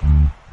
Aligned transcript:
hmm 0.00 0.43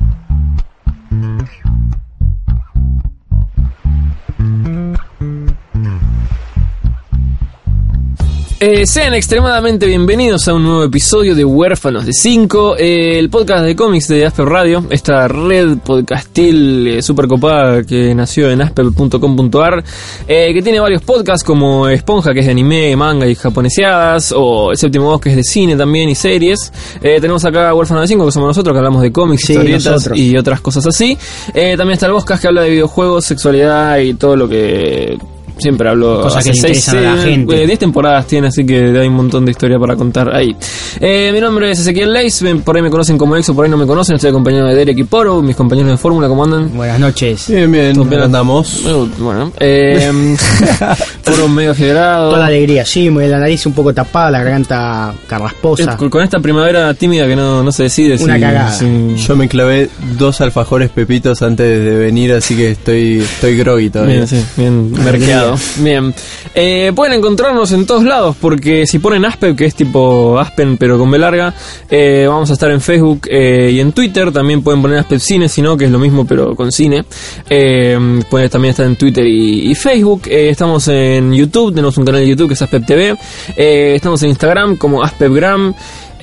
Eh, 8.64 8.86
sean 8.86 9.16
extremadamente 9.16 9.88
bienvenidos 9.88 10.48
a 10.48 10.54
un 10.54 10.62
nuevo 10.62 10.84
episodio 10.84 11.34
de 11.34 11.44
Huérfanos 11.44 12.06
de 12.06 12.14
5, 12.14 12.76
eh, 12.78 13.18
el 13.18 13.32
podcast 13.32 13.64
de 13.64 13.76
cómics 13.76 14.08
de 14.08 14.24
Asper 14.24 14.46
Radio, 14.46 14.86
esta 14.92 15.28
red 15.28 15.80
podcastil 15.80 16.88
eh, 16.88 17.02
super 17.02 17.28
copada 17.28 17.82
que 17.82 18.14
nació 18.14 18.52
en 18.52 18.62
asper.com.ar, 18.62 19.84
eh, 20.28 20.54
que 20.54 20.62
tiene 20.62 20.80
varios 20.80 21.02
podcasts 21.02 21.44
como 21.44 21.88
Esponja, 21.88 22.34
que 22.36 22.42
es 22.42 22.46
de 22.46 22.52
anime, 22.52 22.96
manga 22.96 23.26
y 23.26 23.34
japoneseadas, 23.34 24.32
o 24.38 24.70
El 24.70 24.78
Séptimo 24.78 25.06
Bosque, 25.06 25.24
que 25.24 25.30
es 25.32 25.36
de 25.38 25.44
cine 25.44 25.76
también 25.76 26.08
y 26.10 26.14
series. 26.14 26.72
Eh, 27.02 27.18
tenemos 27.20 27.44
acá 27.44 27.74
Huérfanos 27.74 28.04
de 28.04 28.10
5, 28.10 28.28
que 28.28 28.32
somos 28.32 28.50
nosotros, 28.50 28.76
que 28.76 28.78
hablamos 28.78 29.02
de 29.02 29.12
cómics, 29.12 29.42
Sí, 29.44 29.54
historietas 29.54 29.86
nosotros. 29.94 30.20
y 30.20 30.38
otras 30.38 30.62
cosas 30.62 30.86
así. 30.86 31.18
También 31.52 31.94
está 31.94 32.06
el 32.06 32.12
Boscas, 32.12 32.40
que 32.40 32.48
habla 32.48 32.62
de 32.62 32.70
videojuegos, 32.70 33.26
sexualidad 33.26 33.98
y 33.98 34.14
todo 34.14 34.36
lo 34.36 34.48
que... 34.48 35.18
Siempre 35.62 35.90
hablo 35.90 36.22
Cosas 36.22 36.44
que 36.44 36.54
seis, 36.54 36.88
interesan 36.88 36.98
a 36.98 37.16
la 37.16 37.22
eh, 37.22 37.32
gente. 37.32 37.64
eh, 37.64 37.68
10 37.68 37.80
temporadas 37.80 38.26
tiene, 38.28 38.48
así 38.48 38.66
que 38.66 38.80
hay 39.00 39.08
un 39.08 39.14
montón 39.16 39.46
de 39.46 39.52
historia 39.52 39.78
para 39.80 39.96
contar 39.96 40.36
ahí. 40.36 40.56
Eh, 41.00 41.30
mi 41.34 41.40
nombre 41.40 41.72
es 41.72 41.80
Ezequiel 41.80 42.12
Leis, 42.14 42.44
por 42.64 42.76
ahí 42.76 42.82
me 42.82 42.90
conocen 42.90 43.18
como 43.18 43.36
Exo, 43.36 43.54
por 43.56 43.66
ahí 43.66 43.72
no 43.72 43.78
me 43.78 43.86
conocen, 43.86 44.16
estoy 44.16 44.30
acompañado 44.32 44.68
de 44.68 44.76
Derek 44.76 44.98
y 44.98 45.04
Poro, 45.04 45.42
mis 45.42 45.56
compañeros 45.56 45.92
de 45.92 45.98
fórmula, 45.98 46.28
¿cómo 46.28 46.44
andan? 46.44 46.76
Buenas 46.76 47.00
noches. 47.00 47.46
Bien, 47.48 47.72
bien, 47.72 48.10
bien. 48.10 48.22
andamos. 48.22 48.84
Eh, 48.86 49.08
Bueno, 49.20 49.52
eh, 49.60 50.36
Poro 51.24 51.48
medio 51.48 51.74
federado. 51.76 52.30
Toda 52.30 52.40
la 52.40 52.48
alegría, 52.48 52.86
sí, 52.86 53.10
muy- 53.10 53.28
la 53.28 53.40
nariz 53.40 53.66
un 53.66 53.74
poco 53.74 53.94
tapada, 53.94 54.32
la 54.32 54.40
garganta 54.44 55.14
carrasposa. 55.28 55.96
con, 55.98 56.10
con 56.10 56.24
esta 56.24 56.40
primavera 56.40 56.94
tímida 56.94 57.28
que 57.28 57.36
no, 57.36 57.64
no 57.64 57.72
se 57.72 57.84
decide 57.84 58.16
Una 58.24 58.36
si- 58.36 58.42
cagada. 58.42 58.72
si- 58.72 59.16
Yo 59.16 59.36
me 59.36 59.48
clavé 59.48 59.90
dos 60.18 60.42
alfajores 60.42 60.90
pepitos 60.90 61.42
antes 61.42 61.84
de 61.84 61.96
venir, 61.98 62.34
así 62.34 62.56
que 62.56 62.72
estoy, 62.72 63.20
estoy 63.20 63.58
groggy 63.58 63.90
todavía. 63.90 64.16
Bien, 64.16 64.28
sí, 64.28 64.44
bien 64.58 64.92
merqueado. 65.04 65.51
Bien. 65.78 66.14
Eh, 66.54 66.92
pueden 66.96 67.18
encontrarnos 67.18 67.72
en 67.72 67.86
todos 67.86 68.04
lados 68.04 68.36
porque 68.40 68.86
si 68.86 69.00
ponen 69.00 69.26
Aspen, 69.26 69.56
que 69.56 69.66
es 69.66 69.76
tipo 69.76 70.38
Aspen 70.40 70.78
pero 70.78 70.98
con 70.98 71.10
B 71.10 71.18
larga, 71.18 71.54
eh, 71.90 72.26
vamos 72.28 72.50
a 72.50 72.54
estar 72.54 72.72
en 72.72 72.82
Facebook 72.82 73.28
eh, 73.30 73.72
y 73.74 73.80
en 73.80 73.92
Twitter. 73.92 74.32
También 74.32 74.62
pueden 74.62 74.82
poner 74.82 75.00
Aspen 75.00 75.20
Cine, 75.20 75.50
si 75.50 75.62
no, 75.62 75.78
que 75.78 75.86
es 75.86 75.92
lo 75.92 76.00
mismo 76.00 76.26
pero 76.26 76.56
con 76.56 76.72
cine. 76.72 77.04
Pueden 77.48 78.50
también 78.50 78.72
estar 78.72 78.86
en 78.86 78.96
Twitter 78.96 79.26
y, 79.26 79.72
y 79.72 79.76
Facebook. 79.76 80.24
Estamos 80.26 80.88
en 80.88 81.34
YouTube, 81.34 81.74
tenemos 81.74 81.98
un 81.98 82.06
canal 82.06 82.22
de 82.22 82.28
YouTube 82.28 82.50
que 82.50 82.54
es 82.54 82.62
Aspep 82.62 82.86
TV. 82.86 83.16
Estamos 83.56 84.22
en 84.24 84.30
Instagram 84.30 84.78
como 84.78 85.04
Aspepgram. 85.04 85.74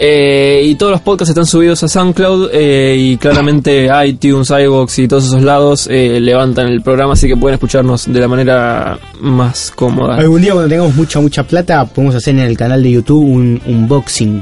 Eh, 0.00 0.62
y 0.64 0.76
todos 0.76 0.92
los 0.92 1.00
podcasts 1.00 1.30
están 1.30 1.44
subidos 1.46 1.82
a 1.82 1.88
SoundCloud 1.88 2.50
eh, 2.52 2.94
y 2.96 3.16
claramente 3.16 3.88
iTunes, 4.06 4.48
iVoox 4.50 4.98
y 5.00 5.08
todos 5.08 5.24
esos 5.26 5.42
lados 5.42 5.88
eh, 5.90 6.20
levantan 6.20 6.68
el 6.68 6.82
programa, 6.82 7.14
así 7.14 7.26
que 7.26 7.36
pueden 7.36 7.54
escucharnos 7.54 8.06
de 8.12 8.20
la 8.20 8.28
manera 8.28 8.96
más 9.20 9.72
cómoda. 9.74 10.16
Algún 10.16 10.40
día 10.40 10.52
cuando 10.52 10.68
tengamos 10.68 10.94
mucha, 10.94 11.20
mucha 11.20 11.42
plata, 11.42 11.84
podemos 11.84 12.14
hacer 12.14 12.34
en 12.36 12.42
el 12.42 12.56
canal 12.56 12.80
de 12.82 12.92
YouTube 12.92 13.24
un 13.24 13.60
unboxing. 13.66 14.40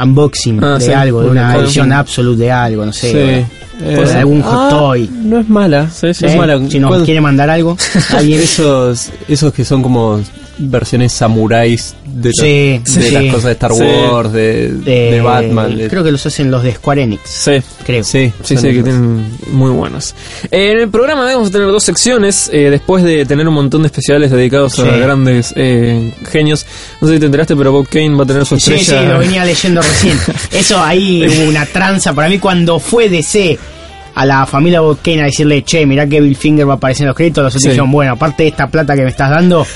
Unboxing 0.00 0.62
Ah, 0.62 0.78
de 0.78 0.84
sí, 0.84 0.92
algo, 0.92 1.20
de 1.22 1.26
un 1.26 1.32
una 1.32 1.56
edición 1.56 1.90
absolute 1.92 2.42
de 2.42 2.52
algo, 2.52 2.84
no 2.84 2.92
sé. 2.92 3.10
Sí. 3.10 3.16
o- 3.16 3.68
Eh, 3.80 4.04
de 4.04 4.12
algún 4.12 4.42
hot 4.42 4.52
Ah, 4.54 4.68
toy. 4.70 5.08
No 5.22 5.38
es 5.38 5.48
mala. 5.48 5.88
Sí, 5.88 6.12
sí, 6.12 6.24
no 6.24 6.28
es 6.30 6.34
¿eh? 6.34 6.38
mala. 6.38 6.60
Si 6.68 6.78
nos 6.80 7.02
quiere 7.04 7.20
mandar 7.20 7.48
algo, 7.48 7.76
alguien. 8.16 8.40
esos, 8.40 9.10
esos 9.28 9.52
que 9.52 9.64
son 9.64 9.82
como 9.82 10.20
versiones 10.58 11.12
samuráis 11.12 11.94
de, 12.04 12.28
los- 12.30 12.36
Sí, 12.40 13.00
de 13.00 13.08
sí. 13.08 13.10
las 13.12 13.24
cosas 13.26 13.44
de 13.44 13.52
Star 13.52 13.72
Sí. 13.74 13.82
Wars, 13.82 14.32
de, 14.32 14.68
de, 14.72 15.10
de 15.12 15.20
Batman. 15.20 15.76
de- 15.76 15.88
Creo 15.88 16.02
que 16.04 16.10
los 16.10 16.24
hacen 16.26 16.50
los 16.50 16.62
de 16.62 16.74
Square 16.74 17.02
Enix, 17.02 17.20
Sí. 17.30 17.52
creo. 17.84 18.02
sí, 18.04 18.32
Sí, 18.42 18.56
sí, 18.56 18.62
que 18.62 18.70
esos. 18.70 18.84
tienen 18.84 19.38
muy 19.52 19.70
buenos. 19.70 20.14
Eh, 20.50 20.72
en 20.72 20.78
el 20.80 20.88
programa 20.88 21.24
vamos 21.24 21.48
a 21.48 21.52
tener 21.52 21.68
dos 21.68 21.84
secciones, 21.84 22.50
eh, 22.52 22.70
después 22.70 23.04
de 23.04 23.24
tener 23.26 23.46
un 23.48 23.54
montón 23.54 23.82
de 23.82 23.86
especiales 23.86 24.30
dedicados 24.30 24.74
Sí. 24.74 24.82
a 24.82 24.96
grandes 24.96 25.52
eh, 25.56 26.12
genios. 26.30 26.66
No 27.00 27.08
sé 27.08 27.14
si 27.14 27.20
te 27.20 27.26
enteraste, 27.26 27.54
pero 27.56 27.72
Bob 27.72 27.88
Kane 27.88 28.14
va 28.16 28.24
a 28.24 28.26
tener 28.26 28.44
su 28.44 28.58
Sí, 28.58 28.74
estrella. 28.74 29.02
sí, 29.02 29.08
lo 29.08 29.18
venía 29.18 29.44
leyendo 29.44 29.80
recién. 29.82 30.18
Eso 30.52 30.82
ahí 30.82 31.26
hubo 31.26 31.48
una 31.48 31.66
tranza. 31.66 32.12
Para 32.14 32.28
mí, 32.28 32.38
cuando 32.38 32.78
fue 32.80 33.08
DC 33.08 33.58
a 34.20 34.26
la 34.26 34.46
familia 34.46 34.80
a 34.80 35.24
decirle, 35.24 35.62
che, 35.62 35.86
mirá 35.86 36.06
que 36.06 36.20
Bill 36.20 36.34
Finger 36.36 36.68
va 36.68 36.72
a 36.72 36.76
aparecer 36.76 37.04
en 37.04 37.08
los 37.08 37.16
créditos, 37.16 37.44
los 37.44 37.52
otros 37.52 37.62
Sí. 37.62 37.68
dijeron, 37.68 37.90
bueno, 37.90 38.12
aparte 38.12 38.42
de 38.42 38.48
esta 38.50 38.66
plata 38.68 38.94
que 38.96 39.02
me 39.02 39.10
estás 39.10 39.30
dando, 39.30 39.66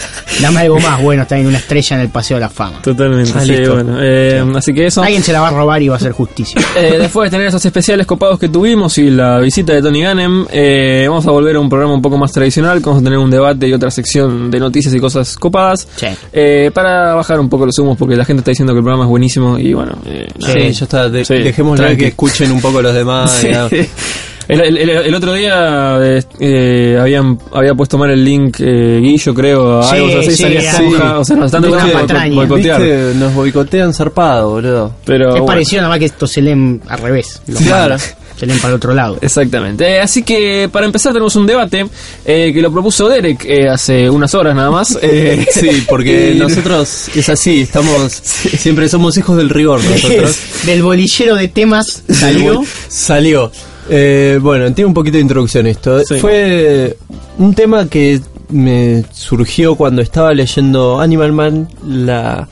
dame 0.41 0.61
algo 0.61 0.79
más. 0.81 1.01
Bueno, 1.03 1.23
está 1.23 1.39
en 1.39 1.47
una 1.47 1.59
estrella 1.59 1.97
en 1.97 2.03
el 2.03 2.09
Paseo 2.09 2.37
de 2.37 2.41
la 2.43 2.49
Fama. 2.49 2.81
Totalmente, 2.83 3.33
Ah, 3.37 3.41
sí, 3.45 3.53
listo. 3.53 3.75
bueno. 3.75 3.99
eh, 4.01 4.45
Así 4.57 4.73
que 4.75 4.87
eso. 4.87 5.03
Alguien 5.03 5.23
se 5.23 5.33
la 5.33 5.41
va 5.41 5.49
a 5.49 5.51
robar 5.53 5.81
y 5.83 5.89
va 5.89 5.95
a 5.95 5.99
hacer 5.99 6.13
justicia. 6.13 6.61
Eh, 6.77 6.97
después 6.99 7.27
de 7.31 7.37
tener 7.37 7.47
esos 7.49 7.65
especiales 7.65 8.07
copados 8.07 8.39
que 8.39 8.49
tuvimos 8.49 8.97
y 8.99 9.11
la 9.11 9.39
visita 9.39 9.73
de 9.75 9.83
Tony 9.83 10.03
Gannem, 10.03 10.47
eh, 10.51 11.05
vamos 11.09 11.27
a 11.27 11.31
volver 11.31 11.55
a 11.57 11.61
un 11.61 11.69
programa 11.69 11.95
un 11.95 12.03
poco 12.03 12.17
más 12.19 12.33
tradicional. 12.33 12.79
que 12.79 12.87
Vamos 12.87 13.03
a 13.03 13.05
tener 13.05 13.19
un 13.19 13.31
debate 13.31 13.69
y 13.69 13.73
otra 13.73 13.91
sección 13.91 14.51
de 14.51 14.59
noticias 14.59 14.93
y 14.95 14.99
cosas 14.99 15.37
copadas. 15.37 15.87
Sí. 15.97 16.07
Eh, 16.33 16.71
para 16.75 17.15
bajar 17.15 17.39
un 17.41 17.49
poco 17.49 17.67
los 17.67 17.79
humos, 17.79 17.97
porque 17.99 18.17
la 18.17 18.25
gente 18.25 18.41
está 18.41 18.51
diciendo 18.51 18.73
que 18.73 18.79
el 18.79 18.85
programa 18.85 19.05
es 19.05 19.11
buenísimo 19.11 19.59
y 19.59 19.73
bueno. 19.75 19.93
eh, 20.07 20.27
nada. 20.41 20.53
Sí, 20.55 20.73
ya 20.73 20.85
está. 20.85 21.09
de- 21.09 21.25
Sí, 21.25 21.35
dejémosle 21.35 21.97
que 21.97 22.09
escuchen 22.09 22.51
un 22.51 22.61
poco 22.61 22.81
los 22.83 22.95
demás. 22.95 23.45
El, 24.53 24.61
el- 24.61 24.77
el- 24.79 24.91
el 24.91 25.15
otro 25.15 25.33
día 25.35 25.99
eh, 26.03 26.23
eh, 26.41 26.99
habían, 27.01 27.39
había 27.53 27.75
puesto 27.75 27.97
mal 27.99 28.11
el 28.11 28.25
link 28.25 28.57
eh, 28.61 28.99
Guillo, 29.03 29.35
creo, 29.35 29.81
a 29.81 29.85
Sí, 29.89 29.97
algo 29.97 30.19
así, 30.21 30.31
sí, 30.33 30.43
salía 30.43 30.73
sí. 30.75 30.85
o 30.85 31.25
sea, 31.25 31.37
nos 31.37 31.47
están 31.47 31.63
tratando 31.63 31.69
de 31.71 32.31
boicotear. 32.35 32.81
¿Viste? 32.81 33.13
Nos 33.17 33.35
boicotean 33.35 33.95
zarpado, 33.95 34.51
boludo. 34.51 34.95
Pero, 35.05 35.27
es 35.29 35.31
bueno. 35.33 35.47
parecido, 35.47 35.83
nada 35.83 35.91
más 35.91 35.99
que 35.99 36.07
esto 36.07 36.27
se 36.27 36.41
leen 36.43 36.81
al 36.89 36.99
revés. 37.01 37.41
los 37.47 37.63
Claro. 37.63 37.97
leen 38.41 38.59
para 38.59 38.71
el 38.71 38.75
otro 38.77 38.93
lado. 38.93 39.19
Exactamente. 39.21 39.87
Eh, 39.87 40.01
así 40.01 40.25
que 40.25 40.69
para 40.73 40.85
empezar 40.85 41.13
tenemos 41.13 41.37
un 41.37 41.47
debate 41.47 41.87
eh, 42.25 42.51
que 42.53 42.61
lo 42.61 42.73
propuso 42.73 43.09
Derek 43.09 43.45
eh, 43.45 43.69
hace 43.69 44.11
unas 44.11 44.35
horas 44.35 44.55
nada 44.57 44.71
más. 44.71 44.99
Eh, 45.03 45.47
Sí, 45.53 45.85
porque 45.89 46.35
nosotros 46.39 47.09
es 47.15 47.29
así, 47.29 47.61
estamos 47.61 48.11
siempre 48.13 48.89
somos 48.89 49.17
hijos 49.17 49.37
del 49.37 49.49
rigor 49.49 49.81
nosotros. 49.85 50.37
Del 50.67 50.83
bolillero 50.83 51.37
de 51.37 51.47
temas 51.49 52.03
salió. 52.09 52.63
Salió. 52.89 53.53
Eh, 53.89 54.39
bueno, 54.41 54.73
tiene 54.73 54.87
un 54.87 54.95
poquito 54.95 55.17
de 55.17 55.23
introducción 55.23 55.67
esto. 55.67 56.01
Sí. 56.05 56.19
Fue 56.19 56.97
un 57.39 57.55
tema 57.55 57.89
que 57.89 58.21
me 58.51 59.05
surgió 59.13 59.75
cuando 59.75 60.03
estaba 60.03 60.33
leyendo 60.33 61.01
Animal 61.01 61.33
Man, 61.33 61.69
la, 61.87 62.49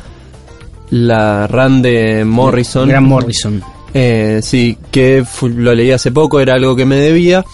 la 0.91 1.46
run 1.46 1.82
de 1.82 2.24
Morrison. 2.24 2.88
Gran 2.88 3.04
Morrison. 3.04 3.62
Eh, 3.92 4.41
sí, 4.42 4.76
que 4.91 5.24
lo 5.42 5.74
leí 5.74 5.91
hace 5.91 6.12
poco, 6.12 6.41
era 6.41 6.54
algo 6.54 6.74
que 6.76 6.84
me 6.84 6.96
debía. 6.96 7.44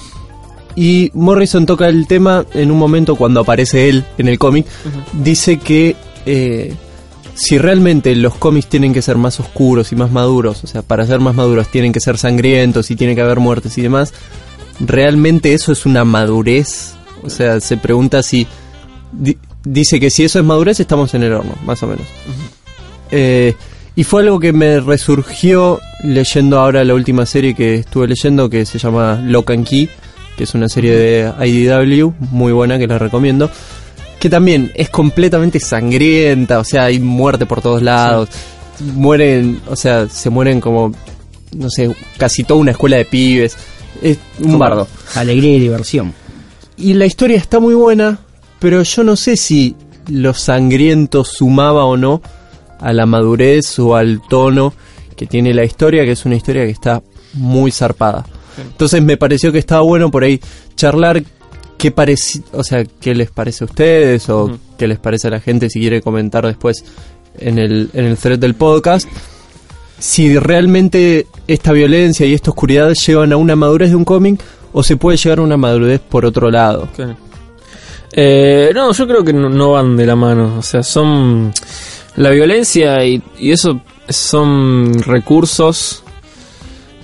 Y 0.75 1.10
Morrison 1.14 1.64
toca 1.64 1.88
el 1.88 2.06
tema 2.06 2.44
en 2.53 2.70
un 2.70 2.78
momento 2.78 3.16
cuando 3.16 3.41
aparece 3.41 3.88
él 3.88 4.04
en 4.19 4.28
el 4.28 4.38
cómic. 4.38 4.66
Dice 5.12 5.58
que 5.58 5.97
eh, 6.26 6.75
si 7.37 7.59
realmente 7.59 8.15
los 8.17 8.35
cómics 8.35 8.67
tienen 8.69 8.93
que 8.93 9.03
ser 9.03 9.17
más 9.17 9.39
oscuros 9.39 9.93
y 9.93 9.97
más 9.97 10.11
maduros, 10.11 10.65
o 10.65 10.67
sea, 10.67 10.83
para 10.83 11.07
ser 11.07 11.21
más 11.21 11.35
maduros 11.35 11.69
tienen 11.69 11.93
que 11.93 12.01
ser 12.01 12.19
sangrientos 12.19 12.91
y 12.91 12.97
tiene 12.97 13.15
que 13.15 13.21
haber 13.21 13.39
muertes 13.41 13.77
y 13.79 13.83
demás, 13.83 14.12
realmente 14.81 15.53
eso 15.55 15.71
es 15.73 15.87
una 15.87 16.05
madurez. 16.05 16.94
O 17.23 17.31
sea, 17.31 17.61
se 17.61 17.77
pregunta 17.77 18.23
si... 18.23 18.47
di- 19.12 19.38
dice 19.65 20.00
que 20.00 20.11
si 20.11 20.25
eso 20.25 20.38
es 20.38 20.44
madurez 20.44 20.81
estamos 20.81 21.12
en 21.15 21.23
el 21.25 21.33
horno, 21.33 21.55
más 21.65 21.83
o 21.83 21.87
menos. 21.87 22.06
Eh, 23.11 23.55
y 23.94 24.05
fue 24.05 24.23
algo 24.23 24.39
que 24.41 24.53
me 24.53 24.81
resurgió 24.81 25.81
leyendo 26.05 26.59
ahora 26.59 26.85
la 26.85 26.94
última 26.94 27.25
serie 27.27 27.55
que 27.55 27.77
estuve 27.77 28.09
leyendo 28.09 28.50
que 28.50 28.67
se 28.67 28.79
llama 28.79 29.21
Lock 29.25 29.50
and 29.53 29.67
Key, 29.67 29.89
que 30.37 30.44
es 30.44 30.55
una 30.55 30.69
serie 30.69 30.93
de 30.94 31.32
IDW, 31.47 32.12
muy 32.31 32.53
buena 32.53 32.79
que 32.79 32.87
la 32.87 32.99
recomiendo. 32.99 33.50
Que 34.26 34.31
también 34.31 34.73
es 34.75 34.90
completamente 34.90 35.61
sangrienta, 35.61 36.58
o 36.58 36.64
sea, 36.64 36.87
hay 36.87 36.99
muerte 36.99 37.46
por 37.46 37.62
todos 37.62 37.81
lados. 37.81 38.28
Mueren, 38.81 39.61
o 39.69 39.76
sea, 39.76 40.08
se 40.08 40.31
mueren 40.31 40.61
como, 40.61 40.93
no 41.56 41.70
sé, 41.70 41.94
casi 42.17 42.43
toda 42.43 42.58
una 42.58 42.73
escuela 42.73 42.96
de 42.96 43.05
pibes. 43.05 43.56
Es 44.02 44.19
un 44.43 44.58
bardo. 44.58 44.88
Alegría 45.14 45.55
y 45.55 45.61
diversión. 45.61 46.12
Y 46.76 46.94
la 46.94 47.06
historia 47.06 47.37
está 47.37 47.61
muy 47.61 47.76
buena, 47.76 48.19
pero 48.58 48.82
yo 48.82 49.05
no 49.05 49.14
sé 49.14 49.37
si 49.37 49.76
lo 50.08 50.34
sangriento 50.34 51.22
sumaba 51.22 51.84
o 51.84 51.96
no 51.96 52.20
a 52.81 52.93
la 52.93 53.06
madurez 53.06 53.79
o 53.79 53.94
al 53.94 54.22
tono 54.29 54.75
que 55.17 55.26
tiene 55.26 55.55
la 55.55 55.64
historia, 55.64 56.05
que 56.05 56.11
es 56.11 56.25
una 56.25 56.34
historia 56.34 56.64
que 56.64 56.72
está 56.72 57.00
muy 57.34 57.70
zarpada. 57.70 58.26
Entonces 58.58 59.00
me 59.05 59.17
pareció 59.17 59.52
que 59.52 59.58
estaba 59.58 59.82
bueno 59.82 60.11
por 60.11 60.25
ahí 60.25 60.40
charlar 60.75 61.22
qué 61.78 61.90
parece, 61.90 62.43
o 62.52 62.64
sea, 62.64 62.84
qué 62.84 63.14
les 63.14 63.31
parece 63.31 63.64
a 63.64 63.67
ustedes 63.67 64.28
o 64.28 64.58
qué 64.78 64.87
les 64.87 64.99
parece 64.99 65.28
a 65.28 65.31
la 65.31 65.40
gente 65.40 65.70
si 65.70 65.81
quiere 65.81 66.00
comentar 66.00 66.46
después 66.46 66.84
en 67.38 67.58
el, 67.58 67.90
en 67.93 68.05
el 68.06 68.17
thread 68.17 68.38
del 68.38 68.55
podcast. 68.55 69.08
Si 69.99 70.38
realmente 70.38 71.26
esta 71.46 71.73
violencia 71.73 72.26
y 72.26 72.34
esta 72.34 72.50
oscuridad 72.50 72.93
llevan 72.93 73.32
a 73.32 73.37
una 73.37 73.56
madurez 73.56 73.90
de 73.90 73.96
un 73.96 74.05
cómic 74.05 74.40
o 74.73 74.82
se 74.82 74.96
puede 74.96 75.17
llegar 75.17 75.38
a 75.38 75.43
una 75.43 75.56
madurez 75.56 76.00
por 76.00 76.26
otro 76.26 76.50
lado. 76.50 76.88
Eh, 78.12 78.72
no, 78.75 78.93
yo 78.93 79.06
creo 79.06 79.25
que 79.25 79.32
no, 79.32 79.49
no 79.49 79.72
van 79.72 79.96
de 79.96 80.06
la 80.06 80.17
mano. 80.17 80.56
O 80.58 80.62
sea, 80.62 80.82
son. 80.82 81.52
La 82.17 82.31
violencia 82.31 83.05
y, 83.05 83.22
y 83.38 83.52
eso 83.52 83.82
son 84.08 84.94
recursos 85.02 86.02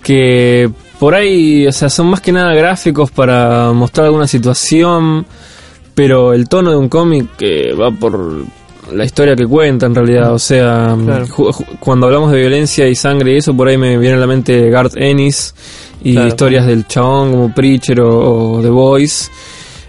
que 0.03 0.71
por 1.03 1.17
ahí, 1.17 1.67
o 1.67 1.73
sea, 1.73 1.91
son 1.91 2.07
más 2.07 2.21
que 2.21 2.31
nada 2.31 2.55
gráficos 2.55 3.11
para 3.11 3.73
mostrar 3.73 4.07
alguna 4.07 4.29
situación. 4.29 5.27
Pero 5.97 6.33
el 6.33 6.49
tono 6.49 6.71
de 6.71 6.77
un 6.77 6.89
cómic 6.89 7.27
eh, 7.41 7.75
va 7.75 7.91
por 7.91 8.45
la 8.93 9.05
historia 9.05 9.35
que 9.35 9.45
cuenta 9.45 9.87
en 9.87 9.97
realidad. 9.97 10.33
O 10.33 10.39
sea, 10.39 10.97
Claro. 11.05 11.27
cuando 11.81 12.07
hablamos 12.07 12.31
de 12.31 12.39
violencia 12.39 12.87
y 12.87 12.95
sangre 12.95 13.33
y 13.33 13.37
eso, 13.39 13.53
por 13.57 13.67
ahí 13.67 13.77
me 13.77 13.99
viene 13.99 14.15
a 14.17 14.21
la 14.21 14.29
mente 14.29 14.71
Garth 14.71 14.97
Ennis 14.97 15.57
y 16.05 16.13
Claro. 16.13 16.29
historias 16.29 16.67
del 16.69 16.87
chabón 16.87 17.33
como 17.33 17.53
Preacher 17.53 18.01
o, 18.01 18.53
o 18.59 18.63
The 18.63 18.69
Voice. 18.71 19.29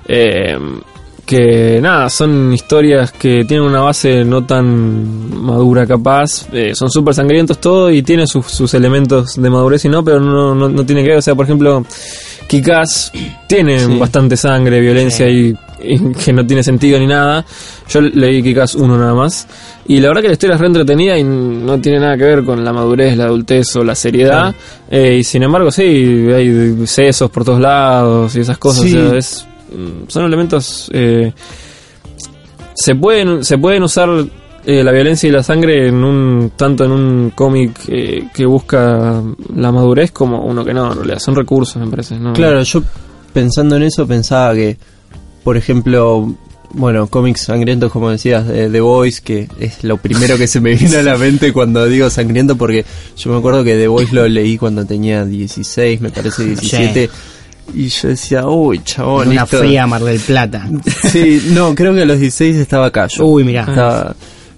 Eh, 0.08 0.58
que 1.26 1.80
nada, 1.82 2.10
son 2.10 2.52
historias 2.54 3.12
que 3.12 3.46
tienen 3.46 3.66
una 3.66 3.82
base 3.82 4.26
no 4.26 4.46
tan 4.46 5.42
madura 5.42 5.86
capaz, 5.88 6.48
eh, 6.52 6.74
son 6.76 6.90
súper 6.90 7.14
sangrientos 7.14 7.60
todo 7.60 7.90
y 7.90 8.02
tienen 8.04 8.28
sus, 8.28 8.46
sus 8.48 8.74
elementos 8.74 9.36
de 9.42 9.50
madurez 9.50 9.86
y 9.86 9.90
no, 9.90 10.04
pero 10.04 10.20
no, 10.20 10.54
no, 10.54 10.68
no 10.70 10.86
tiene 10.86 11.02
que 11.04 11.10
ver, 11.10 11.18
o 11.20 11.22
sea, 11.22 11.36
por 11.36 11.46
ejemplo, 11.46 11.86
Kikaz 12.48 13.12
tiene 13.48 13.80
Sí. 13.80 13.98
bastante 13.98 14.36
sangre, 14.38 14.82
violencia 14.82 15.28
y, 15.30 15.56
y 15.82 15.98
que 16.14 16.34
no 16.34 16.46
tiene 16.46 16.62
sentido 16.64 17.00
ni 17.00 17.08
nada. 17.08 17.46
Yo 17.90 18.02
leí 18.02 18.44
Kikaz 18.44 18.76
uno 18.76 18.98
nada 18.98 19.14
más 19.14 19.48
y 19.88 20.00
la 20.00 20.10
verdad 20.10 20.22
que 20.22 20.28
la 20.28 20.34
historia 20.34 20.56
es 20.56 20.62
re 20.62 20.68
entretenida 20.68 21.18
y 21.18 21.24
no 21.24 21.80
tiene 21.80 22.00
nada 22.00 22.18
que 22.18 22.24
ver 22.26 22.44
con 22.44 22.64
la 22.64 22.72
madurez, 22.74 23.16
la 23.18 23.26
adultez 23.26 23.76
o 23.76 23.84
la 23.84 23.96
seriedad. 23.96 24.54
Eh, 24.92 25.18
y 25.20 25.24
sin 25.24 25.44
embargo, 25.44 25.72
sí, 25.72 25.84
hay 25.84 26.86
sesos 26.86 27.30
por 27.32 27.44
todos 27.46 27.60
lados 27.62 28.36
y 28.36 28.42
esas 28.42 28.58
cosas. 28.58 28.84
Sí. 28.84 28.96
o 28.98 29.10
sea, 29.10 29.18
es, 29.18 29.46
son 30.08 30.26
elementos. 30.26 30.90
eh, 30.94 31.34
se 32.76 32.96
pueden 32.96 33.44
se 33.44 33.58
pueden 33.58 33.84
usar 33.84 34.10
eh, 34.66 34.84
la 34.84 34.92
violencia 34.92 35.28
y 35.28 35.32
la 35.32 35.44
sangre 35.44 35.90
en 35.90 36.04
un 36.04 36.54
tanto 36.56 36.86
en 36.86 36.92
un 36.92 37.32
cómic 37.36 37.80
eh, 37.88 38.28
que 38.34 38.46
busca 38.46 39.22
la 39.56 39.72
madurez 39.72 40.12
como 40.12 40.46
uno 40.46 40.64
que 40.64 40.74
no, 40.74 40.92
en 40.92 40.98
realidad. 41.00 41.20
Son 41.20 41.36
recursos, 41.36 41.76
me 41.84 41.90
parece. 41.90 42.18
¿no? 42.18 42.34
Claro, 42.34 42.64
yo 42.64 42.82
pensando 43.34 43.76
en 43.76 43.84
eso 43.84 44.08
pensaba 44.08 44.54
que, 44.54 44.78
por 45.44 45.58
ejemplo, 45.58 46.34
bueno, 46.72 47.08
cómics 47.08 47.42
sangrientos 47.42 47.92
como 47.92 48.10
decías, 48.10 48.48
de 48.48 48.70
The 48.70 48.80
Voice, 48.80 49.22
que 49.22 49.50
es 49.60 49.84
lo 49.84 49.98
primero 49.98 50.38
que 50.38 50.48
se 50.48 50.62
me 50.62 50.76
viene 50.76 50.98
a 50.98 51.04
la 51.04 51.18
mente 51.18 51.52
cuando 51.52 51.86
digo 51.86 52.10
sangriento, 52.10 52.56
porque 52.56 52.86
yo 53.18 53.32
me 53.32 53.38
acuerdo 53.38 53.66
que 53.66 53.76
The 53.76 53.88
Voice 53.88 54.16
lo 54.16 54.28
leí 54.30 54.58
cuando 54.58 54.86
tenía 54.86 55.26
16, 55.26 56.00
me 56.00 56.10
parece 56.10 56.46
17, 56.46 57.10
y 57.74 57.88
yo 57.88 58.08
decía, 58.10 58.48
uy, 58.48 58.82
chabón, 58.84 59.30
Una 59.30 59.44
esto- 59.44 59.60
fría 59.60 59.86
Mar 59.88 60.04
del 60.04 60.20
Plata. 60.20 60.68
Sí, 61.12 61.50
no, 61.52 61.76
creo 61.76 61.94
que 61.94 62.02
a 62.02 62.06
los 62.06 62.20
16 62.20 62.56
estaba 62.58 62.88
acá 62.88 63.08
yo. 63.08 63.26
Uy, 63.26 63.44
mirá. 63.44 63.62
Estaba- 63.62 64.16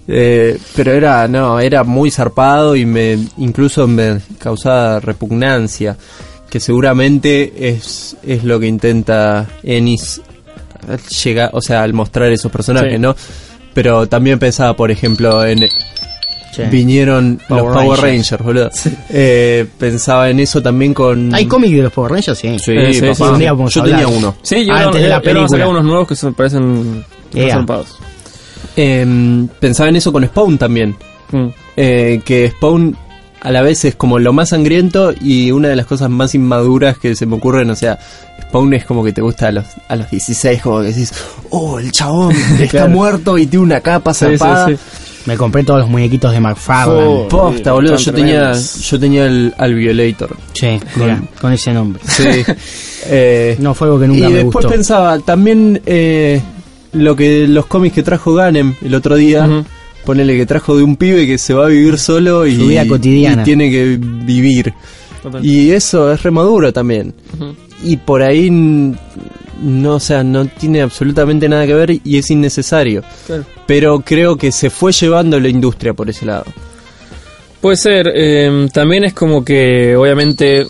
eh, 0.08 0.56
pero 0.76 0.92
era, 0.92 1.26
no, 1.28 1.58
era 1.58 1.82
muy 1.82 2.10
zarpado 2.12 2.76
y 2.76 2.86
me 2.86 3.18
incluso 3.38 3.86
me 3.88 4.20
causaba 4.38 5.00
repugnancia, 5.00 5.96
que 6.48 6.60
seguramente 6.60 7.68
es, 7.70 8.16
es 8.22 8.44
lo 8.44 8.60
que 8.60 8.66
intenta 8.68 9.46
Ennis 9.64 10.20
llegar, 11.24 11.50
o 11.52 11.60
sea, 11.60 11.82
al 11.82 11.92
mostrar 11.92 12.30
esos 12.30 12.52
personajes, 12.52 12.92
Sí. 12.92 12.98
¿no? 13.00 13.16
Pero 13.74 14.06
también 14.08 14.38
pensaba, 14.38 14.76
por 14.76 14.90
ejemplo, 14.92 15.44
en 15.44 15.64
Sí. 16.56 16.62
vinieron 16.70 17.38
Power 17.48 17.64
los 17.64 17.74
Power 17.74 18.00
Rangers. 18.00 18.30
Rangers, 18.30 18.42
boludo. 18.44 18.70
Eh, 19.10 19.66
pensaba 19.78 20.30
en 20.30 20.40
eso 20.40 20.62
también 20.62 20.94
con 20.94 21.34
¿Hay 21.34 21.46
cómic 21.46 21.70
de 21.72 21.82
los 21.82 21.92
Power 21.92 22.12
Rangers? 22.12 22.38
Sí. 22.38 22.58
Sí, 22.58 22.72
Eh, 22.72 23.14
papá. 23.18 23.38
yo 23.68 23.82
tenía 23.82 24.08
uno. 24.08 24.34
Sí, 24.42 24.64
yo 24.64 24.72
Antes 24.72 25.02
de 25.02 25.08
la 25.08 25.16
a 25.16 25.18
sacar 25.20 25.34
película. 25.34 25.68
unos 25.68 25.84
nuevos 25.84 26.08
que 26.08 26.16
son, 26.16 26.32
parecen 26.34 27.04
zarpados. 27.50 27.98
Eh, 28.76 29.46
pensaba 29.60 29.88
en 29.88 29.96
eso 29.96 30.12
con 30.12 30.24
Spawn 30.24 30.58
también. 30.58 30.96
Mm. 31.32 31.46
eh, 31.76 32.20
que 32.24 32.50
Spawn 32.50 32.96
a 33.40 33.50
la 33.50 33.60
vez 33.62 33.84
es 33.84 33.96
como 33.96 34.18
lo 34.20 34.32
más 34.32 34.50
sangriento 34.50 35.12
y 35.20 35.50
una 35.50 35.68
de 35.68 35.74
las 35.76 35.86
cosas 35.86 36.08
más 36.08 36.34
inmaduras 36.36 36.98
que 36.98 37.14
se 37.16 37.26
me 37.26 37.34
ocurren, 37.36 37.68
o 37.70 37.74
sea, 37.76 37.98
Spawn 38.42 38.74
es 38.74 38.84
como 38.84 39.02
que 39.04 39.12
te 39.12 39.20
gusta 39.22 39.48
a 39.48 39.52
los, 39.52 39.64
a 39.88 39.96
los 39.96 40.08
16, 40.10 40.62
como 40.62 40.80
que 40.80 40.86
decís, 40.88 41.12
oh, 41.50 41.78
el 41.80 41.90
chabón 41.92 42.32
está 42.60 42.66
Claro. 42.68 42.90
muerto 42.90 43.36
y 43.38 43.46
tiene 43.46 43.64
una 43.64 43.80
capa 43.80 44.14
Sí, 44.14 44.24
sí, 44.26 44.38
zarpada. 44.38 44.68
sí. 44.68 44.76
Me 45.26 45.36
compré 45.36 45.64
todos 45.64 45.80
los 45.80 45.88
muñequitos 45.90 46.32
de 46.32 46.40
McFarlane. 46.40 47.04
Oh. 47.06 47.28
Posta, 47.28 47.72
boludo, 47.72 47.96
yo 47.96 48.12
tenía, 48.12 48.52
yo 48.52 48.98
tenía 49.00 49.26
el, 49.26 49.52
al 49.58 49.74
Violator. 49.74 50.36
Sí, 50.52 50.78
mira, 50.96 51.20
con 51.40 51.52
ese 51.52 51.72
nombre. 51.72 52.00
Sí. 52.06 52.24
Eh, 53.08 53.56
No 53.60 53.72
fue 53.72 53.86
algo 53.86 54.00
que 54.00 54.08
nunca 54.08 54.18
y 54.26 54.32
me 54.32 54.34
después 54.38 54.64
gustó. 54.64 54.68
pensaba, 54.68 55.20
también 55.20 55.80
eh, 55.86 56.40
lo 56.92 57.14
que 57.14 57.46
los 57.46 57.66
cómics 57.66 57.94
que 57.94 58.02
trajo 58.02 58.34
Ganem 58.34 58.74
el 58.82 58.96
otro 58.96 59.14
día, 59.14 59.46
Ujú. 59.46 59.64
ponele 60.04 60.36
que 60.36 60.44
trajo 60.44 60.76
de 60.76 60.82
un 60.82 60.96
pibe 60.96 61.24
que 61.24 61.38
se 61.38 61.54
va 61.54 61.66
a 61.66 61.68
vivir 61.68 61.98
solo 61.98 62.44
y, 62.48 62.56
Su 62.56 62.66
vida 62.66 62.84
cotidiana. 62.84 63.42
y 63.42 63.44
tiene 63.44 63.70
que 63.70 63.96
vivir. 64.00 64.74
Total. 65.22 65.44
Y 65.46 65.70
eso 65.70 66.12
es 66.12 66.20
remaduro 66.24 66.72
también. 66.72 67.14
Y 67.84 67.96
por 67.96 68.22
ahí 68.22 68.50
no, 69.60 69.94
o 69.94 70.00
sea, 70.00 70.22
no 70.22 70.46
tiene 70.46 70.82
absolutamente 70.82 71.48
nada 71.48 71.66
que 71.66 71.74
ver 71.74 72.00
y 72.02 72.18
es 72.18 72.30
innecesario. 72.30 73.02
Claro. 73.26 73.44
Pero 73.66 74.00
creo 74.00 74.36
que 74.36 74.52
se 74.52 74.70
fue 74.70 74.92
llevando 74.92 75.38
la 75.40 75.48
industria 75.48 75.94
por 75.94 76.08
ese 76.08 76.26
lado. 76.26 76.44
Puede 77.60 77.76
ser, 77.76 78.12
eh, 78.14 78.68
también 78.72 79.04
es 79.04 79.14
como 79.14 79.44
que 79.44 79.96
obviamente... 79.96 80.66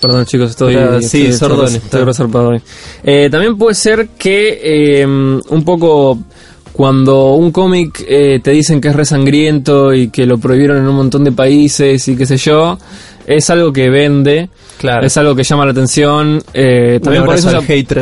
Perdón 0.00 0.24
chicos, 0.24 0.50
estoy... 0.50 0.76
Ah, 0.76 0.98
sí, 1.02 1.26
estoy, 1.26 1.32
Sordón 1.32 1.74
estoy 1.74 2.30
hoy. 2.32 2.62
Eh, 3.02 3.28
también 3.30 3.58
puede 3.58 3.74
ser 3.74 4.08
que 4.16 4.60
eh, 4.62 5.06
un 5.06 5.62
poco 5.64 6.18
cuando 6.72 7.34
un 7.34 7.50
cómic 7.52 8.04
eh, 8.08 8.40
te 8.42 8.52
dicen 8.52 8.80
que 8.80 8.88
es 8.88 8.96
re 8.96 9.04
sangriento 9.04 9.92
y 9.92 10.08
que 10.08 10.24
lo 10.24 10.38
prohibieron 10.38 10.78
en 10.78 10.88
un 10.88 10.94
montón 10.94 11.24
de 11.24 11.32
países 11.32 12.06
y 12.08 12.16
qué 12.16 12.24
sé 12.24 12.38
yo, 12.38 12.78
es 13.36 13.48
algo 13.50 13.72
que 13.72 13.88
vende, 13.90 14.48
Claro. 14.78 15.06
es 15.06 15.16
algo 15.16 15.34
que 15.34 15.42
llama 15.44 15.64
la 15.66 15.72
atención. 15.72 16.42
Eh, 16.54 16.98
también 17.02 17.24
por 17.24 17.34
eso, 17.34 17.48
o 17.48 17.50
sea, 17.50 17.60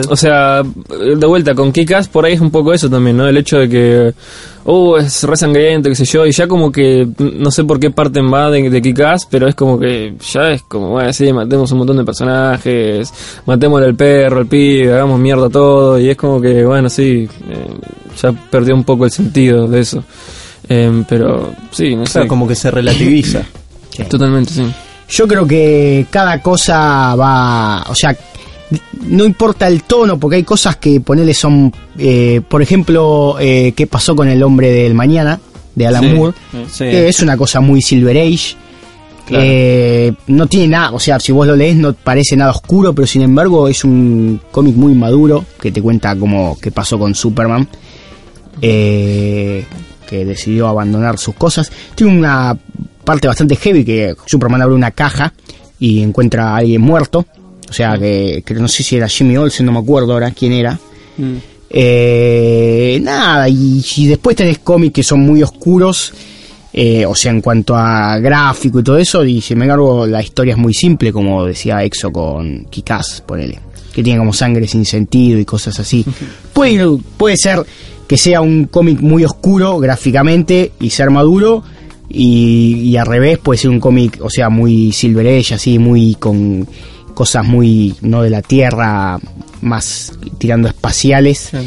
o 0.09 0.17
sea, 0.17 0.63
de 0.63 1.27
vuelta 1.27 1.55
con 1.55 1.73
Kikas 1.73 2.09
por 2.09 2.25
ahí 2.25 2.35
es 2.35 2.41
un 2.41 2.51
poco 2.51 2.73
eso 2.73 2.89
también, 2.89 3.17
¿no? 3.17 3.27
El 3.29 3.37
hecho 3.37 3.59
de 3.59 3.69
que, 3.69 4.15
oh, 4.65 4.97
es 4.97 5.23
re 5.25 5.37
sangriento, 5.37 5.89
qué 5.89 5.95
sé 5.97 6.05
yo, 6.05 6.25
y 6.25 6.33
ya 6.33 6.47
como 6.47 6.71
que 6.73 7.07
no 7.19 7.51
sé 7.51 7.65
por 7.65 7.79
qué 7.81 7.91
parten 7.91 8.33
va 8.33 8.51
de, 8.51 8.71
de 8.71 8.81
Kikas, 8.83 9.27
pero 9.31 9.49
es 9.49 9.55
como 9.55 9.79
que 9.79 10.15
ya 10.33 10.51
es 10.53 10.63
como, 10.63 10.91
bueno, 10.91 11.13
sí, 11.13 11.33
matemos 11.33 11.71
un 11.73 11.79
montón 11.79 11.97
de 11.97 12.05
personajes, 12.05 13.13
matémosle 13.45 13.87
al 13.87 13.95
perro, 13.95 14.39
al 14.39 14.47
pibe, 14.47 14.93
hagamos 14.95 15.19
mierda 15.19 15.49
todo, 15.51 15.99
y 15.99 16.09
es 16.11 16.17
como 16.17 16.41
que, 16.41 16.65
bueno, 16.65 16.89
sí, 16.89 17.29
eh, 17.51 17.67
ya 18.23 18.33
perdió 18.33 18.75
un 18.75 18.85
poco 18.85 19.05
el 19.05 19.11
sentido 19.11 19.67
de 19.67 19.81
eso. 19.81 20.03
Em, 20.69 21.05
pero 21.05 21.53
sí, 21.71 21.97
no 21.97 22.03
O 22.03 22.07
sea, 22.07 22.23
sé. 22.23 22.29
como 22.29 22.47
que 22.47 22.55
se 22.55 22.71
relativiza. 22.71 23.43
Totalmente, 24.09 24.53
sí. 24.53 24.65
Yo 25.09 25.27
creo 25.27 25.47
que 25.47 26.07
cada 26.11 26.41
cosa 26.43 27.15
va, 27.15 27.85
o 27.89 27.95
sea, 27.95 28.17
no 29.07 29.25
importa 29.25 29.67
el 29.67 29.83
tono, 29.85 30.19
porque 30.19 30.37
hay 30.37 30.43
cosas 30.45 30.77
que 30.77 31.01
ponerle 31.01 31.33
son, 31.35 31.73
eh, 31.99 32.43
por 32.47 32.61
ejemplo, 32.61 33.37
eh, 33.41 33.73
qué 33.75 33.87
pasó 33.87 34.15
con 34.15 34.29
el 34.29 34.43
hombre 34.43 34.71
del 34.71 34.95
mañana 34.95 35.41
de 35.75 35.87
Alan 35.87 36.03
Sí, 36.03 36.09
Moore. 36.15 36.37
sí. 36.71 36.85
Es 36.85 37.21
una 37.21 37.37
cosa 37.37 37.61
muy 37.61 37.81
Silver 37.81 38.17
Age. 38.19 38.57
Claro. 39.27 39.45
Eh, 39.47 40.13
no 40.29 40.47
tiene 40.47 40.69
nada, 40.69 40.93
o 40.93 40.99
sea, 41.01 41.21
si 41.21 41.33
vos 41.33 41.47
lo 41.47 41.55
lees 41.55 41.77
no 41.77 41.93
parece 41.93 42.35
nada 42.37 42.51
oscuro, 42.51 42.95
pero 42.95 43.07
sin 43.07 43.21
embargo 43.23 43.69
es 43.69 43.85
un 43.85 44.41
cómic 44.51 44.75
muy 44.75 44.95
maduro 44.95 45.45
que 45.61 45.71
te 45.71 45.83
cuenta 45.83 46.17
como 46.17 46.59
qué 46.61 46.71
pasó 46.71 46.99
con 46.99 47.15
Superman, 47.15 47.69
eh, 48.63 49.65
que 50.09 50.25
decidió 50.25 50.69
abandonar 50.69 51.19
sus 51.19 51.35
cosas. 51.35 51.71
Tiene 51.95 52.17
una 52.19 52.57
parte 53.05 53.29
bastante 53.29 53.57
heavy 53.57 53.85
que 53.85 54.15
Superman 54.27 54.63
abre 54.63 54.75
una 54.75 54.91
caja 54.91 55.33
y 55.79 56.03
encuentra 56.03 56.51
a 56.51 56.57
alguien 56.57 56.81
muerto, 56.81 57.27
o 57.69 57.73
sea 57.73 57.99
que, 57.99 58.43
que 58.45 58.55
no 58.55 58.69
sé 58.69 58.83
si 58.83 58.97
era 58.97 59.09
Jimmy 59.09 59.37
Olsen, 59.37 59.67
no 59.67 59.73
me 59.73 59.79
acuerdo 59.79 60.13
ahora 60.13 60.31
quién 60.31 60.53
era. 60.53 60.79
Eh, 61.71 62.99
nada, 63.03 63.49
y, 63.49 63.85
y 63.97 64.07
después 64.07 64.37
tenés 64.37 64.59
cómics 64.59 64.95
que 64.95 65.03
son 65.03 65.21
muy 65.21 65.43
oscuros, 65.43 66.13
eh, 66.73 67.05
o 67.07 67.15
sea, 67.15 67.33
en 67.33 67.41
cuanto 67.41 67.77
a 67.77 68.19
gráfico 68.19 68.81
y 68.81 68.83
todo 68.83 68.99
eso, 68.99 69.25
y 69.25 69.41
sin 69.41 69.61
embargo 69.61 70.07
la 70.07 70.23
historia 70.23 70.53
es 70.53 70.59
muy 70.59 70.75
simple, 70.75 71.13
como 71.13 71.45
decía 71.45 71.83
Exo 71.85 72.11
con 72.11 72.65
Kikaz, 72.67 73.23
ponele, 73.23 73.59
que 73.99 74.05
tiene 74.05 74.21
como 74.21 74.33
sangre 74.33 74.69
sin 74.69 74.85
sentido 74.85 75.41
y 75.41 75.45
cosas 75.45 75.81
así. 75.81 76.05
puede, 76.53 76.87
puede 77.17 77.37
ser 77.37 77.65
que 78.07 78.17
sea 78.17 78.41
un 78.41 78.67
cómic 78.67 79.01
muy 79.01 79.25
oscuro 79.25 79.77
gráficamente 79.81 80.71
y 80.79 80.91
ser 80.91 81.11
maduro, 81.11 81.65
y, 82.09 82.75
y 82.85 82.97
al 82.97 83.07
revés 83.07 83.39
puede 83.39 83.59
ser 83.59 83.71
un 83.71 83.81
cómic, 83.81 84.21
o 84.23 84.31
sea, 84.31 84.51
muy 84.51 84.93
Silver 84.93 85.27
Age, 85.27 85.55
así, 85.55 85.81
muy 85.81 86.15
con 86.15 86.69
cosas 87.13 87.45
muy 87.45 87.97
no 88.03 88.23
de 88.23 88.31
la 88.31 88.41
Tierra, 88.41 89.19
más 89.63 90.13
tirando 90.39 90.69
espaciales 90.69 91.49
Claro. 91.51 91.67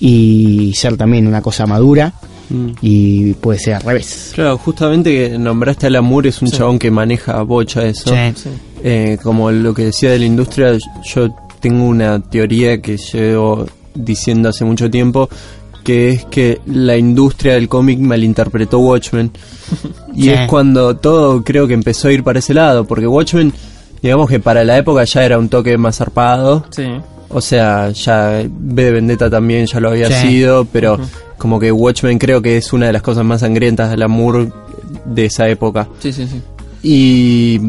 y 0.00 0.72
ser 0.74 0.96
también 0.96 1.26
una 1.26 1.42
cosa 1.42 1.66
madura 1.66 2.14
Mm. 2.48 2.66
y 2.80 3.32
puede 3.34 3.58
ser 3.58 3.74
al 3.74 3.82
revés. 3.82 4.30
Claro, 4.34 4.56
justamente 4.56 5.10
que 5.30 5.36
nombraste 5.38 5.86
a 5.86 5.88
Alan 5.88 6.04
Moore, 6.04 6.28
es 6.30 6.40
un 6.40 6.48
Sí. 6.48 6.56
chabón 6.56 6.78
que 6.78 6.90
maneja 6.92 7.42
bocha 7.42 7.82
eso. 7.84 8.08
Sí. 8.10 8.48
Eh, 8.84 9.18
como 9.22 9.50
lo 9.50 9.74
que 9.74 9.86
decía 9.86 10.12
de 10.12 10.20
la 10.20 10.26
industria, 10.26 10.78
yo 11.04 11.28
tengo 11.60 11.84
una 11.86 12.20
teoría 12.20 12.80
que 12.80 12.96
llevo 12.96 13.66
diciendo 13.94 14.48
hace 14.48 14.64
mucho 14.64 14.90
tiempo, 14.90 15.28
que 15.84 16.10
es 16.10 16.24
que 16.26 16.60
la 16.66 16.96
industria 16.96 17.54
del 17.54 17.68
cómic 17.68 17.98
malinterpretó 17.98 18.78
Watchmen. 18.80 19.30
y 20.14 20.24
Sí. 20.24 20.30
es 20.30 20.48
cuando 20.48 20.96
todo 20.96 21.42
creo 21.44 21.66
que 21.66 21.74
empezó 21.74 22.08
a 22.08 22.12
ir 22.12 22.22
para 22.24 22.38
ese 22.40 22.54
lado, 22.54 22.84
porque 22.86 23.06
Watchmen, 23.06 23.52
digamos 24.02 24.28
que 24.28 24.40
para 24.40 24.64
la 24.64 24.76
época 24.78 25.04
ya 25.04 25.24
era 25.24 25.38
un 25.38 25.48
toque 25.48 25.78
más 25.78 25.96
zarpado. 25.98 26.64
Sí. 26.70 26.84
O 27.28 27.40
sea, 27.40 27.90
ya 27.90 28.42
B 28.48 28.84
de 28.84 28.90
Vendetta 28.92 29.28
también 29.28 29.66
ya 29.66 29.80
lo 29.80 29.90
había 29.90 30.08
Sí. 30.22 30.28
sido, 30.28 30.64
pero 30.66 30.98
como 31.38 31.58
que 31.58 31.72
Watchmen 31.72 32.18
creo 32.18 32.40
que 32.42 32.56
es 32.56 32.72
una 32.72 32.86
de 32.86 32.92
las 32.92 33.02
cosas 33.02 33.24
más 33.24 33.40
sangrientas 33.40 33.88
de 33.88 33.94
Alan 33.94 34.10
Moore 34.10 34.48
de 35.04 35.24
esa 35.24 35.48
época. 35.48 35.88
Sí, 36.00 36.12
sí, 36.12 36.26
sí. 36.26 36.40
Y 36.82 37.60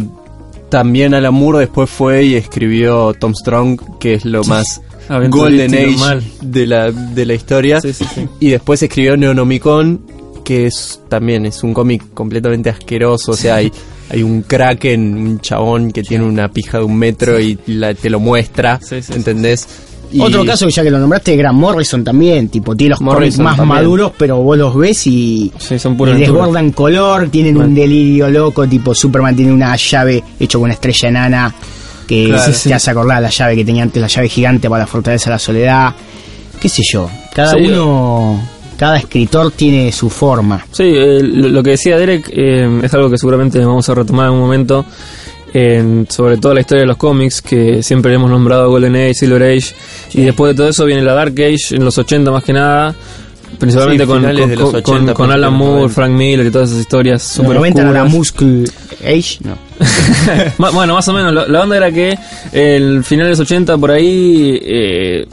también 0.69 1.13
Alan 1.13 1.33
Moore 1.33 1.59
después 1.59 1.89
fue 1.89 2.23
y 2.25 2.35
escribió 2.35 3.13
Tom 3.13 3.33
Strong, 3.33 3.97
que 3.99 4.15
es 4.15 4.25
lo 4.25 4.43
más 4.43 4.81
Golden 5.29 5.73
Age 5.73 5.97
mal. 5.97 6.23
de 6.41 6.65
la, 6.67 6.91
de 6.91 7.25
la 7.25 7.33
historia. 7.33 7.79
Sí, 7.81 7.93
sí, 7.93 8.05
sí. 8.13 8.27
Y 8.39 8.49
después 8.49 8.81
escribió 8.83 9.15
Neonomicon, 9.17 10.01
que 10.43 10.65
es 10.65 10.99
también 11.09 11.45
es 11.45 11.63
un 11.63 11.73
cómic 11.73 12.03
completamente 12.13 12.69
asqueroso. 12.69 13.31
O 13.31 13.35
sea, 13.35 13.55
hay, 13.55 13.71
hay 14.09 14.23
un 14.23 14.41
kraken, 14.41 15.15
un 15.17 15.39
chabón 15.39 15.91
que 15.91 16.03
tiene 16.03 16.25
una 16.25 16.49
pija 16.49 16.79
de 16.79 16.83
un 16.85 16.97
metro 16.97 17.39
y 17.39 17.57
la- 17.67 17.93
te 17.93 18.09
lo 18.09 18.19
muestra. 18.19 18.79
¿Entendés? 19.13 19.67
Y- 20.11 20.21
Otro 20.21 20.45
caso 20.45 20.65
que 20.65 20.71
ya 20.71 20.83
que 20.83 20.89
lo 20.91 20.99
nombraste, 20.99 21.35
Grant 21.35 21.57
Morrison 21.57 22.03
también, 22.03 22.47
tipo, 22.49 22.75
tiene 22.75 22.91
los 22.91 22.99
cómics 22.99 23.39
más 23.39 23.57
también. 23.57 23.75
maduros, 23.79 24.11
pero 24.17 24.37
vos 24.37 24.57
los 24.57 24.75
ves 24.75 25.05
y, 25.07 25.51
Sí, 25.57 25.77
son 25.79 25.97
y 25.99 26.13
desbordan 26.19 26.71
color, 26.71 27.27
tienen 27.29 27.57
un 27.57 27.75
delirio 27.75 28.29
loco, 28.29 28.65
tipo 28.67 28.95
Superman 28.95 29.35
tiene 29.35 29.51
una 29.51 29.75
llave 29.75 30.23
hecho 30.39 30.59
con 30.59 30.65
una 30.65 30.73
estrella 30.73 31.09
enana 31.09 31.53
que 32.07 32.27
Claro, 32.29 32.45
te 32.45 32.53
sí. 32.53 32.71
hace 32.71 32.89
acordar 32.89 33.21
la 33.21 33.29
llave 33.29 33.55
que 33.57 33.65
tenía 33.65 33.83
antes, 33.83 34.01
la 34.01 34.07
llave 34.07 34.29
gigante 34.29 34.69
para 34.69 34.83
la 34.83 34.87
fortaleza 34.87 35.29
de 35.29 35.35
la 35.35 35.39
soledad, 35.39 35.93
qué 36.61 36.69
sé 36.69 36.81
yo, 36.89 37.09
cada 37.35 37.51
Sí. 37.51 37.65
uno, 37.67 38.41
cada 38.77 38.97
escritor 38.97 39.51
tiene 39.51 39.91
su 39.91 40.09
forma. 40.09 40.65
Sí, 40.71 40.83
eh, 40.85 41.19
lo 41.21 41.49
lo 41.49 41.61
que 41.63 41.71
decía 41.71 41.97
Derek 41.97 42.29
eh, 42.31 42.79
es 42.81 42.93
algo 42.93 43.09
que 43.09 43.17
seguramente 43.17 43.59
vamos 43.59 43.89
a 43.89 43.93
retomar 43.95 44.27
en 44.27 44.33
un 44.35 44.39
momento, 44.39 44.85
en- 45.57 46.07
sobre 46.09 46.37
todo 46.37 46.53
la 46.53 46.61
historia 46.61 46.81
de 46.81 46.87
los 46.87 46.97
cómics, 46.97 47.41
que 47.41 47.81
siempre 47.83 48.13
hemos 48.13 48.29
nombrado 48.29 48.69
Golden 48.69 48.95
Age, 48.95 49.13
Silver 49.15 49.43
Age, 49.43 49.73
y 50.13 50.21
después 50.23 50.53
de 50.53 50.57
todo 50.57 50.69
eso 50.69 50.85
viene 50.85 51.01
la 51.01 51.13
Dark 51.13 51.33
Age, 51.33 51.75
en 51.75 51.83
los 51.85 51.97
80 51.97 52.31
más 52.31 52.43
que 52.43 52.53
nada, 52.53 52.93
principalmente 53.59 54.03
Sí, 54.03 54.07
con, 54.07 54.21
con, 54.23 54.35
de 54.49 54.55
los 54.55 54.65
con- 54.71 54.75
80, 54.75 55.13
con 55.13 55.31
Alan 55.31 55.53
Moore, 55.53 55.73
90. 55.81 55.93
Frank 55.95 56.11
Miller 56.11 56.45
y 56.45 56.51
todas 56.51 56.69
esas 56.69 56.81
historias 56.81 57.23
super 57.23 57.55
90 57.55 57.81
era 57.81 57.91
la 57.91 58.03
oscuras. 58.03 58.13
Muscle 58.13 58.65
Age, 59.03 59.37
no. 59.43 59.57
Bueno, 60.73 60.93
más 60.95 61.07
o 61.07 61.13
menos. 61.13 61.33
La, 61.33 61.47
la 61.47 61.61
onda 61.63 61.77
era 61.77 61.91
que 61.91 62.17
el 62.51 63.03
final 63.03 63.25
de 63.27 63.31
los 63.31 63.39
80 63.39 63.77
por 63.77 63.91
ahí. 63.91 64.59
Eh, 64.61 65.25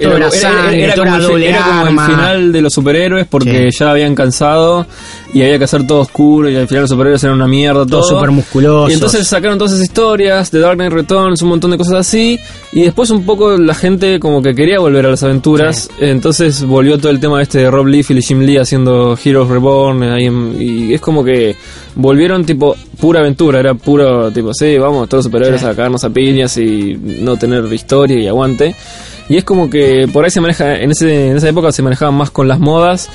Todo 0.00 0.16
era 0.16 0.30
sangre, 0.30 0.92
todo 0.94 1.04
como, 1.04 1.16
era 1.16 1.24
doble 1.26 1.48
era 1.48 1.64
como 1.86 2.00
el 2.02 2.06
final 2.06 2.52
de 2.52 2.60
los 2.62 2.72
superhéroes 2.72 3.26
porque 3.28 3.70
Sí. 3.70 3.78
ya 3.80 3.90
habían 3.90 4.14
cansado 4.14 4.86
y 5.32 5.42
había 5.42 5.58
que 5.58 5.64
hacer 5.64 5.86
todo 5.86 6.00
oscuro 6.00 6.48
y 6.50 6.56
al 6.56 6.66
final 6.68 6.82
los 6.82 6.90
superhéroes 6.90 7.22
eran 7.24 7.36
una 7.36 7.46
mierda, 7.48 7.84
todo. 7.86 8.00
Todos 8.00 8.08
súper 8.08 8.30
musculosos. 8.30 8.90
Y 8.90 8.94
entonces 8.94 9.26
sacaron 9.26 9.58
todas 9.58 9.72
esas 9.72 9.84
historias 9.84 10.50
de 10.50 10.60
Dark 10.60 10.76
Knight 10.76 10.92
Returns, 10.92 11.42
un 11.42 11.48
montón 11.48 11.70
de 11.70 11.78
cosas 11.78 11.94
así. 11.94 12.38
Y 12.72 12.82
después 12.82 13.10
un 13.10 13.24
poco 13.24 13.56
la 13.56 13.74
gente 13.74 14.18
como 14.20 14.42
que 14.42 14.54
quería 14.54 14.78
volver 14.80 15.06
a 15.06 15.10
las 15.10 15.22
aventuras. 15.22 15.88
Entonces 16.00 16.64
volvió 16.64 16.98
todo 16.98 17.10
el 17.10 17.20
tema 17.20 17.40
este 17.42 17.58
de 17.58 17.70
Rob 17.70 17.86
Liefeld 17.86 18.20
y 18.20 18.22
Jim 18.22 18.40
Lee 18.40 18.58
haciendo 18.58 19.18
Heroes 19.22 19.48
Reborn. 19.48 20.02
y 20.60 20.94
es 20.94 21.00
como 21.00 21.24
que 21.24 21.56
volvieron 21.94 22.44
tipo 22.44 22.76
pura 23.00 23.20
aventura. 23.20 23.60
Era 23.60 23.74
puro 23.74 24.30
tipo, 24.32 24.52
sí, 24.54 24.78
vamos 24.78 25.08
todos 25.08 25.24
los 25.24 25.32
superhéroes 25.32 25.60
Sí. 25.60 25.66
a 25.66 25.70
cagarnos 25.74 26.04
a 26.04 26.10
piñas 26.10 26.56
y 26.58 26.96
no 27.20 27.36
tener 27.36 27.64
historia 27.72 28.18
y 28.20 28.26
aguante. 28.28 28.74
Y 29.28 29.36
es 29.36 29.44
como 29.44 29.68
que 29.68 30.08
por 30.12 30.24
ahí 30.24 30.30
se 30.30 30.40
maneja, 30.40 30.76
en, 30.78 30.90
ese, 30.92 31.30
en 31.30 31.36
esa 31.36 31.48
época 31.48 31.72
se 31.72 31.82
manejaban 31.82 32.14
más 32.14 32.30
con 32.30 32.46
las 32.46 32.60
modas. 32.60 33.08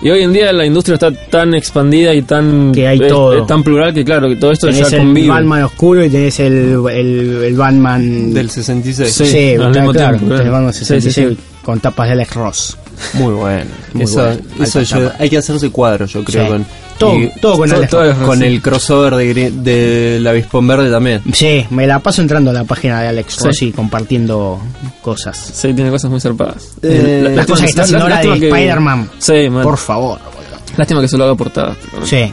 Y 0.00 0.10
hoy 0.10 0.22
en 0.22 0.32
día 0.32 0.52
la 0.52 0.64
industria 0.64 0.94
está 0.94 1.10
tan 1.12 1.54
expandida 1.54 2.14
y 2.14 2.22
tan, 2.22 2.72
Que 2.72 2.86
hay 2.86 2.98
es- 3.00 3.08
todo. 3.08 3.36
es 3.40 3.46
tan 3.46 3.62
plural 3.64 3.92
que 3.92 4.04
claro, 4.04 4.28
que 4.28 4.36
todo 4.36 4.52
esto 4.52 4.68
Tenés 4.68 4.90
ya 4.90 4.96
el 4.96 5.02
convive. 5.02 5.28
Batman 5.28 5.62
oscuro 5.64 6.04
y 6.04 6.08
tenés 6.08 6.38
el, 6.40 6.78
el, 6.90 7.42
el 7.44 7.56
Batman 7.56 8.32
Del 8.32 8.48
66. 8.48 9.12
Sí, 9.12 9.26
Sí, 9.26 9.50
al 9.50 9.56
claro, 9.56 9.70
mismo 9.74 9.92
claro, 9.92 10.08
tiempo, 10.16 10.24
tenés 10.26 10.40
claro. 10.40 10.52
Batman 10.52 10.72
Sí, 10.72 10.78
66 10.84 11.14
sí, 11.28 11.34
sí. 11.34 11.40
con 11.64 11.80
tapas 11.80 12.06
de 12.06 12.12
Alex 12.12 12.34
Ross. 12.34 12.78
Muy 13.14 13.34
bueno. 13.34 13.70
Muy 13.92 14.04
eso 14.04 14.14
bueno. 14.22 14.40
eso 14.62 14.82
yo- 14.82 15.10
hay 15.18 15.28
que 15.28 15.36
hacerse 15.38 15.70
cuadros, 15.70 16.12
yo 16.12 16.22
creo. 16.24 16.44
Sí. 16.44 16.50
Con, 16.50 16.66
Todo, 16.98 17.16
y- 17.18 17.30
todo 17.40 17.58
con 17.58 17.68
todo- 17.68 18.00
Alex 18.00 18.18
con 18.24 18.38
sí. 18.38 18.44
el 18.44 18.60
crossover 18.62 19.14
de, 19.16 19.50
de 19.52 20.18
la 20.20 20.30
Avispón 20.30 20.66
Verde 20.66 20.90
también. 20.90 21.22
Sí, 21.32 21.64
me 21.70 21.86
la 21.86 21.98
paso 22.00 22.22
entrando 22.22 22.50
a 22.50 22.54
la 22.54 22.64
página 22.64 23.00
de 23.02 23.08
Alex 23.08 23.38
Sí. 23.52 23.72
Compartiendo 23.72 24.60
cosas. 25.02 25.36
Sí, 25.38 25.72
tiene 25.74 25.90
cosas 25.90 26.10
muy 26.10 26.20
zarpadas. 26.20 26.72
Eh, 26.82 27.20
La- 27.24 27.30
Las 27.30 27.46
cosas 27.46 27.64
que 27.64 27.70
está 27.70 27.82
haciendo 27.82 28.04
ahora 28.04 28.16
lástima 28.16 28.34
de 28.34 28.40
que- 28.40 28.48
Spider-Man. 28.48 29.10
Sí, 29.18 29.50
man. 29.50 29.62
Por 29.62 29.76
favor, 29.78 30.18
boludo. 30.18 30.62
Lástima 30.76 31.00
que 31.00 31.08
solo 31.08 31.24
haga 31.24 31.34
portadas. 31.34 31.76
Sí. 32.04 32.32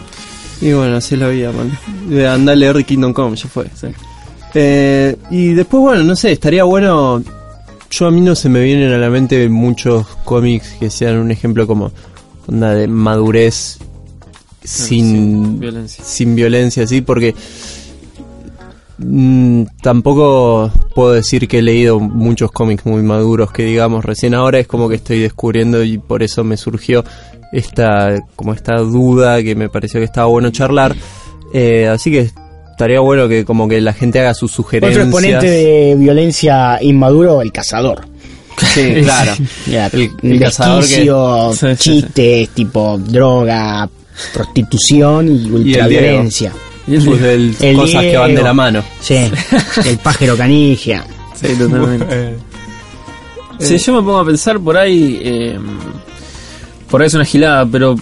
Y 0.61 0.71
bueno, 0.73 0.95
así 0.97 1.15
es 1.15 1.21
la 1.21 1.27
vida, 1.27 1.51
man. 1.51 1.71
Eh, 2.11 2.25
Andá 2.27 2.53
a 2.53 2.55
leer 2.55 2.83
Kingdom 2.85 3.13
Come, 3.13 3.35
ya 3.35 3.47
fue. 3.49 3.65
Sí. 3.79 3.87
Eh, 4.53 5.15
y 5.31 5.53
después, 5.53 5.81
bueno, 5.81 6.03
no 6.03 6.15
sé, 6.15 6.31
estaría 6.31 6.63
bueno. 6.63 7.21
Yo 7.91 8.07
a 8.07 8.11
mí 8.11 8.21
no 8.21 8.35
se 8.35 8.49
me 8.49 8.61
vienen 8.61 8.91
a 8.93 8.97
la 8.97 9.09
mente 9.09 9.47
muchos 9.49 10.05
cómics 10.23 10.75
que 10.79 10.89
sean 10.89 11.17
un 11.17 11.29
ejemplo 11.31 11.67
como 11.67 11.91
onda 12.47 12.73
de 12.73 12.87
madurez 12.87 13.77
sin, 14.65 15.05
sin 15.07 15.59
violencia. 15.59 16.03
sin 16.03 16.35
violencia, 16.35 16.87
sí, 16.87 17.01
porque 17.01 17.33
mm, 18.97 19.63
tampoco 19.81 20.71
puedo 20.93 21.13
decir 21.13 21.47
que 21.47 21.59
he 21.59 21.61
leído 21.61 21.99
muchos 21.99 22.51
cómics 22.51 22.85
muy 22.85 23.01
maduros 23.03 23.51
que 23.51 23.63
digamos 23.63 24.05
recién 24.05 24.33
ahora 24.33 24.59
es 24.59 24.67
como 24.67 24.87
que 24.89 24.95
estoy 24.95 25.19
descubriendo 25.19 25.83
y 25.83 25.97
por 25.97 26.23
eso 26.23 26.43
me 26.43 26.57
surgió 26.57 27.03
esta 27.51 28.15
como 28.35 28.53
esta 28.53 28.75
duda 28.77 29.41
que 29.43 29.55
me 29.55 29.69
pareció 29.69 29.99
que 29.99 30.05
estaba 30.05 30.27
bueno 30.27 30.49
charlar 30.51 30.95
Eh, 31.53 31.87
así 31.87 32.11
que 32.11 32.29
estaría 32.71 32.99
bueno 32.99 33.29
que 33.29 33.45
como 33.45 33.67
que 33.69 33.79
la 33.79 33.93
gente 33.93 34.19
haga 34.19 34.33
sus 34.33 34.51
Otro 34.51 34.63
sugerencias 34.63 35.05
exponente 35.05 35.47
de 35.49 35.95
violencia 35.95 36.79
inmaduro, 36.81 37.41
el 37.41 37.51
cazador. 37.53 38.05
sí 38.73 38.95
claro 39.03 39.33
Mira, 39.67 39.87
El- 39.93 40.11
el 40.23 40.39
cazador 40.39 40.83
que- 40.83 40.89
desquicio, 40.89 41.53
Sí, 41.53 41.57
sí, 41.59 41.75
sí. 41.75 41.75
chistes, 41.77 42.49
tipo 42.49 42.97
droga, 42.97 43.87
prostitución 44.33 45.27
y 45.29 45.49
ultraviolencia. 45.51 46.51
Y 46.87 46.95
el- 46.95 47.05
pues, 47.05 47.21
del- 47.21 47.55
El 47.61 47.75
cosas 47.75 48.01
que 48.03 48.17
van 48.17 48.27
de 48.27 48.33
Diego. 48.33 48.47
la 48.47 48.53
mano 48.53 48.83
Sí, 49.01 49.17
el 49.85 49.97
pájaro 49.97 50.37
canigia. 50.37 51.03
Sí, 51.33 51.47
totalmente. 51.57 52.35
Si 53.59 53.77
yo 53.77 53.93
me 53.93 53.99
pongo 53.99 54.19
a 54.19 54.25
pensar 54.25 54.59
por 54.59 54.77
ahí, 54.77 55.19
eh, 55.23 55.57
por 56.89 57.01
ahí 57.01 57.07
es 57.07 57.13
una 57.13 57.25
gilada, 57.25 57.65
pero 57.65 57.95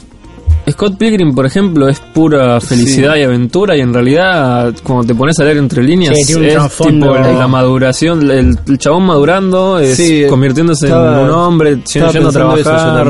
Scott 0.70 0.98
Pilgrim, 0.98 1.34
por 1.36 1.46
ejemplo, 1.46 1.88
es 1.89 2.00
pura 2.00 2.60
felicidad 2.62 3.15
y 3.17 3.24
aventura 3.24 3.75
y 3.77 3.82
en 3.82 3.93
realidad, 3.93 4.74
cuando 4.84 5.05
te 5.05 5.13
pones 5.15 5.38
a 5.39 5.43
leer 5.43 5.58
entre 5.58 5.84
líneas, 5.84 6.15
Sí, 6.17 6.34
tiene 6.34 6.58
un 6.58 6.65
es 6.65 6.77
tipo 6.77 7.13
la 7.15 7.48
maduración, 7.48 8.29
el, 8.32 8.58
el 8.67 8.77
chabón 8.77 9.03
madurando, 9.05 9.77
es 9.79 9.98
Sí, 9.98 10.24
convirtiéndose 10.29 10.86
estaba- 10.88 11.20
en 11.20 11.25
un 11.25 11.32
hombre, 11.32 11.70
yendo, 11.93 12.10
a 12.10 12.12
pensando 12.12 12.29
eso 12.58 12.72
yo 12.72 12.74
trabajar. 12.74 13.08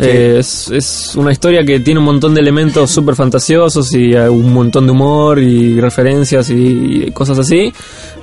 Eh, 0.00 0.36
es, 0.38 0.70
es 0.70 1.12
una 1.16 1.32
historia 1.32 1.62
que 1.64 1.80
tiene 1.80 2.00
un 2.00 2.06
montón 2.06 2.34
de 2.34 2.40
elementos 2.40 2.90
súper 2.92 3.14
fantasiosos 3.14 3.92
y 3.94 4.12
eh, 4.14 4.28
un 4.28 4.52
montón 4.52 4.86
de 4.86 4.92
humor 4.92 5.38
y 5.38 5.80
referencias 5.80 6.50
y, 6.50 7.04
y 7.06 7.10
cosas 7.12 7.38
así. 7.38 7.72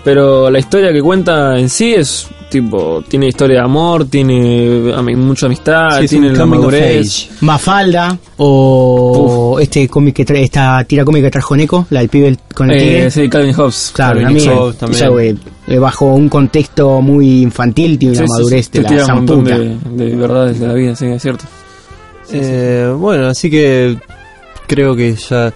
Pero 0.04 0.50
la 0.50 0.60
historia 0.60 0.92
que 0.94 1.02
cuenta 1.02 1.58
en 1.60 1.70
sí 1.70 1.94
es 1.94 2.28
tipo, 2.50 3.04
tiene 3.08 3.28
historia 3.28 3.58
de 3.58 3.64
amor, 3.66 4.06
tiene 4.06 4.94
ami- 4.94 5.18
mucha 5.18 5.48
amistad, 5.48 6.00
Sí, 6.00 6.08
tiene 6.08 6.32
la 6.32 6.46
madurez. 6.46 7.30
Mafalda 7.42 8.18
o 8.38 9.58
este 9.60 9.88
cómic 9.90 10.16
que 10.16 10.26
trae, 10.26 10.44
esta 10.44 10.84
tira 10.86 11.04
cómica 11.04 11.28
que 11.28 11.32
trajo 11.32 11.56
Neko, 11.58 11.88
la 11.90 12.00
del 12.00 12.10
pibe 12.10 12.38
con 12.54 12.72
el 12.72 12.78
tigre. 12.80 13.06
Eh, 13.08 13.12
sí, 13.12 13.28
Calvin 13.30 13.54
Hobbes. 13.54 13.92
Claro, 13.94 14.22
Calvin 14.22 14.50
Hobbes 14.50 14.78
también. 14.78 15.10
güey, 15.10 15.36
eh, 15.68 15.78
bajo 15.78 16.06
un 16.14 16.30
contexto 16.30 17.02
muy 17.02 17.42
infantil 17.42 18.00
tiene 18.00 18.16
Sí, 18.16 18.24
una 18.24 18.34
madurez 18.38 18.72
de 18.72 18.82
la 18.84 18.90
de, 18.90 19.78
de 20.06 20.16
verdades 20.16 20.60
de 20.60 20.68
la 20.68 20.74
vida, 20.74 20.96
sí, 20.96 21.06
es 21.08 21.22
cierto. 21.22 21.44
Eh, 22.32 22.94
bueno, 22.98 23.28
así 23.28 23.50
que 23.50 23.98
creo 24.68 24.96
que 24.96 25.16
ya 25.16 25.54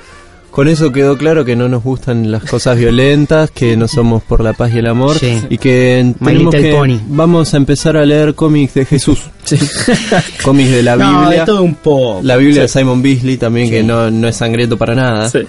con 0.51 0.67
eso 0.67 0.91
quedó 0.91 1.17
claro 1.17 1.43
que 1.45 1.55
no 1.55 1.67
nos 1.69 1.83
gustan 1.83 2.29
las 2.31 2.43
cosas 2.43 2.77
violentas, 2.77 3.49
que 3.51 3.75
no 3.77 3.87
somos 3.87 4.21
por 4.23 4.43
la 4.43 4.53
paz 4.53 4.71
y 4.73 4.79
el 4.79 4.87
amor 4.87 5.17
Sí. 5.17 5.41
y 5.49 5.57
que 5.57 6.13
tenemos 6.23 6.53
que 6.53 6.71
Pony. 6.73 6.99
vamos 7.07 7.53
a 7.53 7.57
empezar 7.57 7.97
a 7.97 8.05
leer 8.05 8.35
cómics 8.35 8.73
de 8.73 8.85
Jesús, 8.85 9.19
cómics 10.43 10.71
de 10.71 10.83
la 10.83 10.95
no, 10.97 11.21
Biblia. 11.21 11.39
de 11.41 11.45
todo 11.45 11.63
un 11.63 11.75
poco. 11.75 12.19
La 12.23 12.37
Biblia 12.37 12.63
de 12.63 12.67
Simon 12.67 13.01
Beasley 13.01 13.37
también, 13.37 13.69
que 13.69 13.83
no, 13.83 14.09
no 14.11 14.27
es 14.27 14.35
sangriento 14.35 14.77
para 14.77 14.95
nada. 14.95 15.29
Sí. 15.29 15.39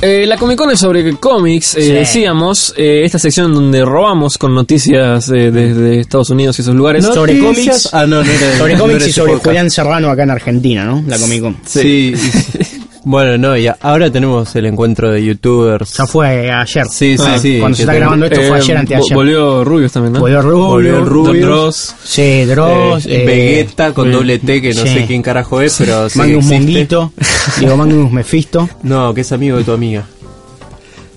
Eh, 0.05 0.27
la 0.27 0.37
Comic 0.37 0.59
Con 0.59 0.71
es 0.71 0.79
sobre 0.81 1.17
cómics, 1.17 1.77
eh, 1.77 1.83
Sí. 1.83 1.93
decíamos, 1.93 2.75
eh, 2.77 3.03
esta 3.05 3.19
sección 3.19 3.55
donde 3.55 3.85
robamos 3.85 4.37
con 4.37 4.55
noticias 4.55 5.31
eh, 5.31 5.51
desde 5.51 6.01
Estados 6.01 6.29
Unidos 6.29 6.59
y 6.59 6.63
esos 6.63 6.75
lugares. 6.75 7.07
Sobre 7.07 7.39
cómics. 7.39 7.89
Ah, 7.93 8.07
no, 8.07 8.23
no 8.23 8.31
era 8.31 8.59
Sobre 8.59 8.77
cómics 8.77 9.07
y 9.07 9.13
sobre 9.13 9.33
podcast. 9.33 9.47
Julián 9.47 9.71
Serrano 9.71 10.11
acá 10.11 10.25
en 10.25 10.31
Argentina, 10.31 10.85
¿no? 10.85 11.03
La 11.07 11.19
Comic 11.19 11.41
Con. 11.41 11.57
Sí. 11.65 12.15
bueno, 13.05 13.39
no, 13.39 13.57
y 13.57 13.69
ahora 13.81 14.11
tenemos 14.11 14.55
el 14.57 14.67
encuentro 14.67 15.11
de 15.11 15.25
youtubers. 15.25 15.97
Ya 15.97 16.07
fue 16.07 16.51
ayer. 16.51 16.87
Sí, 16.87 17.17
sí, 17.17 17.25
Ah, 17.27 17.39
sí. 17.39 17.59
cuando 17.61 17.77
se 17.77 17.83
está 17.83 17.93
ten- 17.93 18.01
grabando 18.01 18.27
esto 18.27 18.41
fue 18.43 18.57
ayer, 18.59 18.77
vo- 18.77 18.81
anteayer. 18.81 19.15
Volvió 19.15 19.65
Rubius 19.65 19.93
también, 19.93 20.13
¿no? 20.15 20.21
Volvió 20.21 20.43
Rubio. 20.43 20.67
Volvió 20.67 21.05
Rubius. 21.05 21.45
Dross. 21.47 21.95
Sí, 22.03 22.45
Dross. 22.45 23.07
eh, 23.07 23.23
eh, 23.23 23.27
Vegeta 23.27 23.93
con 23.93 24.11
doble 24.11 24.39
T, 24.39 24.61
que 24.63 24.75
no 24.75 24.83
Sí. 24.83 24.89
sé 24.89 25.05
quién 25.07 25.23
carajo 25.23 25.61
es, 25.61 25.77
pero 25.79 26.09
sí 26.09 26.19
Magnus. 26.19 26.45
Monguito. 26.47 27.13
Digo, 27.61 27.77
Magnus 27.77 28.11
Mephisto. 28.11 28.69
No, 28.83 29.13
que 29.15 29.21
es 29.21 29.33
amigo 29.33 29.57
de 29.59 29.65
tu 29.65 29.73
amiga. 29.73 30.05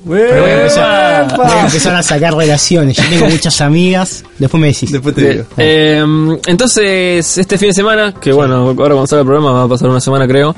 Pero 0.10 0.42
voy 0.42 0.50
a, 0.52 0.58
empezar, 0.62 1.36
voy 1.36 1.46
a 1.52 1.66
empezar 1.66 1.96
a 1.96 2.02
sacar 2.04 2.34
relaciones. 2.34 2.96
Yo 2.96 3.04
tengo 3.10 3.28
muchas 3.28 3.60
amigas. 3.60 4.24
Después 4.40 4.62
me 4.62 4.68
decís. 4.68 4.90
Después 4.90 5.14
te 5.14 5.30
digo. 5.34 5.44
eh, 5.58 6.02
entonces, 6.48 7.38
este 7.38 7.58
fin 7.58 7.70
de 7.70 7.74
semana, 7.74 8.14
que 8.14 8.32
bueno, 8.32 8.56
ahora 8.70 8.76
cuando 8.76 9.08
salga 9.08 9.22
el 9.24 9.26
programa 9.28 9.52
va 9.52 9.64
a 9.64 9.68
pasar 9.68 9.90
una 9.90 10.00
semana 10.00 10.26
creo, 10.26 10.56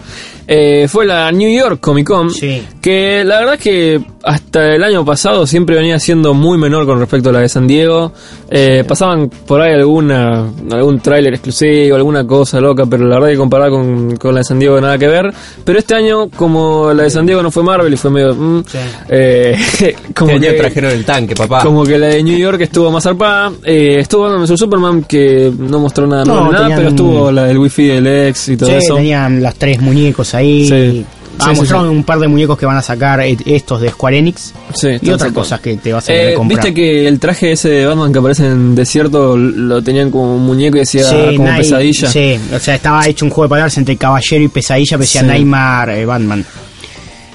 eh, 0.52 0.88
fue 0.90 1.06
la 1.06 1.32
New 1.32 1.48
York 1.50 1.80
Comic 1.80 2.08
Con, 2.08 2.32
Sí. 2.32 2.64
que 2.82 3.24
la 3.24 3.40
verdad 3.40 3.54
es 3.56 3.62
que 3.62 4.02
hasta 4.24 4.76
el 4.76 4.84
año 4.84 5.06
pasado 5.06 5.46
siempre 5.48 5.76
venía 5.78 5.98
siendo 6.00 6.34
muy 6.34 6.58
menor 6.58 6.86
con 6.88 7.00
respecto 7.00 7.30
a 7.30 7.34
la 7.34 7.40
de 7.42 7.50
San 7.50 7.68
Diego. 7.68 8.12
Eh, 8.50 8.84
pasaban 8.88 9.30
por 9.30 9.62
ahí 9.62 9.74
alguna 9.74 10.46
algún 10.72 11.00
tráiler 11.00 11.34
exclusivo, 11.36 11.96
alguna 11.96 12.26
cosa 12.26 12.60
loca, 12.60 12.86
pero 12.88 13.06
la 13.06 13.16
verdad 13.16 13.30
que 13.30 13.38
comparada 13.38 13.70
con, 13.70 14.18
con 14.18 14.34
la 14.34 14.40
de 14.40 14.44
San 14.44 14.58
Diego 14.60 14.82
nada 14.82 14.98
que 14.98 15.08
ver. 15.08 15.32
Pero 15.64 15.78
este 15.80 15.94
año, 15.96 16.30
como 16.36 16.92
la 16.94 17.04
de 17.04 17.10
San 17.12 17.26
Diego 17.28 17.42
no 17.44 17.52
fue 17.52 17.62
Marvel 17.64 17.94
y 17.94 17.98
fue 17.98 18.10
medio... 18.12 18.34
mm, 18.36 18.64
Sí. 18.68 18.78
eh, 19.10 19.56
como 20.16 20.32
Este 20.32 20.48
que- 20.48 20.54
trajeron 20.54 20.92
el 20.92 21.06
tanque, 21.06 21.36
papá. 21.36 21.64
como 21.64 21.84
que 21.86 21.98
la 21.98 22.08
de 22.08 22.24
New 22.24 22.38
York 22.38 22.60
estuvo 22.62 22.90
más 22.92 23.04
zarpada. 23.04 23.52
Eh, 23.64 23.98
estuvo 24.00 24.24
Batman 24.24 24.42
vs 24.46 24.60
Superman, 24.60 25.04
que 25.04 25.52
no 25.58 25.80
mostró 25.80 26.08
nada 26.08 26.26
No, 26.26 26.52
nada, 26.52 26.64
tenían- 26.64 26.78
pero 26.80 26.90
estuvo 26.90 27.32
la 27.32 27.46
del 27.46 27.58
wifi 27.60 27.86
del 27.88 28.08
ex 28.08 28.50
y 28.50 28.58
todo 28.58 28.70
Sí, 28.70 28.76
eso. 28.76 28.96
tenían 28.96 29.42
las 29.44 29.56
tres 29.56 29.80
muñecos 29.80 30.34
ahí. 30.34 30.39
Sí. 30.42 31.06
Ah, 31.42 31.46
Sí, 31.46 31.52
sí, 31.54 31.60
mostraron 31.62 31.90
sí. 31.90 31.96
un 31.96 32.04
par 32.04 32.20
de 32.20 32.28
muñecos 32.28 32.58
que 32.58 32.66
van 32.66 32.76
a 32.76 32.82
sacar 32.82 33.22
estos 33.22 33.80
de 33.80 33.90
Square 33.92 34.18
Enix. 34.18 34.54
Sí, 34.74 34.90
y 35.02 35.10
otras 35.10 35.32
cosas 35.32 35.62
que 35.62 35.78
te 35.78 35.94
vas 35.94 36.10
a 36.10 36.14
Eh, 36.14 36.34
comprar. 36.34 36.58
Viste 36.62 36.74
que 36.74 37.08
el 37.08 37.18
traje 37.18 37.54
ese 37.54 37.70
de 37.70 37.86
Batman 37.86 38.12
que 38.12 38.20
aparece 38.20 38.46
en 38.48 38.76
desierto 38.76 39.38
lo 39.38 39.82
tenían 39.82 40.12
como 40.12 40.36
un 40.36 40.46
muñeco 40.46 40.76
y 40.76 40.80
decía 40.82 41.04
como 41.38 41.48
Night- 41.48 41.60
pesadilla. 41.62 42.10
Sí, 42.12 42.38
o 42.54 42.60
sea, 42.60 42.76
estaba 42.76 43.08
hecho 43.08 43.24
un 43.24 43.32
juego 43.32 43.44
de 43.46 43.50
palabras 43.52 43.78
entre 43.78 43.96
caballero 43.96 44.44
y 44.44 44.48
pesadilla, 44.50 44.98
pero 44.98 45.00
decía. 45.00 45.24
Nightmare 45.24 46.02
eh, 46.02 46.06
Batman. 46.06 46.46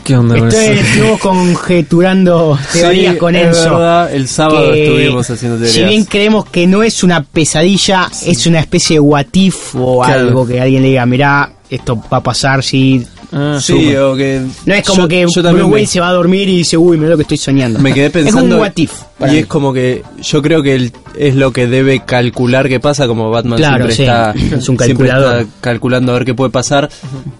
¿Qué 0.05 0.17
onda 0.19 0.37
Estoy, 0.37 0.79
estuvimos 0.81 1.19
conjeturando 1.21 2.59
teorías 2.75 3.15
Sí, 3.15 3.19
con 3.19 3.35
es 3.35 3.47
Enzo. 3.47 3.71
verdad, 3.71 4.15
el 4.15 4.29
sábado 4.29 4.71
que 4.73 4.85
estuvimos 4.85 5.31
haciendo 5.31 5.57
teorías. 5.57 5.75
Si 5.75 5.83
bien 5.85 6.05
creemos 6.05 6.45
que 6.45 6.67
no 6.67 6.83
es 6.83 7.03
una 7.03 7.23
pesadilla, 7.23 8.11
es 8.27 8.47
una 8.47 8.61
especie 8.61 8.97
de 8.97 9.01
what 9.01 9.27
if 9.33 9.75
o 9.75 10.03
Claro. 10.05 10.21
algo 10.29 10.47
que 10.47 10.61
alguien 10.61 10.83
le 10.83 10.89
diga, 10.91 11.07
mirá, 11.07 11.51
esto 11.71 12.01
va 12.13 12.19
a 12.19 12.23
pasar 12.23 12.63
si... 12.63 13.05
Ah, 13.33 13.59
Sí, 13.61 13.97
o 13.97 14.15
que. 14.15 14.43
No 14.65 14.75
es 14.75 14.87
como 14.87 15.03
yo- 15.03 15.09
que 15.09 15.21
yo 15.23 15.27
Bruce 15.43 15.63
Wayne 15.63 15.69
me- 15.81 15.87
se 15.87 15.99
va 15.99 16.09
a 16.09 16.13
dormir 16.13 16.49
y 16.49 16.59
dice, 16.59 16.77
uy, 16.77 16.97
mira 16.97 17.11
lo 17.11 17.17
que 17.17 17.23
estoy 17.23 17.37
soñando. 17.39 17.81
Me 17.81 17.93
quedé 17.93 18.09
pensando. 18.11 18.47
Es 18.47 18.53
un 18.55 18.61
what 18.61 18.73
if. 18.77 18.93
Y 19.21 19.25
mí. 19.25 19.37
es 19.39 19.47
como 19.47 19.73
que 19.73 20.05
yo 20.23 20.41
creo 20.41 20.63
que 20.63 20.75
él 20.77 20.93
es 21.19 21.35
lo 21.35 21.53
que 21.53 21.67
debe 21.67 22.01
calcular 22.05 22.69
que 22.69 22.79
pasa, 22.79 23.09
como 23.09 23.31
Batman 23.31 23.59
Claro, 23.59 23.91
siempre 23.91 23.95
sí. 23.97 24.03
está, 24.03 24.57
Es 24.59 24.69
un 24.69 24.77
calculador. 24.77 25.41
está 25.41 25.53
calculando 25.61 26.13
a 26.13 26.15
ver 26.15 26.25
qué 26.27 26.35
puede 26.35 26.51
pasar. 26.51 26.89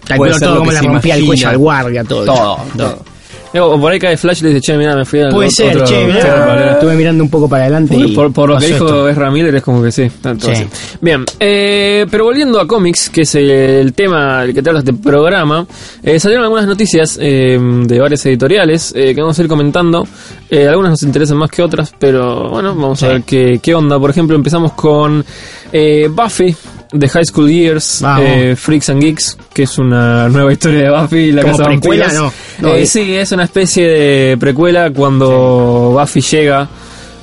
Calculó 0.05 0.37
todo 0.37 0.59
como 0.59 0.71
se 0.71 0.81
rompía 0.81 1.15
el 1.15 1.25
cuello 1.25 1.47
al 1.49 1.57
guardia, 1.57 2.03
todo. 2.03 2.25
Todo, 2.25 2.59
todo. 2.77 2.91
Eh, 2.91 3.11
O 3.59 3.79
por 3.79 3.91
ahí 3.91 3.99
cae 3.99 4.17
Flash 4.17 4.39
y 4.41 4.43
le 4.43 4.49
dice, 4.49 4.61
che, 4.61 4.77
mira, 4.77 4.95
me 4.95 5.05
fui 5.05 5.19
al 5.21 5.29
Puede 5.31 5.47
otro- 5.49 5.55
ser, 5.65 5.83
che, 5.83 5.95
otro 6.03 6.07
mirá, 6.13 6.45
planeta". 6.45 6.71
estuve 6.73 6.95
mirando 6.95 7.23
un 7.23 7.29
poco 7.29 7.47
para 7.47 7.63
adelante 7.63 7.95
Por, 7.95 8.05
y 8.05 8.11
por- 8.15 8.33
por 8.33 8.49
lo 8.49 8.57
que 8.57 8.65
dijo 8.67 8.85
esto. 8.85 9.09
Es 9.09 9.63
como 9.63 9.81
que 9.83 9.91
sí. 9.91 10.09
así. 10.51 10.67
Bien, 11.01 11.23
eh, 11.39 12.05
pero 12.11 12.25
volviendo 12.25 12.59
a 12.59 12.67
cómics, 12.67 13.09
que 13.09 13.21
es 13.21 13.35
el 13.35 13.93
tema 13.93 14.41
del 14.41 14.53
que 14.53 14.61
te 14.61 14.69
hablas 14.69 14.83
de 14.85 14.93
programa, 14.93 15.65
eh, 16.03 16.19
salieron 16.19 16.43
algunas 16.43 16.65
noticias 16.67 17.17
eh, 17.21 17.57
de 17.85 17.99
varias 17.99 18.25
editoriales 18.25 18.93
eh, 18.95 19.13
que 19.15 19.21
vamos 19.21 19.37
a 19.39 19.41
ir 19.41 19.47
comentando. 19.47 20.07
Eh, 20.49 20.67
algunas 20.67 20.91
nos 20.91 21.03
interesan 21.03 21.37
más 21.37 21.49
que 21.49 21.61
otras, 21.63 21.93
pero 21.97 22.49
bueno, 22.49 22.75
vamos 22.75 23.01
a 23.03 23.07
ver 23.09 23.23
qué, 23.23 23.59
qué 23.61 23.73
onda. 23.73 23.99
Por 23.99 24.09
ejemplo, 24.09 24.35
empezamos 24.35 24.73
con 24.73 25.23
eh, 25.71 26.07
Buffy. 26.11 26.55
De 26.91 27.09
High 27.09 27.25
School 27.25 27.49
Years, 27.49 28.03
eh, 28.19 28.55
Freaks 28.57 28.89
and 28.89 29.01
Geeks, 29.01 29.37
que 29.53 29.63
es 29.63 29.77
una 29.77 30.29
nueva 30.29 30.51
historia 30.53 30.83
de 30.83 30.89
Buffy 31.01 31.17
y 31.17 31.31
la 31.31 31.41
¿Como 31.41 31.57
Casa 31.57 31.69
de 31.69 31.77
precuela? 31.77 32.05
Vampiros. 32.05 32.33
No, 32.59 32.67
no, 32.69 32.75
Eh, 32.75 32.81
es- 32.83 32.89
sí, 32.91 33.15
es 33.15 33.31
una 33.31 33.43
especie 33.45 33.87
de 33.87 34.37
precuela 34.37 34.91
cuando 34.91 35.97
Buffy 35.99 36.21
llega 36.21 36.67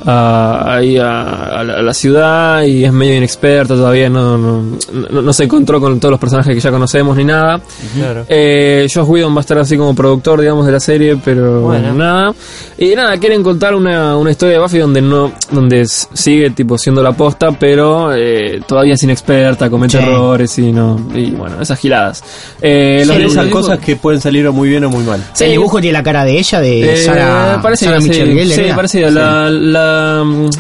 a, 0.07 0.75
ahí 0.77 0.97
a, 0.99 1.23
a 1.61 1.65
la, 1.65 1.75
a 1.75 1.83
la 1.83 1.95
ciudad 1.95 2.63
y 2.63 2.85
es 2.85 2.93
medio 2.93 3.17
inexperta 3.17 3.75
todavía, 3.75 4.09
no, 4.09 4.37
no, 4.39 4.63
no, 5.11 5.23
no 5.23 5.33
se 5.33 5.45
encontró 5.45 5.81
con 5.81 5.99
todos 6.01 6.11
los 6.13 6.21
personajes 6.21 6.55
que 6.55 6.61
ya 6.61 6.71
conocemos 6.71 7.17
ni 7.17 7.25
nada. 7.25 7.61
Claro. 7.95 8.25
Eh, 8.29 8.87
Josh 8.93 9.07
Whedon 9.09 9.35
va 9.35 9.39
a 9.39 9.41
estar 9.41 9.59
así 9.59 9.77
como 9.77 9.95
productor, 9.95 10.41
digamos, 10.41 10.67
de 10.67 10.73
la 10.73 10.81
serie, 10.81 11.17
pero 11.25 11.61
bueno, 11.63 11.93
nada. 11.95 12.35
Y 12.79 12.95
nada, 12.95 13.17
quieren 13.19 13.43
contar 13.43 13.75
una, 13.75 14.17
una 14.17 14.31
historia 14.31 14.55
de 14.55 14.63
Buffy 14.63 14.79
donde 14.79 15.03
no, 15.03 15.33
donde 15.51 15.87
sigue 15.87 16.51
tipo 16.51 16.77
siendo 16.79 17.03
la 17.03 17.13
posta, 17.13 17.53
pero 17.53 18.15
eh, 18.15 18.61
todavía 18.67 18.95
es 18.95 19.03
inexperta, 19.03 19.69
comete 19.71 19.93
Sí. 19.93 19.99
errores 20.03 20.59
y 20.59 20.73
no, 20.73 20.99
y 21.15 21.31
bueno, 21.33 21.61
esas 21.61 21.79
giladas. 21.79 22.23
Eh, 22.61 23.05
los 23.07 23.17
esas 23.19 23.47
cosas 23.49 23.79
que 23.79 23.97
pueden 23.97 24.21
salir 24.21 24.47
o 24.47 24.53
muy 24.53 24.69
bien 24.69 24.85
o 24.85 24.91
muy 24.91 25.05
mal. 25.05 25.23
¿El 25.39 25.51
dibujo 25.51 25.81
tiene 25.81 25.93
la 25.93 26.03
cara 26.03 26.25
de 26.25 26.39
ella, 26.39 26.61
de 26.61 26.93
eh, 26.95 26.97
Sara, 26.97 27.61
parecida, 27.63 27.91
Sarah 27.91 28.01
sí, 28.01 28.09
Michelle 28.09 28.33
Gellar, 28.35 28.57
sí, 28.59 28.65
era? 28.65 28.77
parecida. 28.77 29.11
La, 29.11 29.51
la, 29.93 30.51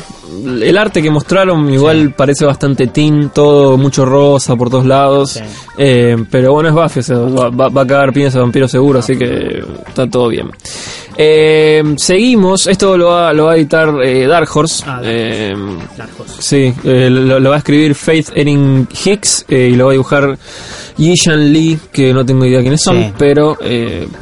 el 0.62 0.78
arte 0.78 1.02
que 1.02 1.10
mostraron 1.10 1.68
igual 1.72 2.14
parece 2.16 2.44
bastante 2.44 2.86
teen, 2.88 3.30
todo 3.30 3.76
mucho 3.78 4.04
rosa 4.04 4.56
por 4.56 4.70
todos 4.70 4.86
lados. 4.86 5.32
Sí. 5.32 5.40
Eh, 5.78 6.16
pero 6.30 6.52
bueno, 6.52 6.68
es 6.70 6.74
Buffy, 6.74 7.00
o 7.00 7.02
sea, 7.02 7.18
va, 7.18 7.48
va- 7.50 7.68
va 7.68 7.82
a 7.82 7.86
cagar 7.86 8.12
piñas 8.12 8.34
a 8.36 8.40
vampiro 8.40 8.66
seguro, 8.68 8.98
así 9.00 9.16
que 9.16 9.62
está 9.86 10.08
todo 10.08 10.28
bien. 10.28 10.48
Eh, 11.16 11.82
seguimos, 11.98 12.66
esto 12.66 12.96
lo 12.96 13.08
va, 13.08 13.32
lo 13.34 13.44
va 13.46 13.52
a 13.52 13.56
editar 13.56 13.92
eh, 14.02 14.26
Dark 14.26 14.48
Horse. 14.52 14.82
Ah, 14.86 14.92
Dark 14.94 15.04
eh, 15.06 15.52
Dark 15.98 16.10
Horse. 16.18 16.34
Sí, 16.40 16.74
lo, 16.84 17.38
lo 17.38 17.50
va 17.50 17.56
a 17.56 17.58
escribir 17.58 17.94
Faith 17.94 18.30
Erin 18.34 18.88
Hicks 19.04 19.44
y 19.48 19.72
lo 19.72 19.84
va 19.86 19.90
a 19.90 19.92
dibujar 19.92 20.38
Yishan 20.96 21.52
Lee, 21.52 21.78
que 21.92 22.14
no 22.14 22.24
tengo 22.24 22.46
idea 22.46 22.60
quiénes 22.62 22.80
son, 22.82 23.12
pero 23.18 23.58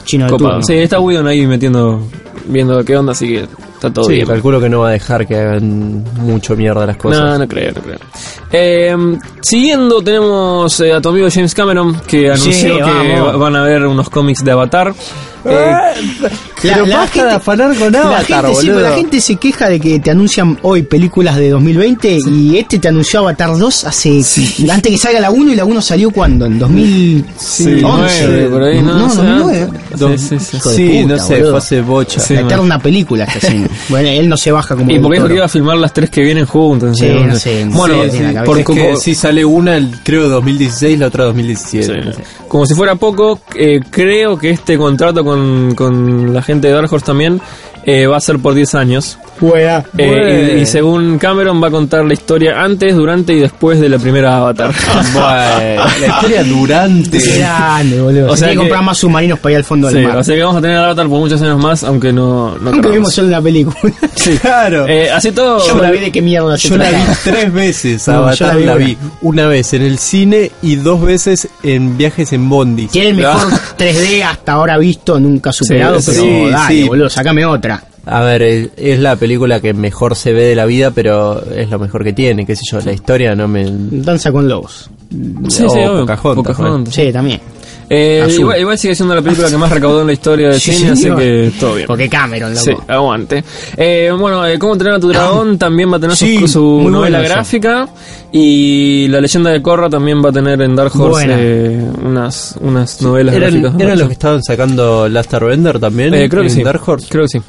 Chino 0.04 0.26
de. 0.26 0.62
Sí, 0.64 0.74
está 0.74 0.98
Whedon 0.98 1.26
ahí 1.28 1.46
metiendo, 1.46 2.00
viendo 2.46 2.84
qué 2.84 2.96
onda, 2.96 3.12
así 3.12 3.28
que 3.28 3.46
está 3.80 3.90
todo 3.92 4.04
Sí, 4.04 4.12
bien. 4.16 4.26
calculo 4.26 4.60
que 4.60 4.68
no 4.68 4.80
va 4.80 4.90
a 4.90 4.92
dejar 4.92 5.26
que 5.26 5.36
hagan 5.36 6.04
mucho 6.18 6.54
mierda 6.54 6.84
las 6.86 6.98
cosas. 6.98 7.18
No, 7.22 7.38
no 7.38 7.48
creo, 7.48 7.72
no 7.72 7.80
creo. 7.80 7.98
Eh, 8.52 8.94
siguiendo, 9.40 10.02
tenemos 10.02 10.78
eh, 10.80 10.92
a 10.92 11.00
tu 11.00 11.08
amigo 11.08 11.28
James 11.32 11.54
Cameron, 11.54 11.98
que 12.06 12.26
anunció 12.30 12.52
Sí, 12.52 12.66
que 12.66 13.20
va- 13.20 13.36
van 13.36 13.56
a 13.56 13.62
ver 13.62 13.86
unos 13.86 14.10
cómics 14.10 14.44
de 14.44 14.50
Avatar. 14.50 14.92
Eh, 15.44 15.74
Pero 16.62 16.86
basta 16.86 17.24
de 17.24 17.32
afanar 17.32 17.74
con 17.76 17.92
la 17.92 18.02
Avatar, 18.02 18.44
gente, 18.46 18.60
sí, 18.60 18.66
la 18.68 18.92
gente 18.92 19.20
se 19.20 19.36
queja 19.36 19.68
de 19.68 19.80
que 19.80 19.98
te 19.98 20.10
anuncian 20.10 20.58
hoy 20.62 20.82
películas 20.82 21.36
de 21.36 21.50
2020 21.50 22.18
y 22.30 22.58
este 22.58 22.78
te 22.78 22.88
anunció 22.88 23.20
Avatar 23.20 23.56
2 23.56 23.84
hace 23.84 24.20
antes 24.70 24.92
que 24.92 24.98
salga 24.98 25.20
la 25.20 25.30
1 25.30 25.52
y 25.52 25.56
la 25.56 25.64
1 25.64 25.80
salió 25.82 26.10
cuando 26.10 26.46
en 26.46 26.58
2011 26.58 27.24
Sí, 27.38 27.78
nueve, 27.80 28.48
por 28.50 28.62
ahí, 28.64 28.82
no, 28.82 28.94
no, 28.98 29.10
sé, 29.10 29.16
2009 29.16 29.68
antes. 29.92 30.20
Sí, 30.20 30.38
sí, 30.38 30.44
sí. 30.44 30.58
Sí, 30.76 30.88
puta, 31.02 31.14
no 31.16 31.18
sé, 31.26 31.34
boludo. 31.36 31.50
fue 31.50 31.58
hace 31.58 31.80
bocha. 31.80 32.20
Sí, 32.20 32.34
la 32.34 32.40
eterna 32.42 32.78
película 32.78 33.26
bueno 33.88 34.08
él 34.08 34.28
no 34.28 34.36
se 34.36 34.52
baja 34.52 34.76
como 34.76 34.90
Y 34.90 34.98
porque 34.98 35.16
dijo 35.18 35.28
que 35.28 35.34
iba 35.34 35.44
a 35.44 35.48
filmar 35.48 35.76
las 35.78 35.92
tres 35.92 36.10
que 36.10 36.20
vienen 36.22 36.44
juntas. 36.46 36.96
Sí, 36.98 37.06
¿sí? 37.06 37.14
no 37.24 37.34
sé, 37.36 37.64
no 37.64 37.76
Bueno, 37.76 38.02
sé, 38.04 38.08
tiene 38.10 38.26
la 38.26 38.32
cabeza. 38.34 38.44
por 38.44 38.58
Es 38.58 38.66
que 38.66 38.72
como- 38.88 38.96
sí 39.00 39.14
sale 39.14 39.44
una, 39.44 39.76
el- 39.76 39.90
creo 40.02 40.28
2016, 40.28 40.98
la 40.98 41.06
otra 41.06 41.24
2017. 41.24 42.12
Como 42.50 42.66
si 42.66 42.74
fuera 42.74 42.96
poco, 42.96 43.38
eh, 43.54 43.78
creo 43.90 44.36
que 44.36 44.50
este 44.50 44.76
contrato 44.76 45.22
con, 45.24 45.72
con 45.76 46.34
la 46.34 46.42
gente 46.42 46.66
de 46.66 46.74
Dark 46.74 46.90
también 47.04 47.40
eh, 47.84 48.06
va 48.06 48.16
a 48.16 48.20
ser 48.20 48.38
por 48.38 48.54
10 48.54 48.74
años. 48.74 49.18
Juega. 49.38 49.84
Eh, 49.96 50.56
y, 50.58 50.60
y 50.62 50.66
según 50.66 51.18
Cameron 51.18 51.62
va 51.62 51.68
a 51.68 51.70
contar 51.70 52.04
la 52.04 52.12
historia 52.12 52.62
antes, 52.62 52.94
durante 52.94 53.32
y 53.32 53.40
después 53.40 53.80
de 53.80 53.88
la 53.88 53.98
primera 53.98 54.36
Avatar. 54.38 54.72
Bueno, 55.12 55.84
la 56.00 56.06
historia 56.06 56.44
durante. 56.44 57.18
Grande, 57.38 58.00
boludo. 58.00 58.26
O 58.26 58.36
sea 58.36 58.36
sea, 58.36 58.48
que 58.50 58.56
comprar 58.56 58.82
más 58.82 58.98
submarinos 58.98 59.38
para 59.38 59.52
ir 59.52 59.56
al 59.58 59.64
fondo 59.64 59.88
Sí, 59.88 59.94
del 59.94 60.08
mar. 60.08 60.18
o 60.18 60.24
sea 60.24 60.34
que 60.36 60.42
vamos 60.42 60.56
a 60.58 60.60
tener 60.60 60.76
Avatar 60.76 61.08
por 61.08 61.18
muchos 61.20 61.40
años 61.42 61.58
más, 61.58 61.82
aunque 61.84 62.12
no, 62.12 62.56
no 62.58 62.70
Aunque 62.70 62.88
vimos 62.90 63.12
solo 63.14 63.28
una 63.28 63.40
película. 63.42 63.76
Claro. 64.42 64.86
Eh, 64.86 65.10
así 65.10 65.32
todo. 65.32 65.66
Yo 65.66 65.80
la 65.80 65.90
vi 65.90 65.98
de 65.98 66.12
qué 66.12 66.20
mierda 66.22 66.56
se 66.58 66.68
Yo 66.68 66.76
la 66.76 66.90
vi 66.90 66.96
tres 67.24 67.52
veces, 67.52 68.06
No, 68.08 68.14
yo 68.34 68.46
Avatar 68.46 68.48
la 68.48 68.54
vi 68.56 68.64
la 68.64 68.74
una. 68.76 68.84
vi 68.84 68.98
una 69.22 69.46
vez 69.46 69.72
en 69.72 69.82
el 69.82 69.98
cine 69.98 70.50
y 70.62 70.76
dos 70.76 71.00
veces 71.02 71.48
en 71.62 71.96
viajes 71.96 72.32
en 72.32 72.48
Bondi. 72.48 72.86
Tiene 72.88 73.08
el 73.10 73.16
mejor 73.16 73.48
3D 73.78 74.22
hasta 74.24 74.52
ahora 74.52 74.76
visto, 74.78 75.18
nunca 75.18 75.52
superado, 75.52 76.00
Sí, 76.00 76.10
pero 76.12 76.22
sí, 76.22 76.50
dale, 76.50 76.74
sí. 76.82 76.88
boludo, 76.88 77.08
sacame 77.10 77.44
otra. 77.46 77.69
A 78.06 78.22
ver, 78.22 78.42
es, 78.42 78.68
es 78.76 78.98
la 78.98 79.16
película 79.16 79.60
que 79.60 79.74
mejor 79.74 80.16
se 80.16 80.32
ve 80.32 80.44
de 80.44 80.54
la 80.56 80.64
vida, 80.66 80.90
pero 80.90 81.42
es 81.54 81.68
lo 81.70 81.78
mejor 81.78 82.02
que 82.02 82.12
tiene, 82.12 82.46
qué 82.46 82.56
sé 82.56 82.62
yo, 82.70 82.80
la 82.80 82.92
historia 82.92 83.34
no 83.34 83.46
me... 83.46 83.66
Danza 83.70 84.32
con 84.32 84.48
lobos. 84.48 84.88
Sí, 85.48 85.64
o 85.64 85.68
sí, 85.70 85.78
obvio. 85.80 86.00
Pocahontas, 86.06 86.56
Pocahontas. 86.56 86.94
Sí, 86.94 87.12
también. 87.12 87.40
Eh, 87.92 88.24
igual, 88.38 88.60
igual 88.60 88.78
sigue 88.78 88.94
siendo 88.94 89.16
la 89.16 89.20
película 89.20 89.50
que 89.50 89.56
más 89.58 89.68
recaudó 89.70 90.02
en 90.02 90.06
la 90.06 90.12
historia 90.12 90.48
del 90.50 90.60
Sí, 90.60 90.72
cine, 90.72 90.90
así 90.90 91.10
que 91.10 91.50
todo 91.58 91.74
bien. 91.74 91.86
Porque 91.88 92.08
Cameron, 92.08 92.54
loco. 92.54 92.64
Sí, 92.64 92.72
aguante. 92.86 93.42
Eh, 93.76 94.12
bueno, 94.16 94.46
eh, 94.46 94.58
¿Cómo 94.60 94.74
entrenar 94.74 94.98
a 94.98 95.00
tu 95.00 95.08
dragón? 95.08 95.58
También 95.58 95.92
va 95.92 95.96
a 95.96 96.00
tener 96.00 96.14
su- 96.16 96.24
Sí, 96.24 96.46
su, 96.46 96.62
muy 96.62 96.92
novela 96.92 97.20
gráfica. 97.20 97.88
Y 98.30 99.08
La 99.08 99.20
leyenda 99.20 99.50
de 99.50 99.60
Korra 99.60 99.90
también 99.90 100.24
va 100.24 100.28
a 100.30 100.32
tener 100.32 100.62
en 100.62 100.76
Dark 100.76 100.92
Horse 100.98 101.26
eh, 101.28 101.84
unas, 102.04 102.54
unas 102.60 103.02
novelas 103.02 103.34
¿Eran, 103.34 103.60
gráficas. 103.60 103.80
eran 103.82 103.98
los 103.98 104.06
que 104.06 104.12
estaban 104.12 104.42
sacando 104.44 105.08
Last 105.08 105.34
Airbender 105.34 105.80
también? 105.80 106.14
Eh, 106.14 106.28
creo 106.28 106.42
que 106.42 106.48
en 106.48 106.54
sí. 106.54 106.62
Dark 106.62 106.80
Horse. 106.88 107.08
Creo 107.10 107.24
que 107.24 107.28
sí. 107.28 107.40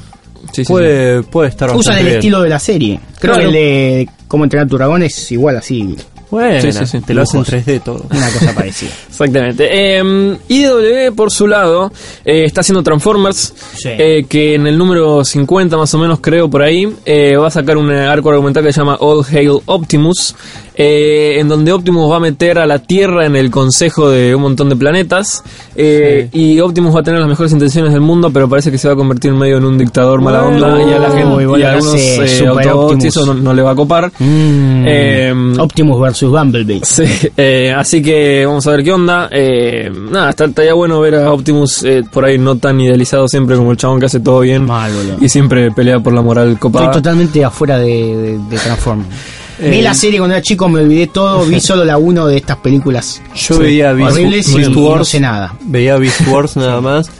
Sí, 0.48 0.56
sí, 0.56 0.64
sí. 0.64 0.72
puede, 0.72 1.22
puede 1.22 1.48
estar 1.48 1.74
Usan 1.74 1.98
el 1.98 2.04
bien. 2.04 2.16
estilo 2.16 2.40
de 2.42 2.48
la 2.48 2.58
serie. 2.58 3.00
Creo 3.20 3.34
Claro. 3.34 3.40
que 3.40 3.46
el 3.46 3.52
de 3.52 4.08
cómo 4.28 4.44
entrenar 4.44 4.66
a 4.66 4.68
tu 4.70 4.76
dragón 4.76 5.02
es 5.02 5.32
igual 5.32 5.56
así. 5.56 5.96
Bueno, 6.30 6.62
Sí, 6.62 6.72
sí, 6.72 6.86
sí. 6.86 7.00
te 7.00 7.12
lo 7.12 7.22
hacen 7.22 7.40
Lujos. 7.40 7.52
3D 7.52 7.80
todo. 7.84 8.06
Una 8.10 8.30
cosa 8.30 8.54
parecida. 8.54 8.90
Exactamente. 9.08 9.68
Eh, 9.70 10.38
IDW, 10.48 11.14
por 11.14 11.30
su 11.30 11.46
lado, 11.46 11.92
eh, 12.24 12.44
está 12.46 12.62
haciendo 12.62 12.82
Transformers, 12.82 13.52
Sí. 13.74 13.90
eh, 13.90 14.24
que 14.26 14.54
en 14.54 14.66
el 14.66 14.78
número 14.78 15.24
50 15.26 15.76
más 15.76 15.92
o 15.92 15.98
menos, 15.98 16.20
creo, 16.20 16.48
por 16.48 16.62
ahí, 16.62 16.88
eh, 17.04 17.36
va 17.36 17.48
a 17.48 17.50
sacar 17.50 17.76
un 17.76 17.90
arco 17.90 18.30
argumental 18.30 18.64
que 18.64 18.72
se 18.72 18.80
llama 18.80 18.96
All 19.00 19.22
Hail 19.30 19.58
Optimus, 19.66 20.34
eh, 20.74 21.36
en 21.38 21.48
donde 21.48 21.72
Optimus 21.72 22.10
va 22.10 22.16
a 22.16 22.20
meter 22.20 22.58
a 22.58 22.66
la 22.66 22.78
Tierra 22.78 23.26
en 23.26 23.36
el 23.36 23.50
consejo 23.50 24.10
de 24.10 24.34
un 24.34 24.42
montón 24.42 24.68
de 24.68 24.76
planetas, 24.76 25.42
eh, 25.76 26.28
y 26.32 26.60
Optimus 26.60 26.94
va 26.94 27.00
a 27.00 27.02
tener 27.02 27.20
las 27.20 27.28
mejores 27.28 27.52
intenciones 27.52 27.92
del 27.92 28.00
mundo, 28.00 28.30
pero 28.32 28.48
parece 28.48 28.70
que 28.70 28.78
se 28.78 28.88
va 28.88 28.94
a 28.94 28.96
convertir 28.96 29.32
medio 29.32 29.58
en 29.58 29.64
un 29.64 29.78
dictador 29.78 30.20
mala 30.20 30.44
onda, 30.44 30.82
y 30.82 30.92
a 30.92 30.98
la 30.98 31.10
gente, 31.10 31.34
Uy, 31.34 31.42
y 31.42 31.46
bueno, 31.46 31.66
a 31.66 31.72
algunos 31.72 31.94
ese 31.94 32.44
eh, 32.44 32.46
Autobots 32.46 33.04
eso 33.04 33.26
no, 33.26 33.34
no 33.34 33.52
le 33.54 33.62
va 33.62 33.72
a 33.72 33.74
copar. 33.74 34.10
Mm. 34.18 34.84
Eh, 34.86 35.34
Optimus 35.58 36.00
versus 36.00 36.30
Bumblebee. 36.30 36.80
Sí, 36.92 37.04
eh, 37.36 37.72
así 37.76 38.02
que 38.02 38.44
vamos 38.46 38.66
a 38.66 38.70
ver 38.72 38.84
qué 38.84 38.92
onda. 38.92 39.28
Eh, 39.30 39.90
nada, 40.10 40.30
está- 40.30 40.44
estaría 40.44 40.74
bueno 40.74 41.00
ver 41.00 41.14
a 41.16 41.32
Optimus 41.32 41.82
eh, 41.84 42.02
por 42.12 42.24
ahí 42.24 42.38
no 42.38 42.56
tan 42.56 42.80
idealizado 42.80 43.26
siempre 43.28 43.56
como 43.56 43.70
el 43.70 43.76
chabón 43.76 43.98
que 44.00 44.06
hace 44.06 44.20
todo 44.20 44.40
bien 44.40 44.66
Mal, 44.66 44.92
y 45.20 45.28
siempre 45.28 45.70
pelea 45.70 46.00
por 46.00 46.12
la 46.12 46.20
moral 46.22 46.58
copada. 46.58 46.86
Estoy 46.86 47.02
totalmente 47.02 47.44
afuera 47.44 47.78
de, 47.78 47.86
de, 47.86 48.38
de 48.38 48.56
Transformers. 48.58 49.08
Eh, 49.58 49.70
vi 49.70 49.82
la 49.82 49.94
serie 49.94 50.18
cuando 50.18 50.34
era 50.34 50.42
chico, 50.42 50.68
me 50.68 50.80
olvidé 50.80 51.06
todo, 51.08 51.44
vi 51.46 51.60
solo 51.60 51.84
la 51.84 51.98
uno 51.98 52.26
de 52.26 52.36
estas 52.38 52.56
películas 52.58 53.22
Yo 53.34 53.58
veía 53.58 53.92
Beast, 53.92 54.12
horribles 54.12 54.48
y, 54.48 54.56
no 54.58 54.80
Wars, 54.80 55.08
sé 55.08 55.20
nada. 55.20 55.54
veía 55.60 55.96
Beast 55.98 56.26
Wars 56.28 56.56
nada 56.56 56.80
más. 56.80 57.10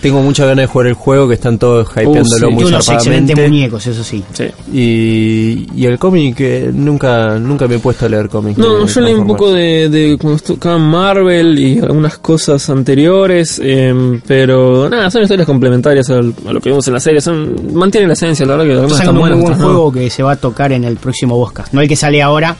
Tengo 0.00 0.22
muchas 0.22 0.46
ganas 0.46 0.62
de 0.62 0.66
jugar 0.66 0.86
el 0.86 0.94
juego, 0.94 1.28
que 1.28 1.34
están 1.34 1.58
todos 1.58 1.88
hypeándolo 1.90 2.20
Uh, 2.20 2.50
sí. 2.50 2.54
Muy 2.54 2.64
unos 2.64 2.88
excelentes 2.88 3.36
muñecos, 3.36 3.86
eso 3.86 4.02
sí. 4.02 4.24
Sí. 4.32 4.44
Y, 4.72 5.68
y 5.74 5.84
el 5.86 5.98
cómic, 5.98 6.36
eh, 6.40 6.70
nunca 6.72 7.38
nunca 7.38 7.68
me 7.68 7.76
he 7.76 7.78
puesto 7.78 8.06
a 8.06 8.08
leer 8.08 8.28
cómics. 8.28 8.58
No, 8.58 8.78
de 8.78 8.86
yo 8.86 9.00
leí 9.02 9.14
un 9.14 9.26
poco 9.26 9.52
de, 9.52 9.88
de 9.88 10.16
cuando 10.18 10.40
tocaba 10.42 10.78
Marvel 10.78 11.58
y 11.58 11.78
algunas 11.80 12.18
cosas 12.18 12.68
anteriores, 12.70 13.60
eh, 13.62 14.20
pero 14.26 14.88
nada, 14.88 15.10
son 15.10 15.22
historias 15.22 15.46
complementarias 15.46 16.08
al- 16.10 16.34
a, 16.46 16.52
lo 16.52 16.60
que 16.60 16.70
vemos 16.70 16.86
en 16.88 16.94
la 16.94 17.00
serie. 17.00 17.20
Son, 17.20 17.54
mantienen 17.74 18.08
la 18.08 18.14
esencia, 18.14 18.46
la 18.46 18.56
verdad 18.56 18.64
que 18.66 18.72
algunas 18.72 18.98
están 19.00 19.14
un 19.16 19.20
buen 19.40 19.58
no. 19.58 19.64
juego 19.64 19.92
que 19.92 20.08
se 20.10 20.22
va 20.22 20.32
a 20.32 20.36
tocar 20.36 20.72
en 20.72 20.84
el 20.84 20.96
próximo 20.96 21.36
Boscas. 21.36 21.72
No 21.74 21.80
el 21.80 21.88
que 21.88 21.96
sale 21.96 22.22
ahora. 22.22 22.56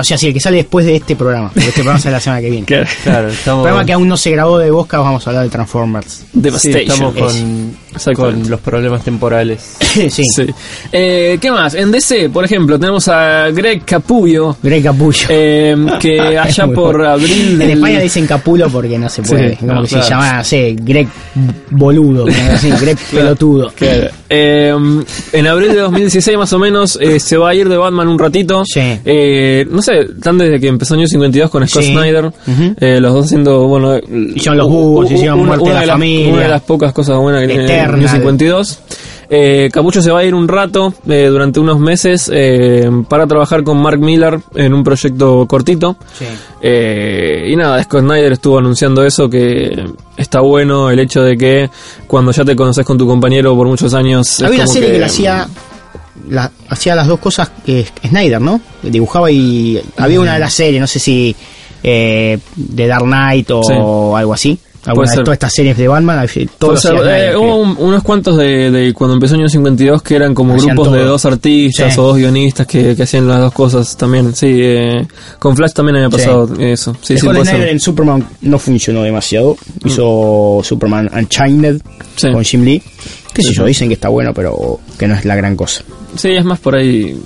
O 0.00 0.04
sea, 0.04 0.18
sí, 0.18 0.28
el 0.28 0.34
que 0.34 0.40
sale 0.40 0.58
después 0.58 0.86
de 0.86 0.96
este 0.96 1.16
programa. 1.16 1.48
porque 1.48 1.68
Este 1.68 1.80
programa 1.80 1.98
sale 1.98 2.12
la 2.12 2.20
semana 2.20 2.40
que 2.40 2.50
viene. 2.50 2.66
Claro. 2.66 2.86
Claro, 3.02 3.28
El 3.28 3.34
estamos, 3.34 3.62
programa 3.62 3.84
que 3.84 3.92
aún 3.92 4.08
no 4.08 4.16
se 4.16 4.30
grabó 4.30 4.58
de 4.58 4.70
Boscas, 4.70 5.00
vamos 5.00 5.26
a 5.26 5.30
hablar 5.30 5.44
de 5.44 5.50
Transformers. 5.50 6.12
sí, 6.12 6.24
Devastation. 6.32 6.80
estamos 6.80 8.16
con, 8.16 8.48
los 8.48 8.60
problemas 8.60 9.02
temporales. 9.02 9.76
sí. 10.10 10.24
Sí. 10.24 10.46
Eh, 10.92 11.38
¿Qué 11.40 11.50
más? 11.50 11.74
En 11.74 11.90
DC, 11.90 12.30
por 12.30 12.44
ejemplo, 12.44 12.78
tenemos 12.78 13.08
a 13.08 13.50
Greg 13.50 13.84
Capullo. 13.84 14.56
Greg 14.62 14.82
Capullo. 14.82 15.26
Eh, 15.28 15.76
que 16.00 16.20
allá 16.38 16.66
por 16.68 17.04
abril 17.04 17.60
En 17.60 17.70
España 17.70 18.00
dicen 18.00 18.26
Capulo 18.26 18.68
porque 18.68 18.98
no 18.98 19.08
se 19.08 19.22
puede. 19.22 19.50
Sí, 19.50 19.56
como 19.56 19.74
no, 19.74 19.82
que 19.82 19.88
claro. 19.88 20.04
se 20.04 20.10
llama, 20.10 20.32
no 20.34 20.44
sé, 20.44 20.76
Greg 20.78 21.08
Boludo. 21.70 22.26
así, 22.52 22.70
Greg 22.70 22.98
Pelotudo. 23.10 23.72
Claro. 23.74 24.08
Eh, 24.30 24.74
en 25.32 25.46
abril 25.46 25.72
de 25.72 25.80
2016 25.80 26.36
más 26.36 26.52
o 26.52 26.58
menos 26.58 26.98
eh, 27.00 27.18
se 27.18 27.38
va 27.38 27.50
a 27.50 27.54
ir 27.54 27.68
de 27.68 27.76
Batman 27.76 28.08
un 28.08 28.18
ratito. 28.18 28.62
Sí. 28.64 28.80
Eh, 29.04 29.66
no 29.70 29.82
sé, 29.82 29.87
están 29.92 30.38
desde 30.38 30.60
que 30.60 30.68
empezó 30.68 30.96
New 30.96 31.06
52 31.06 31.50
con 31.50 31.66
Scott 31.68 31.82
Sí. 31.82 31.92
Snyder. 31.92 32.32
Eh, 32.80 33.00
los 33.00 33.12
dos 33.14 33.26
haciendo, 33.26 33.66
bueno... 33.68 33.96
Hicieron 34.34 34.58
los 34.58 34.68
búhos, 34.68 35.10
hicieron 35.10 35.44
Muerte 35.46 35.68
de 35.68 35.74
la 35.74 35.80
de 35.80 35.86
las- 35.86 35.94
Familia. 35.94 36.32
Una 36.32 36.42
de 36.42 36.48
las 36.48 36.62
pocas 36.62 36.92
cosas 36.92 37.16
buenas 37.18 37.42
que 37.42 37.48
tiene. 37.48 37.86
New 37.96 38.08
52. 38.08 38.78
Eh, 39.30 39.68
Capucho 39.70 40.00
se 40.00 40.10
va 40.10 40.20
a 40.20 40.24
ir 40.24 40.34
un 40.34 40.48
rato, 40.48 40.94
eh, 41.06 41.26
durante 41.30 41.60
unos 41.60 41.78
meses, 41.78 42.30
eh, 42.32 42.88
para 43.10 43.26
trabajar 43.26 43.62
con 43.62 43.76
Mark 43.76 44.00
Millar 44.00 44.40
en 44.54 44.72
un 44.72 44.82
proyecto 44.82 45.44
cortito. 45.46 45.96
Sí. 46.18 46.24
Eh, 46.62 47.46
y 47.50 47.54
nada, 47.56 47.82
Scott 47.82 48.00
Snyder 48.00 48.32
estuvo 48.32 48.58
anunciando 48.58 49.04
eso, 49.04 49.28
que 49.28 49.84
está 50.16 50.40
bueno 50.40 50.90
el 50.90 50.98
hecho 50.98 51.22
de 51.22 51.36
que 51.36 51.68
cuando 52.06 52.32
ya 52.32 52.42
te 52.44 52.56
conoces 52.56 52.86
con 52.86 52.96
tu 52.96 53.06
compañero 53.06 53.54
por 53.54 53.66
muchos 53.66 53.92
años... 53.92 54.40
Había 54.42 54.60
una 54.60 54.66
serie 54.66 54.92
que, 54.92 54.98
la 54.98 55.06
hacía 55.06 55.46
la- 56.28 56.50
hacía 56.68 56.94
las 56.94 57.06
dos 57.06 57.18
cosas 57.20 57.50
que 57.64 57.86
Snyder, 58.06 58.40
¿no? 58.40 58.60
Dibujaba 58.82 59.30
y 59.30 59.80
había 59.96 60.20
una 60.20 60.34
de 60.34 60.40
las 60.40 60.54
series, 60.54 60.80
no 60.80 60.86
sé 60.86 60.98
si 60.98 61.34
eh, 61.82 62.38
de 62.56 62.86
Dark 62.88 63.04
Knight 63.04 63.50
o 63.52 63.62
Sí. 63.62 63.72
algo 63.74 64.34
así. 64.34 64.58
Alguna 64.84 65.10
de 65.10 65.18
todas 65.18 65.34
estas 65.34 65.52
series 65.52 65.76
de 65.76 65.86
Batman, 65.86 66.26
ser, 66.28 66.48
eh, 67.04 67.36
hubo 67.36 67.56
un- 67.56 67.76
unos 67.78 68.02
cuantos 68.02 68.38
de, 68.38 68.70
de 68.70 68.94
cuando 68.94 69.14
empezó 69.14 69.34
Año 69.34 69.48
52 69.48 70.02
que 70.02 70.16
eran 70.16 70.34
como 70.34 70.56
grupos 70.56 70.92
de 70.92 71.02
dos 71.04 71.24
artistas 71.26 71.92
Sí. 71.92 72.00
o 72.00 72.04
dos 72.04 72.16
guionistas 72.16 72.66
que, 72.66 72.96
que 72.96 73.02
hacían 73.02 73.28
las 73.28 73.40
dos 73.40 73.52
cosas 73.52 73.96
también. 73.98 74.34
Sí, 74.34 74.46
eh, 74.50 75.06
con 75.38 75.54
Flash 75.56 75.72
también 75.72 75.96
había 75.96 76.08
pasado 76.08 76.48
eso. 76.58 76.96
Sí, 77.02 77.18
Snyder 77.18 77.44
ser. 77.44 77.68
en 77.68 77.80
Superman 77.80 78.24
no 78.42 78.58
funcionó 78.58 79.02
demasiado. 79.02 79.56
Hizo 79.84 80.60
Superman 80.64 81.10
Unchained 81.12 81.80
con 82.32 82.42
Jim 82.44 82.64
Lee. 82.64 82.82
Qué 83.34 83.42
sé 83.42 83.52
yo, 83.52 83.66
dicen 83.66 83.88
que 83.88 83.94
está 83.94 84.08
bueno, 84.08 84.32
pero 84.32 84.80
que 84.98 85.06
no 85.06 85.14
es 85.16 85.24
la 85.24 85.36
gran 85.36 85.54
cosa. 85.54 85.82
Sí, 86.16 86.30
es 86.30 86.44
más 86.44 86.58
por 86.58 86.74
ahí 86.76 87.16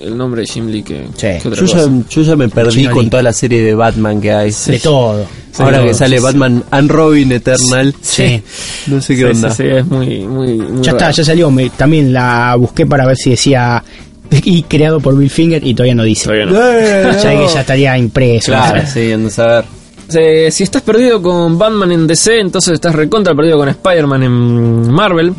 el 0.00 0.16
nombre 0.16 0.42
de 0.42 0.46
Jim 0.46 0.66
Lee 0.68 0.82
que, 0.82 1.06
Sí. 1.16 1.26
que 1.42 1.48
otra 1.48 1.60
Yo 1.60 1.66
ya, 1.66 1.72
cosa. 1.78 1.90
yo 2.08 2.22
ya 2.22 2.36
me 2.36 2.48
perdí 2.48 2.70
Chino 2.82 2.92
con 2.92 3.04
Lee. 3.04 3.10
toda 3.10 3.22
la 3.22 3.32
serie 3.32 3.62
de 3.62 3.74
Batman 3.74 4.20
que 4.20 4.32
hay. 4.32 4.52
De 4.66 4.78
todo. 4.78 5.26
Ahora 5.58 5.82
que 5.82 5.92
sale 5.94 6.18
sí, 6.18 6.22
Batman 6.22 6.62
and 6.70 6.90
Robin 6.90 7.32
Eternal. 7.32 7.94
Sí. 8.00 8.40
No 8.86 9.00
sé 9.00 9.14
qué 9.16 9.22
Sí, 9.22 9.24
onda. 9.24 9.50
sí, 9.50 9.62
sí, 9.64 9.68
es 9.68 9.86
muy, 9.86 10.20
muy, 10.26 10.52
muy 10.56 10.82
Ya 10.82 10.92
está, 10.92 11.10
ya 11.10 11.24
salió. 11.24 11.50
Me- 11.50 11.70
también 11.70 12.12
la 12.12 12.54
busqué 12.56 12.86
para 12.86 13.06
ver 13.06 13.16
si 13.16 13.30
decía 13.30 13.82
y 14.30 14.62
creado 14.64 15.00
por 15.00 15.16
Bill 15.18 15.30
Finger 15.30 15.66
y 15.66 15.74
todavía 15.74 15.94
no 15.96 16.04
dice. 16.04 16.24
Todavía 16.26 16.46
no. 16.46 17.10
O 17.10 17.20
sea 17.20 17.30
que 17.36 17.48
ya 17.52 17.60
estaría 17.60 17.98
impreso. 17.98 18.52
Claro, 18.52 18.82
sí, 18.92 19.10
andas 19.10 19.38
a 19.40 19.46
ver. 19.46 19.64
Eh, 20.14 20.50
si 20.50 20.62
estás 20.62 20.82
perdido 20.82 21.20
con 21.20 21.58
Batman 21.58 21.92
en 21.92 22.06
DC, 22.06 22.38
entonces 22.40 22.74
estás 22.74 22.94
recontra 22.94 23.34
perdido 23.34 23.58
con 23.58 23.68
Spider-Man 23.68 24.22
en 24.22 24.90
Marvel. 24.92 25.34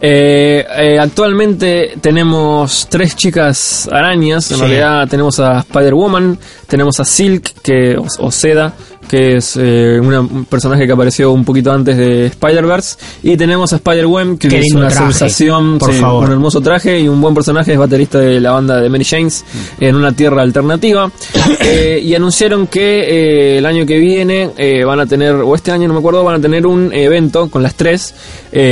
Eh, 0.00 0.64
eh, 0.78 0.98
actualmente 0.98 1.94
tenemos 2.00 2.86
tres 2.90 3.16
chicas 3.16 3.88
arañas. 3.92 4.50
En 4.50 4.56
Sí. 4.58 4.62
realidad 4.62 5.08
tenemos 5.08 5.38
a 5.40 5.60
Spider-Woman, 5.60 6.38
tenemos 6.66 6.98
a 7.00 7.04
Silk, 7.04 7.52
que, 7.62 7.96
o, 7.96 8.06
o 8.18 8.30
Seda, 8.30 8.74
que 9.08 9.36
es 9.36 9.56
eh, 9.60 9.98
una- 10.00 10.20
un 10.20 10.44
personaje 10.44 10.86
que 10.86 10.92
apareció 10.92 11.32
un 11.32 11.44
poquito 11.44 11.72
antes 11.72 11.96
de 11.96 12.26
Spider-Verse. 12.26 12.96
Y 13.22 13.36
tenemos 13.36 13.72
a 13.72 13.76
Spider-Gwen, 13.76 14.38
que 14.38 14.48
Qué 14.48 14.58
es 14.60 14.72
una 14.74 14.88
traje, 14.88 15.06
sensación, 15.12 15.78
por 15.78 15.92
sí, 15.92 15.98
favor. 16.00 16.26
un 16.26 16.32
hermoso 16.32 16.60
traje 16.60 17.00
y 17.00 17.08
un 17.08 17.20
buen 17.20 17.34
personaje. 17.34 17.72
Es 17.72 17.78
baterista 17.78 18.18
de 18.18 18.40
la 18.40 18.52
banda 18.52 18.80
de 18.80 18.88
Mary 18.88 19.04
Janes 19.04 19.44
en 19.80 19.96
una 19.96 20.12
tierra 20.12 20.42
alternativa. 20.42 21.10
Eh, 21.60 22.00
y 22.02 22.14
anunciaron 22.14 22.66
que 22.66 23.00
eh, 23.00 23.58
el 23.58 23.66
año 23.66 23.84
que 23.84 23.98
viene 23.98 24.50
van 24.84 25.00
a 25.00 25.06
tener, 25.06 25.34
o 25.34 25.54
este 25.54 25.70
año 25.72 25.86
no 25.88 25.94
me 25.94 25.98
acuerdo, 26.00 26.22
van 26.24 26.36
a 26.36 26.40
tener 26.40 26.66
un 26.66 26.92
evento 26.94 27.48
con 27.50 27.62
las 27.62 27.74
tres. 27.74 28.14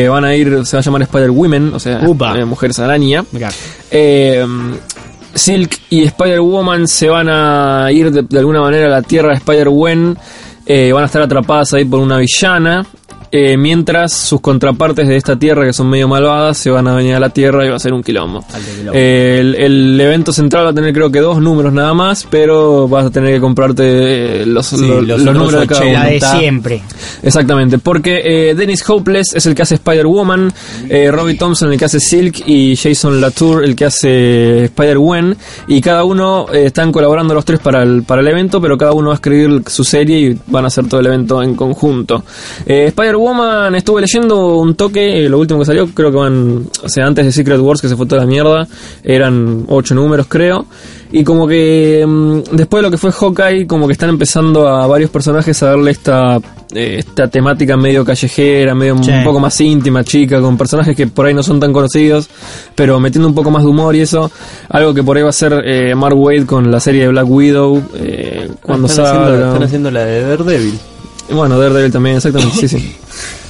Van 0.09 0.25
a 0.25 0.35
ir, 0.35 0.65
se 0.65 0.77
va 0.77 0.81
a 0.81 0.83
llamar 0.83 1.03
Spider-Women, 1.03 1.73
o 1.75 1.81
sea, 1.81 2.01
mujeres 2.47 2.79
araña. 2.79 3.25
Silk 5.37 5.79
y 5.91 6.05
Spider-Woman 6.05 6.89
se 6.89 7.09
van 7.09 7.29
a 7.29 7.89
ir 7.93 8.11
de, 8.11 8.39
alguna 8.39 8.61
manera 8.61 8.87
a 8.87 8.91
la 8.91 9.03
tierra 9.03 9.31
de 9.31 9.37
Spider-Gwen. 9.37 10.17
eh, 10.67 10.93
van 10.93 11.05
a 11.05 11.07
estar 11.07 11.23
atrapadas 11.23 11.75
ahí 11.75 11.85
por 11.85 12.01
una 12.01 12.19
villana. 12.19 12.85
Eh, 13.33 13.57
mientras 13.57 14.13
sus 14.13 14.41
contrapartes 14.41 15.09
de 15.09 15.17
esta 15.17 15.37
tierra, 15.37 15.65
que 15.67 15.73
son 15.73 15.89
medio 15.89 16.09
malvadas, 16.09 16.59
se 16.59 16.71
van 16.71 16.87
a 16.89 16.95
venir 16.95 17.15
a 17.15 17.21
la 17.21 17.31
tierra 17.31 17.65
y 17.67 17.69
va 17.71 17.77
a 17.77 17.79
ser 17.79 17.93
un 17.93 18.03
quilombo. 18.03 18.45
quilombo. 18.77 18.93
Eh, 18.95 19.39
el, 19.41 19.55
el 19.57 20.01
evento 20.01 20.33
central 20.33 20.67
va 20.67 20.71
a 20.71 20.75
tener 20.75 20.93
creo 20.93 21.11
que 21.11 21.21
dos 21.21 21.41
números 21.41 21.73
nada 21.73 21.93
más, 21.95 22.27
pero 22.31 22.89
vas 22.89 23.07
a 23.07 23.11
tener 23.11 23.35
que 23.35 23.41
comprarte 23.41 24.43
eh, 24.43 24.47
los, 24.47 24.67
Sí, 24.67 24.87
lo- 24.87 25.01
los 25.03 25.21
números 25.23 25.61
de 25.61 25.67
cada 25.67 25.81
80. 25.81 25.87
uno. 25.87 25.99
La 26.05 26.11
de 26.11 26.21
siempre. 26.41 26.83
Exactamente, 27.23 27.79
porque 27.79 28.55
Dennis 28.57 28.89
Hopeless 28.89 29.35
es 29.35 29.47
el 29.47 29.55
que 29.55 29.63
hace 29.63 29.75
Spider-Woman, 29.77 30.53
Robbie 31.11 31.35
Thompson 31.35 31.73
el 31.73 31.79
que 31.79 31.85
hace 31.87 32.01
Silk 32.01 32.43
y 32.47 32.77
Jason 32.77 33.21
Latour 33.21 33.65
el 33.65 33.75
que 33.75 33.85
hace 33.87 34.65
Spider-Gwen 34.65 35.37
y 35.69 35.81
cada 35.81 36.05
uno 36.05 36.47
están 36.53 36.93
colaborando 36.93 37.35
los 37.35 37.45
tres 37.45 37.59
para 37.61 37.83
el, 37.83 38.03
para 38.05 38.21
el 38.21 38.29
evento, 38.29 38.61
pero 38.61 38.77
cada 38.79 38.93
uno 38.93 39.09
va 39.09 39.15
a 39.15 39.17
escribir 39.17 39.63
su 39.67 39.85
serie 39.85 40.19
y 40.21 40.39
van 40.47 40.65
a 40.65 40.69
hacer 40.69 40.87
todo 40.89 41.01
el 41.01 41.07
evento 41.07 41.43
en 41.43 41.55
conjunto. 41.55 42.25
Eh, 42.67 42.85
Spider-Woman 43.17 43.75
estuve 43.75 44.03
leyendo 44.03 44.59
un 44.59 44.75
toque, 44.75 45.25
eh, 45.25 45.29
lo 45.29 45.39
último 45.39 45.61
que 45.61 45.67
salió, 45.67 45.89
creo 45.89 46.11
que 46.11 46.17
van, 46.19 46.67
o 46.83 46.89
sea, 46.89 47.07
antes 47.07 47.25
de 47.25 47.33
Secret 47.33 47.59
Wars 47.61 47.81
que 47.81 47.89
se 47.89 47.97
fue 47.97 48.07
toda 48.07 48.21
la 48.23 48.27
mierda, 48.27 48.67
eran 49.03 49.65
ocho 49.69 49.95
números 49.95 50.27
creo. 50.29 50.67
Y 51.13 51.25
como 51.25 51.47
que 51.47 52.05
mm, 52.07 52.57
después 52.57 52.81
de 52.81 52.83
lo 52.83 52.91
que 52.91 52.99
fue 52.99 53.11
Hawkeye, 53.13 53.67
como 53.67 53.87
que 53.87 53.93
están 53.95 54.11
empezando 54.11 54.69
a 54.69 54.87
varios 54.87 55.09
personajes 55.11 55.63
a 55.63 55.67
darle 55.69 55.93
esta, 55.93 56.37
eh, 56.75 56.97
esta 56.99 57.29
temática 57.29 57.77
medio 57.77 58.05
callejera, 58.05 58.75
medio 58.75 58.97
Sí. 59.03 59.11
un 59.11 59.25
poco 59.25 59.41
más 59.41 59.59
íntima, 59.61 60.05
chica, 60.05 60.41
con 60.41 60.59
personajes 60.59 60.95
que 60.97 61.07
por 61.07 61.27
ahí 61.27 61.33
no 61.35 61.43
son 61.43 61.59
tan 61.61 61.73
conocidos, 61.73 62.29
pero 62.75 63.01
metiendo 63.01 63.29
un 63.29 63.35
poco 63.35 63.51
más 63.51 63.63
de 63.63 63.69
humor 63.69 63.95
y 63.97 64.01
eso. 64.01 64.31
Algo 64.69 64.93
que 64.93 65.03
por 65.03 65.17
ahí 65.17 65.23
va 65.23 65.31
a 65.31 65.33
ser 65.33 65.63
eh, 65.65 65.95
Mark 65.95 66.17
Wade 66.19 66.45
con 66.45 66.71
la 66.71 66.81
serie 66.81 67.03
de 67.03 67.09
Black 67.09 67.29
Widow, 67.29 67.83
eh, 67.95 68.51
cuando 68.63 68.89
están, 68.89 69.07
haciendo, 69.07 69.29
salga. 69.31 69.47
están 69.49 69.63
haciendo 69.63 69.91
la 69.91 70.05
de 70.05 70.23
Daredevil. 70.23 70.79
Bueno, 71.31 71.59
Daredevil 71.59 71.93
también, 71.93 72.17
exactamente, 72.17 72.57
sí, 72.57 72.69
sí. 72.69 72.97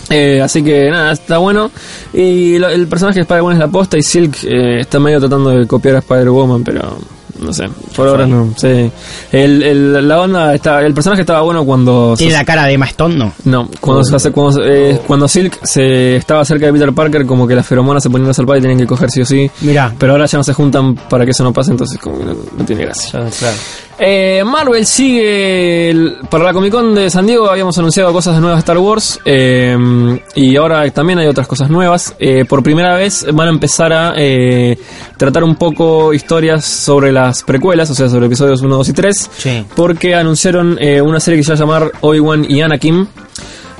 Eh, 0.08 0.40
así 0.40 0.62
que 0.62 0.88
nada, 0.88 1.10
está 1.10 1.38
bueno. 1.38 1.68
Y 2.14 2.58
lo- 2.58 2.68
el 2.68 2.86
personaje 2.86 3.16
de 3.16 3.22
Spider-Man 3.22 3.54
es 3.54 3.58
la 3.58 3.66
posta 3.66 3.98
y 3.98 4.02
Silk 4.04 4.36
eh, 4.44 4.78
está 4.82 5.00
medio 5.00 5.18
tratando 5.18 5.50
de 5.50 5.66
copiar 5.66 5.96
a 5.96 5.98
Spider-Woman, 5.98 6.62
pero 6.62 6.96
no 7.40 7.52
sé, 7.52 7.64
por 7.96 8.06
ahora 8.06 8.24
no. 8.24 8.54
Sí. 8.56 8.88
El, 9.32 9.62
el- 9.64 10.06
la 10.06 10.20
onda 10.20 10.54
está, 10.54 10.80
el 10.86 10.94
personaje 10.94 11.22
estaba 11.22 11.40
bueno 11.40 11.64
cuando 11.64 12.14
Tiene 12.16 12.34
se- 12.34 12.38
la 12.38 12.44
cara 12.44 12.66
de 12.66 12.74
Emma 12.74 12.86
Stone, 12.86 13.16
¿no? 13.16 13.32
no, 13.46 13.68
cuando, 13.80 14.04
se 14.04 14.14
hace- 14.14 14.30
cuando, 14.30 14.64
eh, 14.64 15.00
cuando 15.08 15.26
Silk 15.26 15.58
se 15.64 16.14
estaba 16.14 16.44
cerca 16.44 16.66
de 16.66 16.72
Peter 16.74 16.92
Parker, 16.92 17.26
como 17.26 17.44
que 17.48 17.56
las 17.56 17.66
feromonas 17.66 18.00
se 18.00 18.08
ponían 18.08 18.30
a 18.30 18.34
salvar 18.34 18.58
y 18.58 18.60
tenían 18.60 18.78
que 18.78 18.86
coger 18.86 19.10
sí 19.10 19.22
o 19.22 19.26
sí. 19.26 19.50
Mirá. 19.62 19.92
Pero 19.98 20.12
ahora 20.12 20.26
ya 20.26 20.38
no 20.38 20.44
se 20.44 20.52
juntan 20.52 20.94
para 20.94 21.24
que 21.24 21.32
eso 21.32 21.42
no 21.42 21.52
pase, 21.52 21.72
entonces 21.72 21.98
como 21.98 22.16
que 22.20 22.26
no, 22.26 22.36
no 22.56 22.64
tiene 22.64 22.84
gracia. 22.84 23.24
Ya, 23.24 23.28
claro. 23.28 23.56
Eh, 23.98 24.42
Marvel 24.44 24.84
sigue 24.84 25.88
el- 25.90 26.16
para 26.28 26.44
la 26.44 26.52
Comic 26.52 26.70
Con 26.70 26.94
de 26.94 27.08
San 27.08 27.26
Diego 27.26 27.48
habíamos 27.50 27.78
anunciado 27.78 28.12
cosas 28.12 28.34
de 28.34 28.42
nuevas 28.42 28.58
Star 28.58 28.76
Wars 28.76 29.18
eh, 29.24 29.74
y 30.34 30.54
ahora 30.56 30.90
también 30.90 31.18
hay 31.18 31.26
otras 31.28 31.46
cosas 31.48 31.70
nuevas. 31.70 32.14
Eh, 32.18 32.44
por 32.44 32.62
primera 32.62 32.94
vez 32.94 33.24
van 33.32 33.48
a 33.48 33.50
empezar 33.50 33.92
a 33.94 34.12
eh, 34.18 34.78
tratar 35.16 35.44
un 35.44 35.54
poco 35.56 36.12
historias 36.12 36.64
sobre 36.66 37.10
las 37.10 37.42
precuelas, 37.42 37.88
o 37.90 37.94
sea, 37.94 38.08
sobre 38.10 38.26
episodios 38.26 38.60
1, 38.60 38.76
2 38.76 38.88
y 38.90 38.92
3, 38.92 39.30
Sí. 39.38 39.64
porque 39.74 40.14
anunciaron 40.14 40.76
eh, 40.78 41.00
una 41.00 41.18
serie 41.18 41.38
que 41.40 41.44
se 41.44 41.52
va 41.52 41.56
a 41.56 41.58
llamar 41.60 41.92
Obi-Wan 42.02 42.44
y 42.48 42.60
Anakin. 42.60 43.08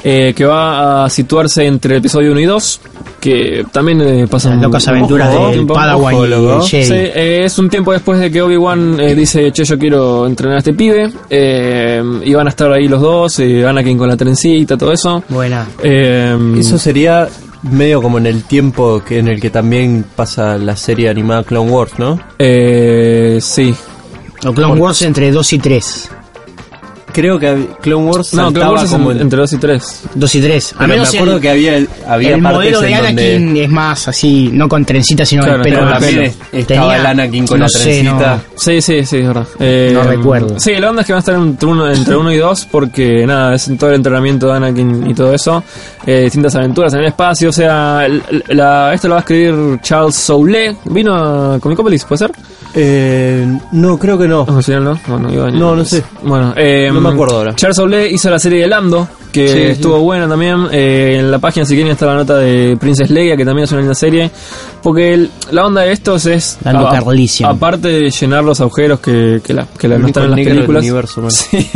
Eh, 0.04 0.32
que 0.36 0.44
va 0.44 1.04
a 1.04 1.10
situarse 1.10 1.64
entre 1.66 1.94
el 1.94 1.98
episodio 1.98 2.32
1 2.32 2.40
y 2.40 2.44
2, 2.44 2.80
que 3.20 3.64
también 3.72 4.00
eh, 4.02 4.26
pasan 4.28 4.52
Las 4.54 4.62
locas 4.62 4.88
aventuras 4.88 5.32
del 5.50 5.66
Padawan. 5.66 6.62
Sí, 6.62 6.76
eh, 6.82 7.42
es 7.44 7.58
un 7.58 7.68
tiempo 7.68 7.92
después 7.92 8.20
de 8.20 8.30
que 8.30 8.40
Obi-Wan 8.42 9.00
eh, 9.00 9.14
dice, 9.14 9.50
che, 9.52 9.64
yo 9.64 9.78
quiero 9.78 10.26
entrenar 10.26 10.56
a 10.56 10.58
este 10.58 10.74
pibe, 10.74 11.10
eh, 11.30 12.02
y 12.24 12.34
van 12.34 12.46
a 12.46 12.50
estar 12.50 12.72
ahí 12.72 12.88
los 12.88 13.00
dos, 13.00 13.38
eh, 13.40 13.66
Anakin 13.66 13.98
con 13.98 14.08
la 14.08 14.16
trencita, 14.16 14.76
todo 14.76 14.92
eso. 14.92 15.22
Buena. 15.28 15.66
Eh, 15.82 16.36
Eso 16.58 16.78
sería 16.78 17.28
medio 17.62 18.00
como 18.00 18.18
en 18.18 18.26
el 18.26 18.44
tiempo 18.44 19.02
que 19.04 19.18
en 19.18 19.28
el 19.28 19.40
que 19.40 19.50
también 19.50 20.04
pasa 20.14 20.56
la 20.58 20.76
serie 20.76 21.08
animada 21.08 21.42
Clone 21.42 21.70
Wars, 21.70 21.92
¿no? 21.98 22.20
eh, 22.38 23.38
sí. 23.40 23.74
O 24.44 24.52
Clone 24.52 24.78
Wars 24.80 25.02
entre 25.02 25.32
2 25.32 25.52
y 25.54 25.58
3. 25.58 26.10
Creo 27.16 27.38
que 27.38 27.66
Clone 27.80 28.04
Wars 28.10 28.34
No, 28.34 28.52
Clone 28.52 28.70
Wars 28.72 28.82
es 28.84 28.90
como 28.90 29.10
en- 29.10 29.16
en- 29.16 29.22
entre 29.22 29.38
2 29.38 29.52
y 29.54 29.56
3. 29.56 30.02
2 30.14 30.34
y 30.34 30.40
3. 30.42 30.72
A 30.74 30.76
pero 30.80 30.88
menos 30.88 31.10
me 31.12 31.18
acuerdo 31.18 31.36
el, 31.36 31.40
que 31.40 31.48
había 31.48 31.86
había 32.06 32.34
el 32.34 32.42
partes 32.42 32.58
modelo 32.58 32.80
de 32.82 32.88
en 32.88 32.94
Anakin 32.94 33.44
donde 33.46 33.64
es 33.64 33.70
más 33.70 34.08
así, 34.08 34.50
no 34.52 34.68
con 34.68 34.84
trencita, 34.84 35.24
sino 35.24 35.42
Claro, 35.42 35.56
el 35.56 35.62
pelo 35.62 35.78
pero 35.78 35.90
también 35.92 36.34
estaba 36.52 36.96
el 36.98 37.06
Anakin 37.06 37.46
con 37.46 37.58
no 37.58 37.64
la 37.64 37.68
sé, 37.70 38.02
no. 38.02 38.18
trencita. 38.18 38.42
Sí, 38.56 38.82
sí, 38.82 39.06
sí, 39.06 39.16
es 39.16 39.26
verdad. 39.28 39.46
Eh, 39.58 39.92
No 39.94 40.02
recuerdo. 40.02 40.60
Sí, 40.60 40.74
la 40.74 40.90
onda 40.90 41.00
es 41.00 41.06
que 41.06 41.12
van 41.14 41.18
a 41.18 41.20
estar 41.20 41.34
entre 41.36 41.68
uno, 41.68 41.90
entre 41.90 42.16
uno 42.16 42.30
y 42.32 42.36
dos 42.36 42.68
porque 42.70 43.26
nada, 43.26 43.54
es 43.54 43.66
en 43.68 43.78
todo 43.78 43.88
el 43.90 43.96
entrenamiento 43.96 44.48
de 44.48 44.52
Anakin 44.58 45.10
y 45.10 45.14
todo 45.14 45.32
eso. 45.32 45.64
Eh, 46.06 46.22
distintas 46.24 46.54
aventuras 46.54 46.92
en 46.92 47.00
el 47.00 47.06
espacio, 47.06 47.48
o 47.48 47.52
sea, 47.52 48.04
el- 48.04 48.22
la, 48.48 48.92
esto 48.92 49.08
lo 49.08 49.14
va 49.14 49.20
a 49.20 49.22
escribir 49.22 49.80
Charles 49.80 50.14
Soule. 50.16 50.76
¿Vino 50.84 51.14
a 51.54 51.58
Comicopolis, 51.60 52.04
puede 52.04 52.18
ser? 52.18 52.32
Eh, 52.74 53.46
no, 53.72 53.98
creo 53.98 54.18
que 54.18 54.28
no. 54.28 54.44
No, 54.46 54.56
al 54.58 54.62
final 54.62 54.84
no. 54.84 55.00
Bueno, 55.06 55.32
iba 55.32 55.46
a- 55.48 55.50
No, 55.50 55.74
no 55.76 55.84
sé. 55.84 56.02
Bueno, 56.22 56.52
eh, 56.56 56.90
No 56.92 57.00
me 57.00 57.08
acuerdo 57.10 57.38
ahora. 57.38 57.54
Charles 57.54 57.76
Soule 57.76 58.10
hizo 58.10 58.28
la 58.30 58.38
serie 58.38 58.60
de 58.62 58.66
Lando, 58.66 59.08
que 59.32 59.48
Sí, 59.48 59.54
sí. 59.54 59.62
estuvo 59.64 60.00
buena 60.00 60.28
también. 60.28 60.66
Eh, 60.72 61.16
en 61.20 61.30
la 61.30 61.38
página, 61.38 61.64
si 61.66 61.74
quieren, 61.74 61.92
está 61.92 62.06
la 62.06 62.14
nota 62.16 62.36
de 62.36 62.76
Princess 62.78 63.10
Leia, 63.10 63.36
que 63.36 63.44
también 63.44 63.64
es 63.64 63.72
una 63.72 63.80
linda 63.80 63.94
serie. 63.94 64.30
Porque 64.82 65.14
el- 65.14 65.30
la 65.50 65.66
onda 65.66 65.82
de 65.82 65.92
estos 65.92 66.26
es. 66.26 66.58
Lando 66.64 66.86
a-. 66.88 66.98
Aparte 67.48 67.88
de 67.88 68.10
llenar 68.10 68.44
los 68.44 68.60
agujeros 68.60 69.00
que, 69.00 69.40
que, 69.44 69.52
la, 69.54 69.66
que 69.78 69.88
la- 69.88 69.96
El 69.96 70.02
no 70.02 70.06
están 70.08 70.24
en 70.24 70.30
las 70.30 70.40
películas. 70.40 70.82
universo. 70.82 71.26
Sí, 71.30 71.68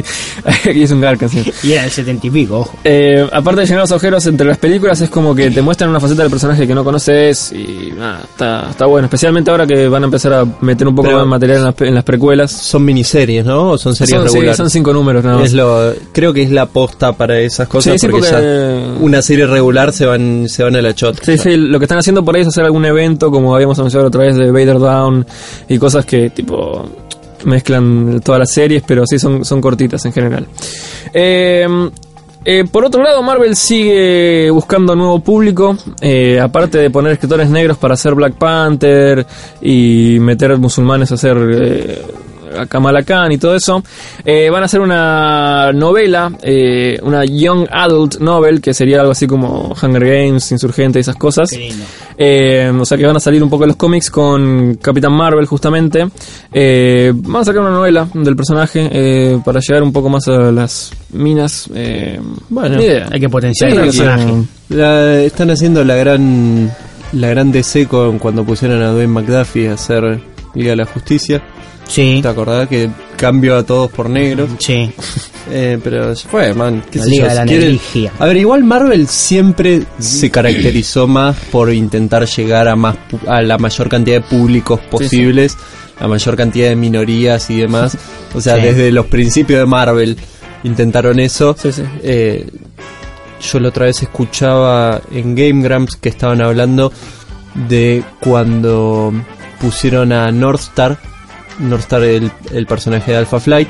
y 0.74 0.82
es 0.82 0.90
un 0.90 1.00
garca, 1.00 1.28
sí. 1.28 1.42
Y 1.62 1.72
era 1.72 1.82
del 1.82 1.90
70 1.90 2.26
y 2.26 2.30
pico, 2.30 2.58
ojo. 2.60 2.76
Eh, 2.84 3.26
aparte 3.32 3.60
de 3.62 3.66
llenar 3.66 3.82
los 3.82 3.90
agujeros 3.92 4.26
entre 4.26 4.46
las 4.46 4.58
películas, 4.58 5.00
es 5.00 5.10
como 5.10 5.34
que 5.34 5.50
te 5.50 5.60
muestran 5.62 5.90
una 5.90 6.00
faceta 6.00 6.22
del 6.22 6.30
personaje 6.30 6.66
que 6.66 6.74
no 6.74 6.84
conoces 6.84 7.52
y 7.52 7.92
nada, 7.96 8.20
está, 8.22 8.70
está 8.70 8.86
bueno. 8.86 9.06
Especialmente 9.06 9.50
ahora 9.50 9.66
que 9.66 9.88
van 9.88 10.02
a 10.02 10.06
empezar 10.06 10.32
a 10.34 10.44
meter 10.60 10.86
un 10.88 10.89
poco 10.94 11.08
Pero- 11.08 11.18
más 11.18 11.26
material 11.26 11.58
en 11.58 11.64
las, 11.64 11.80
en 11.80 11.94
las 11.94 12.04
precuelas. 12.04 12.50
Son 12.52 12.84
miniseries, 12.84 13.44
¿no? 13.44 13.70
O 13.70 13.78
son 13.78 13.94
series 13.94 14.10
Son, 14.16 14.28
sí, 14.28 14.34
regulares. 14.34 14.56
son 14.56 14.70
cinco 14.70 14.92
números 14.92 15.24
nada 15.24 15.36
más. 15.38 15.46
Es 15.46 15.52
lo, 15.54 15.92
creo 16.12 16.32
que 16.32 16.42
es 16.42 16.50
la 16.50 16.66
posta 16.66 17.12
para 17.12 17.38
esas 17.40 17.68
cosas 17.68 17.92
Sí, 17.94 17.98
sí, 17.98 18.08
porque, 18.08 18.28
porque- 18.28 18.42
ya 18.42 19.02
una 19.04 19.22
serie 19.22 19.46
regular 19.46 19.92
se 19.92 20.06
van 20.06 20.48
se 20.48 20.62
van 20.62 20.76
a 20.76 20.82
la 20.82 20.94
chota. 20.94 21.20
Sí, 21.24 21.38
sí, 21.38 21.56
lo 21.56 21.78
que 21.78 21.84
están 21.84 21.98
haciendo 21.98 22.24
por 22.24 22.34
ahí 22.36 22.42
es 22.42 22.48
hacer 22.48 22.64
algún 22.64 22.84
evento, 22.84 23.30
como 23.30 23.54
habíamos 23.54 23.78
anunciado 23.78 24.06
otra 24.06 24.22
vez 24.24 24.36
de 24.36 24.50
Vader 24.50 24.78
Down 24.78 25.26
y 25.68 25.78
cosas 25.78 26.04
que 26.04 26.30
tipo 26.30 26.84
mezclan 27.44 28.20
todas 28.22 28.38
las 28.40 28.50
series, 28.52 28.82
pero 28.86 29.04
sí 29.06 29.18
son, 29.18 29.44
son 29.44 29.60
cortitas 29.60 30.04
en 30.04 30.12
general. 30.12 30.46
Eh, 31.14 31.66
eh, 32.44 32.64
por 32.64 32.84
otro 32.84 33.02
lado, 33.02 33.22
Marvel 33.22 33.54
sigue 33.54 34.50
buscando 34.50 34.96
nuevo 34.96 35.20
público, 35.20 35.76
eh, 36.00 36.40
aparte 36.40 36.78
de 36.78 36.90
poner 36.90 37.12
escritores 37.12 37.50
negros 37.50 37.76
para 37.76 37.94
hacer 37.94 38.14
Black 38.14 38.34
Panther 38.34 39.26
y 39.60 40.18
meter 40.20 40.56
musulmanes 40.58 41.10
a 41.12 41.14
hacer 41.14 41.36
eh, 41.52 42.02
Kamala 42.68 43.02
Khan 43.02 43.32
y 43.32 43.38
todo 43.38 43.54
eso, 43.54 43.82
eh, 44.24 44.48
van 44.50 44.62
a 44.62 44.66
hacer 44.66 44.80
una 44.80 45.72
novela, 45.72 46.32
eh, 46.42 46.98
una 47.02 47.24
Young 47.24 47.66
Adult 47.70 48.18
Novel, 48.18 48.60
que 48.60 48.74
sería 48.74 49.00
algo 49.00 49.12
así 49.12 49.26
como 49.26 49.74
Hunger 49.80 50.04
Games, 50.04 50.50
Insurgente 50.52 50.98
y 50.98 51.02
esas 51.02 51.16
cosas. 51.16 51.50
Eh, 52.18 52.72
o 52.78 52.84
sea 52.84 52.98
que 52.98 53.06
van 53.06 53.16
a 53.16 53.20
salir 53.20 53.42
un 53.42 53.48
poco 53.50 53.62
de 53.64 53.68
los 53.68 53.76
cómics 53.76 54.10
con 54.10 54.74
Capitán 54.76 55.12
Marvel 55.12 55.46
justamente. 55.46 56.08
Eh, 56.52 57.12
van 57.14 57.42
a 57.42 57.44
sacar 57.44 57.62
una 57.62 57.70
novela 57.70 58.08
del 58.12 58.36
personaje 58.36 58.88
eh, 58.92 59.38
para 59.44 59.60
llegar 59.60 59.82
un 59.82 59.92
poco 59.92 60.08
más 60.08 60.26
a 60.28 60.50
las 60.52 60.92
minas. 61.12 61.68
Eh, 61.74 62.20
Bueno, 62.48 62.76
ni 62.76 62.84
idea. 62.84 63.08
hay 63.10 63.20
que 63.20 63.28
potenciar 63.28 63.70
Sí, 63.70 63.76
el 63.76 63.82
personaje. 63.84 64.32
La- 64.70 65.20
están 65.22 65.50
haciendo 65.50 65.82
la 65.84 65.94
gran 65.96 66.70
la 67.12 67.28
gran 67.28 67.50
DC 67.50 67.86
con 67.88 68.18
cuando 68.18 68.44
pusieron 68.44 68.82
a 68.82 68.90
Dwayne 68.92 69.08
McDuffie 69.12 69.68
a 69.68 69.74
hacer 69.74 70.20
Liga 70.54 70.70
de 70.70 70.76
la 70.76 70.84
Justicia. 70.86 71.42
Sí, 71.90 72.20
¿Te 72.22 72.28
acordás 72.28 72.68
que 72.68 72.88
cambio 73.16 73.56
a 73.56 73.64
todos 73.64 73.90
por 73.90 74.08
negros? 74.08 74.48
sí. 74.58 74.90
Eh, 75.52 75.80
pero 75.82 76.14
se 76.14 76.28
fue, 76.28 76.54
man. 76.54 76.84
¿Qué 76.92 76.98
La 77.00 77.04
sé 77.06 77.10
Liga 77.10 77.24
yo, 77.24 77.28
de 77.30 77.34
la 77.34 77.42
si 77.42 77.48
quieren- 77.48 77.64
Negligia. 77.72 78.12
A 78.20 78.26
ver, 78.26 78.36
igual 78.36 78.62
Marvel 78.62 79.08
siempre 79.08 79.82
se 79.98 80.30
caracterizó 80.30 81.08
más 81.08 81.34
por 81.50 81.72
intentar 81.72 82.24
llegar 82.26 82.68
a 82.68 82.76
más 82.76 82.94
pu- 83.10 83.26
a 83.26 83.42
la 83.42 83.58
mayor 83.58 83.88
cantidad 83.88 84.18
de 84.18 84.28
públicos 84.28 84.78
posibles, 84.88 85.56
la 86.00 86.06
mayor 86.06 86.36
cantidad 86.36 86.68
de 86.68 86.76
minorías 86.76 87.50
y 87.50 87.56
demás. 87.56 87.96
O 88.34 88.40
sea, 88.40 88.56
Sí. 88.56 88.62
desde 88.62 88.92
los 88.92 89.06
principios 89.06 89.58
de 89.58 89.66
Marvel 89.66 90.16
intentaron 90.62 91.18
eso. 91.18 91.56
Sí, 91.60 91.72
sí. 91.72 91.82
Eh, 92.04 92.46
yo 93.50 93.58
la 93.58 93.70
otra 93.70 93.86
vez 93.86 94.00
escuchaba 94.02 95.00
en 95.10 95.34
Game 95.34 95.64
Grumps 95.64 95.96
que 95.96 96.10
estaban 96.10 96.42
hablando 96.42 96.92
de 97.68 98.04
cuando 98.20 99.12
pusieron 99.60 100.12
a 100.12 100.30
Northstar, 100.30 100.96
Northstar 101.60 102.02
el, 102.02 102.30
el 102.52 102.66
personaje 102.66 103.12
de 103.12 103.18
Alpha 103.18 103.38
Flight, 103.40 103.68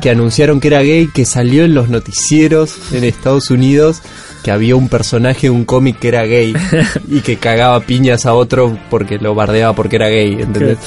que 0.00 0.10
anunciaron 0.10 0.60
que 0.60 0.68
era 0.68 0.80
gay, 0.82 1.08
que 1.12 1.24
salió 1.24 1.64
en 1.64 1.74
los 1.74 1.88
noticieros 1.88 2.76
en 2.92 3.04
Estados 3.04 3.50
Unidos, 3.50 4.00
que 4.42 4.50
había 4.50 4.76
un 4.76 4.88
personaje 4.88 5.42
de 5.48 5.50
un 5.50 5.64
cómic 5.64 5.98
que 5.98 6.08
era 6.08 6.24
gay 6.24 6.54
y 7.08 7.20
que 7.20 7.36
cagaba 7.36 7.80
piñas 7.80 8.26
a 8.26 8.34
otro 8.34 8.76
porque 8.90 9.18
lo 9.18 9.34
bardeaba 9.34 9.74
porque 9.74 9.96
era 9.96 10.08
gay, 10.08 10.34
¿entendés? 10.40 10.78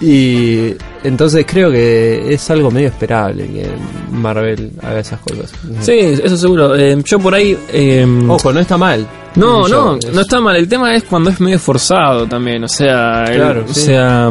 Y 0.00 0.74
entonces 1.04 1.46
creo 1.48 1.70
que 1.70 2.34
es 2.34 2.50
algo 2.50 2.70
medio 2.70 2.88
esperable 2.88 3.46
que 3.46 3.66
Marvel 4.10 4.72
haga 4.82 5.00
esas 5.00 5.20
cosas. 5.20 5.52
Sí, 5.80 5.92
eso 5.98 6.36
seguro. 6.36 6.74
Eh, 6.76 7.00
yo 7.04 7.18
por 7.20 7.34
ahí... 7.34 7.56
eh, 7.72 8.04
Ojo, 8.28 8.52
no 8.52 8.60
está 8.60 8.76
mal. 8.76 9.06
No, 9.36 9.66
Yo, 9.66 9.84
no, 9.92 9.96
es- 9.96 10.12
no 10.14 10.20
está 10.20 10.40
mal. 10.40 10.56
El 10.56 10.68
tema 10.68 10.94
es 10.94 11.04
cuando 11.04 11.30
es 11.30 11.40
medio 11.40 11.58
forzado 11.58 12.26
también. 12.26 12.62
O 12.64 12.68
sea, 12.68 13.24
el- 13.24 13.36
Claro, 13.36 13.64
o 13.68 13.72
sea, 13.72 14.30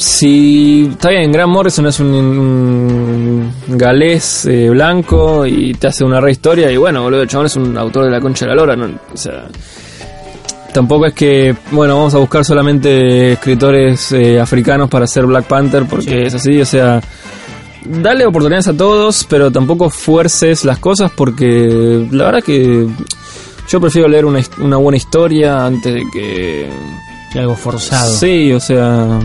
si 0.00 0.88
está 0.90 1.10
bien, 1.10 1.30
Grant 1.30 1.52
Morrison 1.52 1.86
es 1.86 2.00
un, 2.00 2.14
un 3.68 3.76
galés 3.76 4.46
eh, 4.46 4.70
blanco 4.70 5.44
y 5.44 5.74
te 5.74 5.88
hace 5.88 6.04
una 6.04 6.22
re 6.22 6.32
historia 6.32 6.70
y 6.70 6.78
bueno, 6.78 7.02
boludo, 7.02 7.20
el 7.20 7.28
chabón 7.28 7.44
es 7.46 7.56
un 7.56 7.76
autor 7.76 8.06
de 8.06 8.10
la 8.10 8.18
concha 8.18 8.46
de 8.46 8.48
la 8.48 8.54
lora, 8.54 8.76
¿no? 8.76 8.86
o 8.86 9.16
sea, 9.16 9.46
tampoco 10.72 11.04
es 11.04 11.12
que, 11.12 11.54
bueno, 11.72 11.98
vamos 11.98 12.14
a 12.14 12.18
buscar 12.18 12.46
solamente 12.46 13.32
escritores 13.32 14.10
eh, 14.12 14.40
africanos 14.40 14.88
para 14.88 15.04
hacer 15.04 15.26
Black 15.26 15.44
Panther 15.44 15.84
porque 15.84 16.22
es 16.22 16.32
así, 16.32 16.58
o 16.58 16.64
sea, 16.64 17.02
dale 17.84 18.24
oportunidades 18.24 18.68
a 18.68 18.74
todos, 18.74 19.26
pero 19.28 19.50
tampoco 19.50 19.90
fuerces 19.90 20.64
las 20.64 20.78
cosas 20.78 21.10
porque 21.14 22.06
la 22.10 22.24
verdad 22.24 22.42
que 22.42 22.88
yo 23.68 23.80
prefiero 23.82 24.08
leer 24.08 24.24
una, 24.24 24.40
una 24.62 24.78
buena 24.78 24.96
historia 24.96 25.66
antes 25.66 25.92
de 25.92 26.04
que... 26.10 26.70
Y 27.34 27.38
algo 27.38 27.54
forzado. 27.54 28.14
Sí, 28.14 28.50
o 28.50 28.60
sea... 28.60 29.20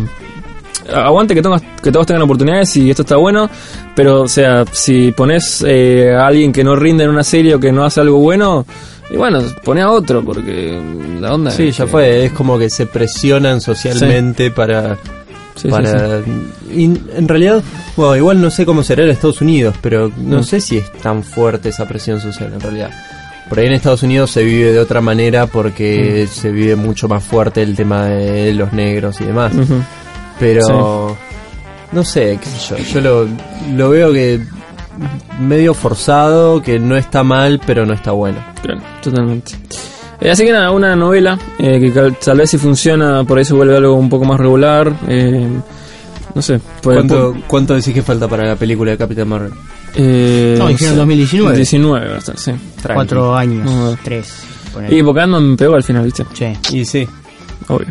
Aguante 0.93 1.34
que, 1.34 1.41
tengas, 1.41 1.62
que 1.82 1.91
todos 1.91 2.06
tengan 2.06 2.21
oportunidades 2.24 2.76
y 2.78 2.89
esto 2.89 3.02
está 3.02 3.15
bueno, 3.15 3.50
pero 3.95 4.21
o 4.21 4.28
sea, 4.28 4.65
si 4.71 5.12
pones 5.12 5.63
eh, 5.67 6.13
a 6.13 6.28
alguien 6.28 6.52
que 6.52 6.63
no 6.63 6.76
rinde 6.76 7.04
en 7.06 7.10
una 7.10 7.24
serie 7.24 7.56
o 7.56 7.60
que 7.60 7.71
no 7.71 7.84
hace 7.84 8.02
algo 8.02 8.19
bueno, 8.19 8.65
y 9.10 9.17
bueno, 9.17 9.39
pone 9.63 9.82
a 9.82 9.89
otro 9.91 10.24
porque 10.24 10.80
la 11.19 11.34
onda... 11.34 11.52
Sí, 11.52 11.69
es 11.69 11.78
ya 11.78 11.86
que- 11.86 11.91
fue. 11.91 12.26
Es 12.26 12.32
como 12.34 12.58
que 12.60 12.69
se 12.69 12.86
presionan 12.86 13.62
socialmente 13.62 14.52
para. 14.52 14.95
Sí, 15.56 15.62
sí, 15.63 15.67
para 15.69 16.19
y 16.74 16.84
en 16.86 17.28
realidad, 17.28 17.63
bueno, 17.95 18.15
igual 18.17 18.41
no 18.41 18.50
sé 18.52 18.65
cómo 18.65 18.84
será 18.84 19.04
en 19.04 19.10
Estados 19.12 19.39
Unidos, 19.41 19.76
pero 19.82 20.12
no 20.17 20.39
Mm. 20.39 20.43
sé 20.43 20.60
si 20.60 20.78
es 20.78 20.91
tan 20.91 21.24
fuerte 21.24 21.69
esa 21.69 21.88
presión 21.88 22.19
social 22.19 22.52
en 22.54 22.60
realidad. 22.60 22.89
Por 23.48 23.60
ahí 23.60 23.67
en 23.67 23.74
Estados 23.74 24.04
Unidos 24.04 24.32
se 24.32 24.43
vive 24.43 24.74
de 24.74 24.80
otra 24.80 25.02
manera 25.02 25.45
porque 25.48 26.28
se 26.30 26.52
vive 26.52 26.76
mucho 26.76 27.08
más 27.08 27.24
fuerte 27.24 27.62
el 27.62 27.76
tema 27.76 28.06
de 28.08 28.54
los 28.54 28.74
negros 28.74 29.21
y 29.21 29.26
demás. 29.26 29.54
Pero 30.39 31.15
no 31.91 32.04
sé, 32.04 32.38
qué 32.41 32.50
sé 32.50 32.76
yo, 32.78 32.78
yo 32.93 33.02
lo, 33.02 33.28
lo 33.76 33.89
veo 33.89 34.12
que 34.13 34.41
medio 35.39 35.74
forzado, 35.74 36.62
que 36.62 36.80
no 36.80 36.95
está 36.98 37.24
mal, 37.24 37.60
pero 37.65 37.86
no 37.86 37.93
está 37.93 38.12
bueno. 38.12 38.38
Claro, 38.62 38.82
totalmente. 39.02 39.54
Eh, 40.21 40.32
así 40.32 40.45
que 40.45 40.52
nada, 40.54 40.71
una 40.71 40.95
novela 40.95 41.38
eh, 41.60 41.80
que 41.80 41.91
cal- 41.91 42.15
tal 42.24 42.38
vez 42.38 42.50
si 42.50 42.58
funciona 42.58 43.24
por 43.26 43.38
ahí 43.38 43.45
se 43.45 43.54
vuelve 43.54 43.76
algo 43.76 43.93
un 43.95 44.10
poco 44.10 44.26
más 44.26 44.39
regular. 44.39 44.93
eh, 45.08 45.48
no 46.34 46.41
sé. 46.41 46.60
puede- 46.82 46.98
¿Cuánto, 47.00 47.36
¿Cuánto 47.48 47.74
decís 47.76 47.93
que 47.93 48.02
falta 48.02 48.28
para 48.28 48.45
la 48.45 48.56
película 48.56 48.91
de 48.91 48.98
Capitán 48.98 49.28
Marvel? 49.30 49.52
eh, 49.95 50.56
No, 50.58 50.65
no 50.65 50.69
dijeron 50.69 50.93
sé, 50.93 50.98
2019. 51.00 51.56
19 51.58 52.08
va 52.10 52.15
a 52.15 52.17
estar, 52.17 52.38
sí. 52.38 52.52
Cuatro 52.93 53.36
años, 53.36 53.69
No. 53.69 53.98
tres. 54.04 54.34
Y 54.89 55.02
porque 55.04 55.21
Ant-Man 55.21 55.56
pegó 55.56 55.76
al 55.76 55.84
final, 55.84 56.04
¿viste? 56.04 56.26
Sí. 56.34 56.78
Y 56.78 56.84
sí. 56.86 57.08
Obvio. 57.67 57.88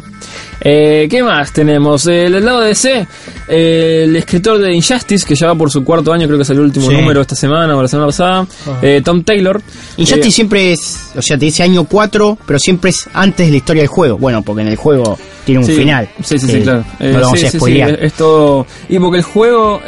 Eh, 0.60 1.08
¿Qué 1.10 1.22
más 1.22 1.52
tenemos? 1.52 2.06
Eh, 2.06 2.30
del 2.30 2.44
lado 2.44 2.60
de 2.60 2.68
DC, 2.68 3.06
eh, 3.48 4.02
el 4.04 4.14
escritor 4.16 4.58
de 4.58 4.72
Injustice, 4.72 5.26
que 5.26 5.34
ya 5.34 5.48
va 5.48 5.54
por 5.56 5.70
su 5.70 5.82
cuarto 5.84 6.12
año, 6.12 6.26
creo 6.26 6.38
que 6.38 6.44
salió 6.44 6.60
el 6.62 6.66
último 6.68 6.88
Sí. 6.88 6.94
número 6.96 7.20
esta 7.20 7.34
semana 7.34 7.76
o 7.76 7.82
la 7.82 7.88
semana 7.88 8.06
pasada, 8.06 8.46
eh, 8.80 9.02
Tom 9.04 9.22
Taylor. 9.24 9.60
Injustice 9.96 10.28
Eh, 10.28 10.32
siempre 10.32 10.72
es, 10.72 11.10
o 11.16 11.20
sea, 11.22 11.36
te 11.36 11.44
dice 11.46 11.62
año 11.64 11.84
4, 11.84 12.38
pero 12.46 12.58
siempre 12.58 12.90
es 12.90 13.08
antes 13.12 13.46
de 13.46 13.50
la 13.50 13.56
historia 13.58 13.82
del 13.82 13.88
juego. 13.88 14.16
Bueno, 14.16 14.42
porque 14.42 14.62
en 14.62 14.68
el 14.68 14.76
juego 14.76 15.18
tiene 15.44 15.60
un 15.60 15.66
Sí, 15.66 15.72
final. 15.74 16.08
Sí, 16.22 16.38
sí, 16.38 16.46
sí, 16.48 16.60
claro. 16.62 16.84
No 17.00 17.06
Eh, 17.06 17.12
lo 17.12 17.20
vamos 17.20 17.40
sí, 17.40 17.46
a 17.46 17.50
sí, 17.50 17.56
spoilear. 17.58 17.90
sí, 17.90 17.96
es, 17.98 18.02
es 18.06 18.12
todo. 18.14 18.66
Y 18.88 18.98
porque 19.00 19.18
el 19.18 19.24
juego. 19.24 19.80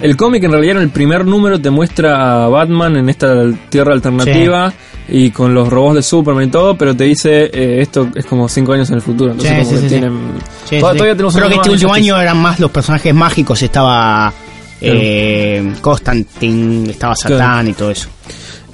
El 0.00 0.16
cómic 0.16 0.44
en 0.44 0.52
realidad 0.52 0.76
en 0.76 0.82
el 0.82 0.90
primer 0.90 1.24
número 1.26 1.60
te 1.60 1.70
muestra 1.70 2.44
a 2.44 2.48
Batman 2.48 2.96
en 2.96 3.08
esta 3.08 3.34
tierra 3.68 3.92
alternativa 3.94 4.72
y 5.08 5.30
con 5.30 5.54
los 5.54 5.68
robots 5.68 5.94
de 5.96 6.02
Superman 6.02 6.44
y 6.44 6.50
todo, 6.50 6.76
pero 6.76 6.94
te 6.94 7.04
dice 7.04 7.50
eh, 7.52 7.80
esto 7.80 8.08
es 8.14 8.26
como 8.26 8.48
cinco 8.48 8.72
años 8.74 8.88
en 8.90 8.96
el 8.96 9.02
futuro. 9.02 9.32
Entonces, 9.32 9.56
Sí, 9.58 9.64
como 9.64 9.76
sí, 9.76 9.82
que 9.82 9.88
tienen. 9.88 10.12
Sí, 10.68 10.76
Tod- 10.76 10.92
sí. 10.92 10.96
Todavía 10.98 11.12
tenemos 11.14 11.34
Creo 11.36 11.48
que 11.48 11.54
este 11.56 11.70
último 11.70 11.94
año 11.94 12.20
eran 12.20 12.36
más 12.36 12.60
los 12.60 12.70
personajes 12.70 13.14
mágicos. 13.14 13.62
Estaba 13.62 14.32
eh, 14.80 15.72
Constantine, 15.80 16.90
estaba 16.90 17.14
Satán 17.16 17.36
Claro. 17.38 17.68
y 17.68 17.72
todo 17.72 17.90
eso. 17.90 18.08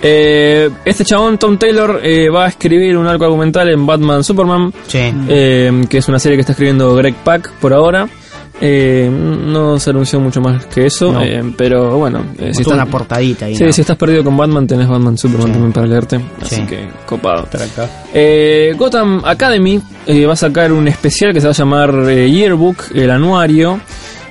Eh, 0.03 0.69
este 0.85 1.05
chabón, 1.05 1.39
Tom 1.39 1.57
Taylor, 1.57 2.01
eh, 2.03 2.29
va 2.29 2.45
a 2.45 2.49
escribir 2.49 2.97
un 2.99 3.07
arco 3.07 3.25
argumental 3.25 3.71
en 3.71 3.87
Batman 3.87 4.23
Superman, 4.23 4.73
Sí. 4.87 4.99
eh, 5.29 5.85
que 5.89 5.99
es 5.99 6.09
una 6.09 6.19
serie 6.19 6.37
que 6.37 6.41
está 6.41 6.53
escribiendo 6.53 6.95
Greg 6.95 7.15
Pak 7.15 7.53
por 7.55 7.73
ahora. 7.73 8.07
Eh, 8.61 9.11
no 9.11 9.79
se 9.81 9.91
anunció 9.91 10.21
mucho 10.21 10.41
más 10.41 10.65
que 10.67 10.87
eso, 10.87 11.13
No. 11.13 11.23
eh, 11.23 11.43
pero 11.57 11.99
bueno, 11.99 12.25
eh, 12.39 12.53
si 12.55 12.63
una 12.71 12.87
portadita 12.87 13.47
ahí. 13.47 13.57
Sí, 13.57 13.65
¿no? 13.65 13.73
si 13.73 13.81
estás 13.81 13.97
perdido 13.97 14.23
con 14.23 14.37
Batman, 14.37 14.67
tenés 14.67 14.89
Batman 14.89 15.19
Superman 15.19 15.49
Sí. 15.49 15.53
también 15.53 15.73
para 15.73 15.87
leerte. 15.87 16.21
Así 16.41 16.57
Sí. 16.57 16.63
que, 16.67 16.89
copado. 17.05 17.49
Eh, 18.15 18.73
Gotham 18.79 19.23
Academy 19.25 19.81
eh, 20.07 20.25
va 20.27 20.35
a 20.35 20.37
sacar 20.37 20.73
un 20.73 20.87
especial 20.87 21.33
que 21.35 21.41
se 21.41 21.47
va 21.49 21.51
a 21.53 21.57
llamar 21.57 22.07
Yearbook, 22.09 22.77
el 22.95 23.11
anuario. 23.11 23.81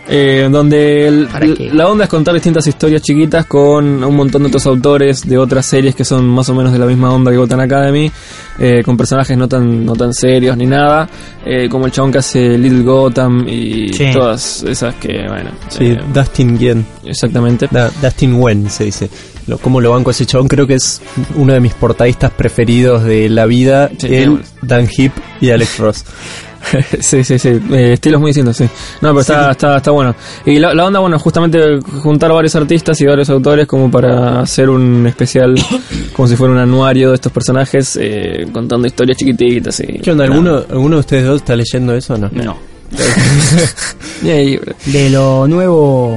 Eh, 0.07 0.47
donde 0.51 1.07
el- 1.07 1.27
la 1.73 1.87
onda 1.87 2.03
es 2.05 2.09
contar 2.09 2.33
distintas 2.33 2.67
historias 2.67 3.01
chiquitas 3.01 3.45
con 3.45 4.03
un 4.03 4.15
montón 4.15 4.41
de 4.43 4.47
otros 4.49 4.65
autores 4.67 5.27
de 5.27 5.37
otras 5.37 5.65
series 5.65 5.95
que 5.95 6.03
son 6.03 6.25
más 6.27 6.49
o 6.49 6.55
menos 6.55 6.73
de 6.73 6.79
la 6.79 6.85
misma 6.85 7.11
onda 7.13 7.31
que 7.31 7.37
Gotham 7.37 7.61
Academy, 7.61 8.11
eh, 8.59 8.81
con 8.83 8.97
personajes 8.97 9.37
no 9.37 9.47
tan 9.47 9.85
no 9.85 9.93
tan 9.95 10.13
serios 10.13 10.57
ni 10.57 10.65
nada, 10.65 11.09
eh, 11.45 11.69
como 11.69 11.85
el 11.85 11.91
chabón 11.91 12.11
que 12.11 12.17
hace 12.17 12.57
Little 12.57 12.83
Gotham 12.83 13.47
y 13.47 13.93
Sí. 13.93 14.05
todas 14.13 14.63
esas 14.63 14.95
que, 14.95 15.25
bueno, 15.27 15.51
Sí, 15.69 15.85
eh, 15.85 15.99
Dustin 16.13 16.57
Yen. 16.59 16.85
exactamente. 17.05 17.67
Da- 17.71 17.91
Dustin 18.01 18.33
Wen 18.35 18.69
se 18.69 18.85
dice. 18.85 19.09
Lo, 19.45 19.57
¿Cómo 19.57 19.81
lo 19.81 19.91
banco 19.91 20.09
a 20.09 20.11
ese 20.11 20.25
chabón? 20.25 20.47
Creo 20.47 20.65
que 20.65 20.75
es 20.75 21.01
uno 21.35 21.51
de 21.51 21.59
mis 21.59 21.73
portadistas 21.73 22.31
preferidos 22.31 23.03
de 23.03 23.27
la 23.27 23.45
vida. 23.45 23.89
Sí, 23.97 24.07
él. 24.15 24.39
Dan 24.61 24.87
Hip 24.97 25.11
y 25.41 25.49
Alex 25.49 25.79
Ross. 25.79 26.05
sí, 26.99 27.23
sí, 27.23 27.39
sí. 27.39 27.49
Eh, 27.71 27.93
estilos 27.93 28.19
muy 28.19 28.29
distintos, 28.29 28.57
sí. 28.57 28.65
No, 29.01 29.09
pero 29.09 29.21
está, 29.21 29.51
está, 29.51 29.77
está 29.77 29.91
bueno. 29.91 30.15
Y 30.45 30.59
la, 30.59 30.73
la 30.73 30.85
onda, 30.85 30.99
bueno, 30.99 31.19
justamente 31.19 31.79
juntar 32.01 32.31
varios 32.31 32.55
artistas 32.55 32.99
y 33.01 33.05
varios 33.05 33.29
autores 33.29 33.67
como 33.67 33.89
para 33.91 34.41
hacer 34.41 34.69
un 34.69 35.05
especial, 35.07 35.55
como 36.13 36.27
si 36.27 36.35
fuera 36.35 36.53
un 36.53 36.59
anuario 36.59 37.09
de 37.09 37.15
estos 37.15 37.31
personajes, 37.31 37.97
eh, 38.01 38.47
contando 38.51 38.87
historias 38.87 39.17
chiquititas. 39.17 39.79
Y, 39.81 39.99
¿Qué 39.99 40.11
onda? 40.11 40.25
¿Alguno, 40.25 40.63
¿Alguno 40.69 40.95
de 40.97 40.99
ustedes 41.01 41.25
dos 41.25 41.37
está 41.37 41.55
leyendo 41.55 41.93
eso 41.93 42.15
o 42.15 42.17
no? 42.17 42.29
No. 42.31 42.57
De 44.21 45.09
lo 45.09 45.47
nuevo 45.47 46.15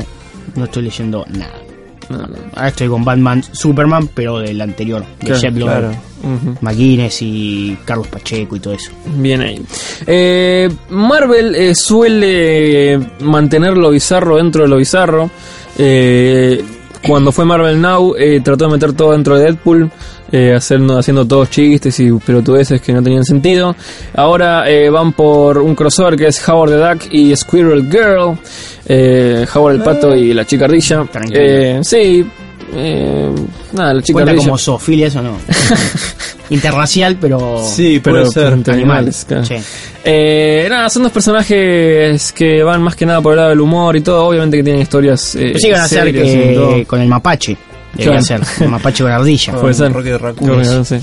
no 0.56 0.64
estoy 0.64 0.84
leyendo 0.84 1.24
nada. 1.28 1.65
No, 2.08 2.18
no. 2.18 2.36
Ahora 2.54 2.68
estoy 2.68 2.88
con 2.88 3.04
Batman 3.04 3.42
Superman, 3.52 4.08
pero 4.14 4.38
del 4.38 4.60
anterior, 4.60 5.04
de 5.20 5.52
Claro, 5.52 5.90
Jeff. 5.90 5.98
McGuinness 6.60 7.18
y 7.22 7.76
Carlos 7.84 8.08
Pacheco 8.08 8.56
y 8.56 8.60
todo 8.60 8.74
eso. 8.74 8.90
Bien 9.16 9.40
ahí. 9.40 9.62
Eh, 10.06 10.68
Marvel 10.90 11.54
eh, 11.54 11.74
suele 11.74 12.98
mantener 13.20 13.76
lo 13.76 13.90
bizarro 13.90 14.36
dentro 14.36 14.62
de 14.62 14.68
lo 14.68 14.76
bizarro. 14.76 15.30
Eh, 15.78 16.64
cuando 17.06 17.32
fue 17.32 17.44
Marvel 17.44 17.80
Now, 17.80 18.14
eh, 18.16 18.40
trató 18.42 18.66
de 18.66 18.72
meter 18.72 18.92
todo 18.92 19.12
dentro 19.12 19.36
de 19.36 19.44
Deadpool, 19.44 19.90
eh, 20.32 20.54
haciendo, 20.54 20.98
haciendo 20.98 21.26
todos 21.26 21.50
chistes 21.50 21.98
y 22.00 22.10
pelotudeces 22.12 22.80
que 22.80 22.92
no 22.92 23.02
tenían 23.02 23.24
sentido. 23.24 23.74
Ahora 24.14 24.68
eh, 24.68 24.90
van 24.90 25.12
por 25.12 25.58
un 25.58 25.74
crossover 25.74 26.16
que 26.16 26.26
es 26.26 26.48
Howard 26.48 26.70
the 26.70 26.76
Duck 26.76 27.12
y 27.12 27.34
Squirrel 27.36 27.90
Girl. 27.90 28.38
Eh, 28.86 29.46
Howard 29.54 29.76
el 29.76 29.82
pato 29.82 30.14
y 30.14 30.32
la 30.32 30.44
chica 30.44 30.64
ardilla. 30.66 31.04
Tranquilo. 31.04 31.40
Eh, 31.40 31.80
sí. 31.82 32.24
Eh, 32.74 33.30
nada, 33.72 33.94
la 33.94 34.02
chica 34.02 34.14
¿Cuenta 34.14 34.30
ardilla. 34.32 34.46
como 34.46 34.58
zoofilia 34.58 35.06
eso 35.08 35.20
o 35.20 35.22
no? 35.22 35.36
interracial, 36.50 37.16
pero. 37.20 37.62
Sí, 37.64 38.00
Pero 38.02 38.16
puede 38.20 38.30
ser. 38.30 38.52
entre 38.52 38.74
animales, 38.74 39.24
claro. 39.26 39.44
Sí. 39.44 39.54
Eh, 40.04 40.66
nada, 40.68 40.88
son 40.88 41.02
dos 41.04 41.12
personajes 41.12 42.32
que 42.32 42.62
van 42.62 42.82
más 42.82 42.94
que 42.96 43.06
nada 43.06 43.20
por 43.20 43.32
el 43.32 43.36
lado 43.38 43.48
del 43.50 43.60
humor 43.60 43.96
y 43.96 44.00
todo. 44.00 44.26
Obviamente 44.26 44.56
que 44.58 44.62
tienen 44.62 44.82
historias. 44.82 45.34
Eh, 45.34 45.54
que 45.60 45.68
iban 45.68 45.80
a 45.80 46.08
y 46.08 46.12
que 46.12 46.84
con 46.86 47.00
el 47.00 47.08
mapache. 47.08 47.56
Claro. 47.96 48.22
ser. 48.22 48.40
El 48.60 48.68
mapache 48.68 49.02
con 49.02 49.12
ardilla. 49.12 49.52
Puede 49.60 49.74
ser. 49.74 49.92
Rocky 49.92 50.12
Raccoon. 50.12 50.50
Creo 50.50 50.60
que 50.62 50.68
no 50.68 50.84
sé. 50.84 51.00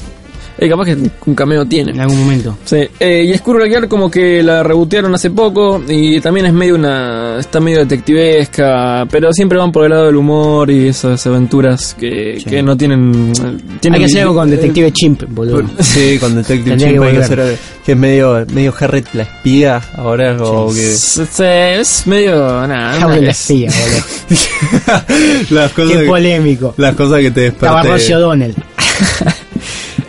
Eh, 0.66 0.70
capaz 0.70 0.86
que 0.86 0.98
un 1.26 1.36
cameo 1.36 1.66
tiene. 1.66 1.92
En 1.92 2.00
algún 2.02 2.20
momento. 2.20 2.58
Sí, 2.66 2.78
eh, 3.00 3.24
y 3.26 3.38
Gear 3.70 3.88
como 3.88 4.10
que 4.10 4.42
la 4.44 4.64
rebotearon 4.64 5.14
hace 5.16 5.30
poco 5.32 5.82
y 5.88 6.20
también 6.22 6.46
es 6.46 6.54
medio 6.54 6.76
una... 6.76 7.38
está 7.40 7.60
medio 7.60 7.80
detectivesca, 7.80 9.06
pero 9.10 9.32
siempre 9.34 9.58
van 9.58 9.72
por 9.72 9.84
el 9.86 9.92
lado 9.92 10.06
del 10.06 10.16
humor 10.16 10.70
y 10.72 10.88
esas 10.88 11.26
aventuras 11.28 11.96
que, 12.00 12.40
Sí. 12.40 12.50
que 12.50 12.64
no 12.64 12.76
tienen... 12.78 13.32
tienen 13.80 13.94
Hay 13.96 14.00
que 14.00 14.06
hacer 14.06 14.22
algo 14.22 14.36
con 14.36 14.48
eh, 14.48 14.52
Detective 14.56 14.92
Chimp, 14.92 15.24
boludo. 15.30 15.64
Sí, 15.80 16.18
con 16.20 16.36
Detective 16.36 16.70
Tendría 16.78 16.88
que 16.88 16.94
Chimp 16.94 17.04
hay 17.06 17.14
que 17.14 17.24
hacer 17.24 17.58
que 17.86 17.92
es 17.92 17.98
medio, 17.98 18.46
medio 18.54 18.74
Harriet 18.80 19.06
la 19.14 19.24
espía 19.24 19.82
ahora 19.98 20.38
o 20.40 20.74
que 20.74 20.94
Es, 20.94 21.20
es 21.40 22.08
medio... 22.08 22.36
Nada, 22.68 22.94
Harry 23.06 23.22
la 23.26 23.32
es- 23.32 23.42
espía, 23.42 23.70
boludo. 23.70 25.04
las 25.50 25.72
cosas 25.74 25.92
Qué 25.92 26.00
que, 26.04 26.08
polémico. 26.08 26.74
las 26.78 26.96
cosas 26.96 27.20
que 27.20 27.32
te 27.32 27.42
desperté. 27.42 28.14
O'Donnell. 28.16 28.56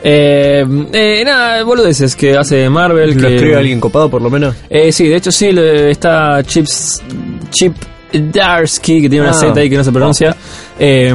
Eh, 0.06 0.66
eh, 0.92 1.22
nada, 1.24 1.62
boludeces 1.62 2.14
que 2.14 2.36
hace 2.36 2.68
Marvel. 2.68 3.14
¿Lo 3.14 3.26
que, 3.28 3.34
escribe 3.36 3.56
alguien 3.56 3.80
copado 3.80 4.10
por 4.10 4.20
lo 4.20 4.28
menos? 4.28 4.54
Eh, 4.68 4.92
sí, 4.92 5.08
de 5.08 5.16
hecho 5.16 5.32
sí, 5.32 5.50
le- 5.50 5.90
está 5.90 6.42
Chips, 6.42 7.02
Chip 7.50 7.74
Darsky, 8.32 9.02
que 9.02 9.08
tiene 9.08 9.26
una 9.26 9.34
Ah. 9.34 9.40
Z 9.40 9.60
ahí 9.60 9.68
que 9.70 9.76
no 9.76 9.84
se 9.84 9.92
pronuncia. 9.92 10.36
Eh, 10.78 11.14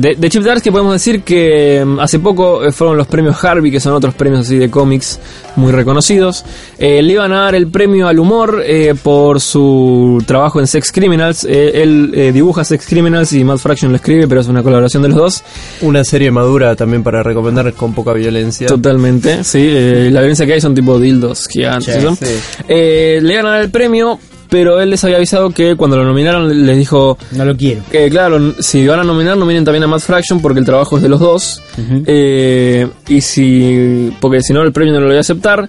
de, 0.00 0.16
de 0.16 0.28
Chip 0.30 0.42
Darsky 0.42 0.70
podemos 0.70 0.92
decir 0.92 1.22
que 1.22 1.82
mm, 1.84 1.98
hace 2.00 2.18
poco 2.18 2.62
eh, 2.64 2.72
fueron 2.72 2.96
los 2.96 3.06
premios 3.06 3.42
Harvey, 3.42 3.70
que 3.70 3.80
son 3.80 3.94
otros 3.94 4.14
premios 4.14 4.40
así 4.40 4.56
de 4.58 4.70
cómics 4.70 5.18
muy 5.56 5.72
reconocidos. 5.72 6.44
Eh, 6.78 7.00
le 7.02 7.14
iban 7.14 7.32
a 7.32 7.42
dar 7.44 7.54
el 7.54 7.68
premio 7.68 8.06
al 8.06 8.18
humor 8.18 8.62
eh, 8.64 8.94
por 9.02 9.40
su 9.40 10.22
trabajo 10.26 10.60
en 10.60 10.66
Sex 10.66 10.92
Criminals. 10.92 11.44
Él 11.44 12.30
dibuja 12.32 12.64
Sex 12.64 12.86
Criminals 12.86 13.32
y 13.32 13.44
Matt 13.44 13.58
Fraction 13.58 13.90
lo 13.90 13.96
escribe, 13.96 14.28
pero 14.28 14.40
es 14.40 14.48
una 14.48 14.62
colaboración 14.62 15.02
de 15.02 15.08
los 15.08 15.18
dos. 15.18 15.44
Una 15.80 16.04
serie 16.04 16.30
madura 16.30 16.76
también 16.76 17.02
para 17.02 17.22
recomendar 17.22 17.72
con 17.72 17.94
poca 17.94 18.12
violencia. 18.12 18.66
Totalmente, 18.66 19.42
sí. 19.42 19.68
la 20.10 20.20
violencia 20.20 20.46
que 20.46 20.52
hay 20.54 20.60
son 20.60 20.74
tipo 20.74 20.98
dildos 20.98 21.48
gigantes. 21.48 22.18
Sí, 22.18 22.26
le 22.68 23.32
iban 23.32 23.46
a 23.46 23.50
dar 23.50 23.60
el 23.62 23.70
premio, 23.70 24.18
pero 24.48 24.80
él 24.80 24.90
les 24.90 25.02
había 25.04 25.16
avisado 25.16 25.50
que 25.50 25.76
cuando 25.76 25.96
lo 25.96 26.04
nominaron 26.04 26.66
les 26.66 26.76
dijo 26.76 27.18
No 27.32 27.44
lo 27.44 27.56
quiero. 27.56 27.82
que, 27.90 28.08
claro, 28.10 28.54
si 28.60 28.86
van 28.86 29.00
a 29.00 29.04
nominar, 29.04 29.36
nominen 29.36 29.64
también 29.64 29.84
a 29.84 29.86
Matt 29.86 30.00
Fraction 30.02 30.40
porque 30.40 30.60
el 30.60 30.66
trabajo 30.66 30.96
es 30.96 31.02
de 31.02 31.08
los 31.08 31.20
dos. 31.20 31.62
Eh, 32.06 32.88
y 33.08 33.20
si, 33.20 34.12
porque 34.20 34.40
si 34.42 34.52
no, 34.52 34.62
el 34.62 34.72
premio 34.72 34.92
no 34.94 35.00
lo 35.00 35.06
voy 35.08 35.16
a 35.16 35.20
aceptar. 35.20 35.68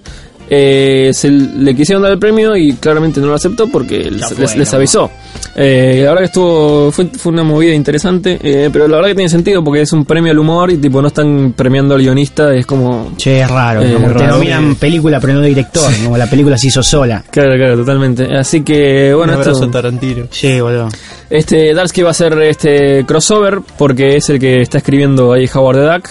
Eh, 0.52 1.12
se 1.14 1.30
le 1.30 1.76
quisieron 1.76 2.02
dar 2.02 2.10
el 2.10 2.18
premio 2.18 2.56
y 2.56 2.72
claramente 2.74 3.20
no 3.20 3.28
lo 3.28 3.34
aceptó 3.34 3.68
porque 3.68 4.10
les, 4.10 4.26
fue, 4.34 4.56
les- 4.56 4.74
avisó. 4.74 5.08
Eh, 5.54 6.00
la 6.04 6.10
verdad 6.10 6.18
que 6.22 6.26
estuvo 6.26 6.90
fue, 6.90 7.06
fue 7.06 7.32
una 7.32 7.44
movida 7.44 7.72
interesante, 7.72 8.38
eh, 8.42 8.68
pero 8.72 8.88
la 8.88 8.96
verdad 8.96 9.10
que 9.10 9.14
tiene 9.14 9.28
sentido 9.30 9.62
porque 9.62 9.82
es 9.82 9.92
un 9.92 10.04
premio 10.04 10.32
al 10.32 10.38
humor 10.38 10.70
y 10.72 10.76
tipo 10.78 11.00
no 11.00 11.08
están 11.08 11.52
premiando 11.56 11.94
al 11.94 12.00
guionista, 12.02 12.52
es 12.54 12.66
como 12.66 13.12
Che, 13.16 13.42
es 13.42 13.48
raro. 13.50 13.80
Eh, 13.82 13.92
como 13.94 14.08
te 14.08 14.14
raro. 14.14 14.32
nominan 14.38 14.74
película, 14.74 15.20
pero 15.20 15.34
no 15.34 15.42
director. 15.42 15.92
Como 16.04 16.16
la 16.16 16.26
película 16.26 16.58
se 16.58 16.66
hizo 16.66 16.82
sola. 16.82 17.22
Claro, 17.30 17.54
claro, 17.56 17.76
totalmente. 17.76 18.26
Así 18.36 18.62
que, 18.62 19.14
bueno, 19.14 19.34
Un 19.34 19.38
abrazo 19.38 19.52
esto, 19.52 19.64
a 19.66 19.70
Tarantino. 19.70 20.24
Sí, 20.30 20.60
boludo. 20.60 20.88
Este 21.30 21.72
Darsky 21.72 22.02
va 22.02 22.08
a 22.08 22.10
hacer 22.10 22.36
este 22.42 23.04
crossover 23.06 23.60
porque 23.78 24.16
es 24.16 24.28
el 24.30 24.40
que 24.40 24.62
está 24.62 24.78
escribiendo 24.78 25.32
ahí 25.32 25.48
Howard 25.52 25.76
the 25.76 25.82
Duck, 25.84 26.08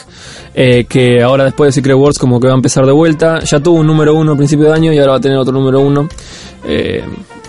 eh, 0.55 0.85
que 0.87 1.21
ahora 1.21 1.43
después 1.43 1.67
de 1.67 1.71
Secret 1.73 1.97
Wars 1.97 2.17
como 2.17 2.39
que 2.39 2.47
va 2.47 2.53
a 2.53 2.55
empezar 2.55 2.85
de 2.85 2.93
vuelta. 2.93 3.39
Ya 3.39 3.59
tuvo 3.59 3.79
un 3.79 3.87
número 3.87 4.15
uno 4.15 4.31
a 4.31 4.37
principio 4.37 4.67
de 4.67 4.73
año 4.73 4.93
y 4.93 4.97
ahora 4.97 5.11
va 5.11 5.17
a 5.17 5.21
tener 5.21 5.37
otro 5.37 5.53
número 5.53 5.81
uno. 5.81 6.07
Eh, 6.65 7.03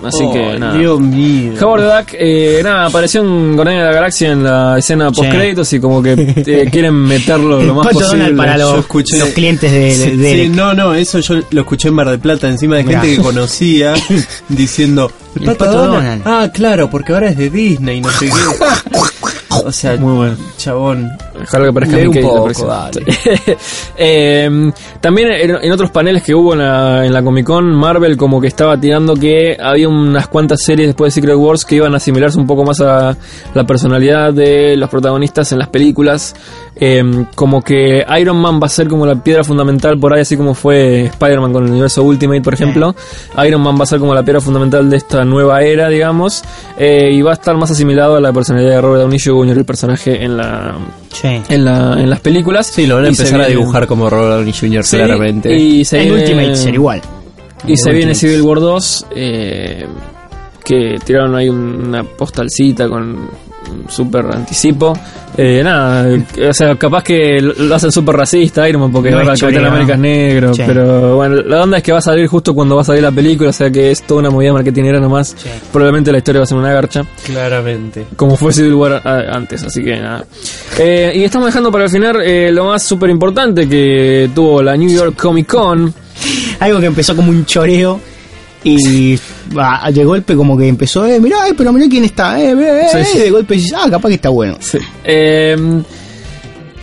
así 0.04 0.18
Oh, 0.22 0.32
que 0.32 0.58
nada. 0.58 0.76
Dios 0.78 1.00
mío. 1.00 1.52
Howard 1.60 1.82
Duck, 1.82 2.08
eh, 2.14 2.60
nada, 2.62 2.86
apareció 2.86 3.22
en 3.22 3.54
Guardianes 3.56 3.82
de 3.84 3.88
la 3.88 3.94
Galaxia 3.94 4.32
en 4.32 4.42
la 4.44 4.78
escena 4.78 5.08
Sí. 5.10 5.14
post 5.16 5.30
créditos 5.30 5.72
y 5.72 5.80
como 5.80 6.02
que 6.02 6.12
eh, 6.12 6.68
quieren 6.72 6.94
meterlo 6.94 7.62
lo 7.62 7.74
más 7.74 7.86
Pato 7.86 7.98
posible. 8.00 8.18
Donald 8.24 8.36
para 8.36 8.58
yo 8.58 8.76
los, 8.76 8.84
escuché- 8.86 9.18
los 9.18 9.28
clientes 9.30 9.70
de, 9.72 10.16
de 10.16 10.32
Sí, 10.34 10.42
sí, 10.44 10.48
no, 10.48 10.74
no, 10.74 10.94
eso 10.94 11.18
yo 11.20 11.36
lo 11.50 11.60
escuché 11.62 11.88
en 11.88 11.94
Mar 11.94 12.08
del 12.08 12.18
Plata 12.20 12.48
encima 12.48 12.76
de 12.76 12.84
Mirá. 12.84 13.00
gente 13.00 13.16
que 13.16 13.22
conocía 13.22 13.94
diciendo 14.48 15.10
el 15.36 15.42
El 15.42 15.46
Pato, 15.48 15.58
Pato 15.66 15.78
Donald. 15.86 15.94
Donald. 15.94 16.22
Ah, 16.24 16.50
claro, 16.52 16.90
porque 16.90 17.12
ahora 17.12 17.28
es 17.30 17.36
de 17.36 17.50
Disney, 17.50 18.00
no 18.00 18.10
sé 18.10 18.26
qué. 18.26 18.32
O 19.64 19.72
sea, 19.72 19.96
Muy 19.96 20.14
bueno. 20.16 20.36
chabón. 20.56 21.10
Ojalá 21.42 21.66
que 21.66 21.72
parezca 21.72 21.96
un 21.96 22.22
poco, 22.22 22.66
dale. 22.66 23.04
Eh, 24.02 24.72
también 25.00 25.28
en, 25.32 25.56
en 25.62 25.72
otros 25.72 25.90
paneles 25.90 26.22
que 26.22 26.34
hubo 26.34 26.52
en 26.54 26.60
la, 26.60 27.04
en 27.04 27.12
la 27.12 27.22
Comic 27.22 27.44
Con, 27.46 27.74
Marvel 27.74 28.16
como 28.16 28.40
que 28.40 28.46
estaba 28.46 28.78
tirando 28.80 29.14
que 29.14 29.56
había 29.60 29.88
unas 29.88 30.28
cuantas 30.28 30.62
series 30.62 30.88
después 30.88 31.12
de 31.14 31.20
Secret 31.20 31.36
Wars 31.36 31.64
que 31.64 31.76
iban 31.76 31.92
a 31.94 31.96
asimilarse 31.98 32.38
un 32.38 32.46
poco 32.46 32.64
más 32.64 32.80
a 32.80 33.16
la 33.54 33.64
personalidad 33.64 34.32
de 34.32 34.76
los 34.76 34.88
protagonistas 34.88 35.50
en 35.52 35.58
las 35.58 35.68
películas. 35.68 36.34
Eh, 36.76 37.26
como 37.34 37.60
que 37.62 38.04
Iron 38.18 38.38
Man 38.38 38.60
va 38.62 38.66
a 38.66 38.70
ser 38.70 38.88
como 38.88 39.04
la 39.04 39.16
piedra 39.16 39.44
fundamental 39.44 39.98
por 39.98 40.14
ahí, 40.14 40.22
así 40.22 40.36
como 40.36 40.54
fue 40.54 41.06
Spider-Man 41.06 41.52
con 41.52 41.64
el 41.64 41.70
universo 41.72 42.02
Ultimate, 42.02 42.40
por 42.40 42.54
ejemplo. 42.54 42.94
Iron 43.46 43.60
Man 43.60 43.76
va 43.78 43.82
a 43.82 43.86
ser 43.86 43.98
como 43.98 44.14
la 44.14 44.22
piedra 44.22 44.40
fundamental 44.40 44.88
de 44.88 44.96
esta 44.96 45.24
nueva 45.24 45.60
era, 45.62 45.88
digamos. 45.88 46.42
eh, 46.78 47.10
y 47.12 47.20
va 47.22 47.32
a 47.32 47.34
estar 47.34 47.56
más 47.56 47.70
asimilado 47.70 48.16
a 48.16 48.20
la 48.20 48.32
personalidad 48.32 48.70
de 48.76 48.80
Robert 48.80 49.02
Downey 49.02 49.18
Jr., 49.18 49.39
el 49.48 49.64
personaje 49.64 50.22
en 50.24 50.36
la, 50.36 50.76
Sí. 51.12 51.40
en, 51.48 51.64
la, 51.64 51.94
en 52.00 52.10
las 52.10 52.20
películas. 52.20 52.66
Sí, 52.66 52.86
lo 52.86 52.96
van 52.96 53.06
a 53.06 53.08
empezar 53.08 53.40
a 53.40 53.46
dibujar 53.46 53.86
como 53.86 54.08
Robert 54.10 54.36
Downey 54.36 54.52
Jr. 54.52 54.84
Sí, 54.84 54.96
claramente. 54.96 55.54
Y 55.56 55.84
se 55.84 55.98
En 56.02 56.04
viene, 56.14 56.20
Ultimate 56.22 56.56
ser 56.56 56.74
igual. 56.74 57.00
Y 57.66 57.70
En 57.72 57.76
se 57.78 57.90
viene. 57.92 58.14
Civil 58.14 58.42
War 58.42 58.60
2, 58.60 59.06
eh, 59.14 59.86
que 60.64 60.96
tiraron 61.04 61.34
ahí 61.36 61.48
un- 61.48 61.86
una 61.88 62.04
postalcita 62.04 62.88
con 62.88 63.28
un 63.70 63.84
super 63.88 64.26
anticipo. 64.26 64.92
Eh, 65.36 65.62
nada, 65.62 66.08
eh, 66.12 66.48
o 66.48 66.52
sea, 66.52 66.74
capaz 66.76 67.04
que 67.04 67.40
lo 67.40 67.74
hacen 67.74 67.92
súper 67.92 68.16
racista 68.16 68.68
Iron 68.68 68.82
Man 68.82 68.92
porque 68.92 69.10
No 69.10 69.18
ahora 69.18 69.34
Capitán 69.38 69.64
América 69.66 69.94
es 69.94 69.98
negro, 70.00 70.52
Sí. 70.52 70.62
pero 70.66 71.16
bueno, 71.16 71.36
la 71.42 71.62
onda 71.62 71.76
es 71.78 71.82
que 71.84 71.92
va 71.92 71.98
a 71.98 72.02
salir 72.02 72.26
justo 72.26 72.52
cuando 72.52 72.74
va 72.74 72.82
a 72.82 72.84
salir 72.84 73.02
la 73.02 73.12
película, 73.12 73.50
o 73.50 73.52
sea 73.52 73.70
que 73.70 73.92
es 73.92 74.02
toda 74.02 74.20
una 74.20 74.30
movida 74.30 74.52
marketingera 74.52 74.98
nomás. 75.00 75.34
Sí. 75.38 75.48
Probablemente 75.72 76.10
la 76.12 76.18
historia 76.18 76.40
va 76.40 76.44
a 76.44 76.46
ser 76.46 76.58
una 76.58 76.72
garcha 76.72 77.04
Claramente. 77.24 78.06
como 78.16 78.36
fue 78.36 78.52
Civil 78.52 78.74
War 78.74 79.00
antes, 79.06 79.62
así 79.62 79.82
que 79.84 79.96
nada. 79.96 80.24
Eh, 80.78 81.12
y 81.14 81.22
estamos 81.24 81.46
dejando 81.46 81.70
para 81.70 81.84
el 81.84 81.90
final 81.90 82.16
eh, 82.22 82.50
lo 82.52 82.66
más 82.66 82.82
súper 82.82 83.08
importante 83.08 83.68
que 83.68 84.28
tuvo 84.34 84.62
la 84.62 84.76
New 84.76 84.90
York 84.90 85.14
Comic 85.16 85.46
Con. 85.46 85.94
Algo 86.60 86.80
que 86.80 86.86
empezó 86.86 87.14
como 87.16 87.30
un 87.30 87.46
choreo 87.46 87.98
y 88.64 89.18
va, 89.56 89.90
de 89.92 90.04
golpe 90.04 90.34
como 90.36 90.56
que 90.56 90.68
empezó, 90.68 91.06
eh, 91.06 91.18
mirá, 91.20 91.48
eh, 91.48 91.54
pero 91.56 91.72
mirá 91.72 91.88
quién 91.88 92.04
está, 92.04 92.38
eh, 92.40 92.52
eh, 92.52 92.86
Sí, 92.92 92.98
eh, 92.98 93.04
sí. 93.12 93.18
de 93.20 93.30
golpe 93.30 93.54
dices, 93.54 93.72
ah, 93.76 93.88
capaz 93.90 94.08
que 94.08 94.14
está 94.16 94.28
bueno. 94.28 94.58
Eh, 95.04 95.56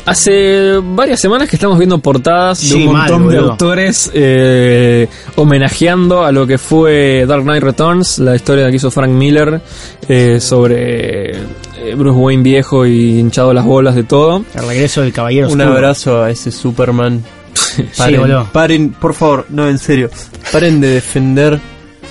hace 0.05 0.77
varias 0.81 1.19
semanas 1.19 1.49
que 1.49 1.55
estamos 1.57 1.77
viendo 1.77 1.99
portadas 1.99 2.67
de 2.69 2.75
un 2.87 2.93
mal, 2.93 3.11
montón 3.11 3.29
de 3.31 3.37
autores 3.37 4.09
eh, 4.13 5.07
homenajeando 5.35 6.23
a 6.23 6.31
lo 6.31 6.47
que 6.47 6.57
fue 6.57 7.25
Dark 7.27 7.43
Knight 7.43 7.63
Returns, 7.63 8.19
la 8.19 8.35
historia 8.35 8.69
que 8.69 8.77
hizo 8.77 8.89
Frank 8.89 9.11
Miller 9.11 9.61
eh, 10.07 10.39
sobre 10.39 11.31
eh, 11.31 11.95
Bruce 11.95 12.17
Wayne 12.17 12.41
viejo 12.43 12.85
y 12.85 13.19
hinchado 13.19 13.53
las 13.53 13.65
bolas 13.65 13.95
de 13.95 14.03
todo. 14.03 14.43
El 14.55 14.67
regreso 14.67 15.01
del 15.01 15.11
caballero 15.13 15.47
Un 15.47 15.59
oscuro. 15.61 15.75
abrazo 15.77 16.23
a 16.23 16.31
ese 16.31 16.51
Superman. 16.51 17.21
Sí, 17.77 17.83
Paren, 17.97 18.19
boludo. 18.21 18.49
paren, 18.51 18.89
por 18.91 19.13
favor, 19.13 19.45
no, 19.49 19.67
en 19.69 19.77
serio. 19.77 20.09
Paren 20.51 20.81
de 20.81 20.89
defender 20.89 21.59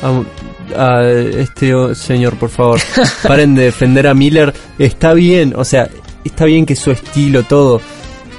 a, 0.02 1.00
a 1.00 1.02
este 1.08 1.72
señor, 1.94 2.36
por 2.36 2.50
favor. 2.50 2.80
Paren 3.22 3.54
de 3.54 3.64
defender 3.64 4.06
a 4.06 4.14
Miller. 4.14 4.52
Está 4.78 5.12
bien, 5.14 5.54
o 5.56 5.64
sea, 5.64 5.88
está 6.24 6.44
bien 6.44 6.66
que 6.66 6.76
su 6.76 6.90
estilo, 6.90 7.42
todo. 7.44 7.80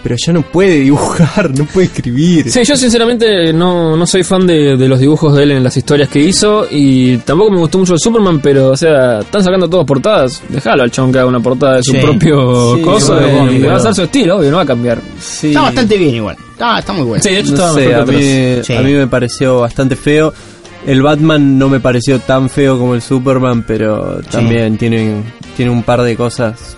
Pero 0.03 0.15
ya 0.25 0.31
no 0.31 0.41
puede 0.43 0.79
dibujar, 0.79 1.51
no 1.57 1.65
puede 1.65 1.87
escribir. 1.87 2.49
Sí, 2.51 2.63
yo 2.63 2.77
sinceramente 2.77 3.51
no, 3.51 3.97
no 3.97 4.05
soy 4.05 4.23
fan 4.23 4.45
de, 4.47 4.77
de 4.77 4.87
los 4.87 4.99
dibujos 4.99 5.35
de 5.35 5.43
él 5.43 5.51
en 5.51 5.63
las 5.63 5.75
historias 5.75 6.07
que 6.07 6.19
hizo 6.19 6.65
y 6.69 7.17
tampoco 7.17 7.51
me 7.51 7.57
gustó 7.59 7.79
mucho 7.79 7.93
el 7.93 7.99
Superman, 7.99 8.39
pero 8.39 8.69
o 8.69 8.77
sea, 8.77 9.19
están 9.19 9.43
sacando 9.43 9.67
todas 9.69 9.85
portadas. 9.85 10.41
Déjalo 10.49 10.83
al 10.83 10.91
chabón 10.91 11.11
que 11.11 11.19
haga 11.19 11.27
una 11.27 11.39
portada 11.39 11.77
de 11.77 11.83
su 11.83 11.91
Sí. 11.91 11.97
propio 12.01 12.75
Sí, 12.77 12.81
coso 12.83 13.13
bueno, 13.19 13.51
y 13.51 13.59
va 13.63 13.75
a 13.75 13.79
ser 13.79 13.95
su 13.95 14.03
estilo, 14.03 14.37
obvio, 14.37 14.51
no 14.51 14.57
va 14.57 14.63
a 14.63 14.67
cambiar. 14.67 15.01
Sí. 15.19 15.47
Está 15.47 15.61
bastante 15.63 15.97
bien 15.97 16.15
igual. 16.15 16.37
Está, 16.51 16.79
está 16.79 16.93
muy 16.93 17.03
bueno. 17.03 17.23
Sí, 17.23 17.29
de 17.31 17.39
hecho 17.39 17.49
No 17.51 17.55
estaba 17.55 17.73
sé, 17.73 17.87
mejor 17.87 18.01
a 18.01 18.05
mí, 18.05 18.77
a 18.77 18.81
mí 18.81 18.93
me 18.93 19.07
pareció 19.07 19.59
bastante 19.59 19.95
feo. 19.95 20.33
El 20.85 21.01
Batman 21.01 21.57
no 21.57 21.67
me 21.69 21.79
pareció 21.79 22.19
tan 22.19 22.49
feo 22.49 22.77
como 22.77 22.95
el 22.95 23.01
Superman, 23.01 23.63
pero 23.67 24.21
también 24.31 24.77
tiene, 24.77 25.21
tiene 25.57 25.71
un 25.71 25.83
par 25.83 26.01
de 26.03 26.15
cosas. 26.15 26.77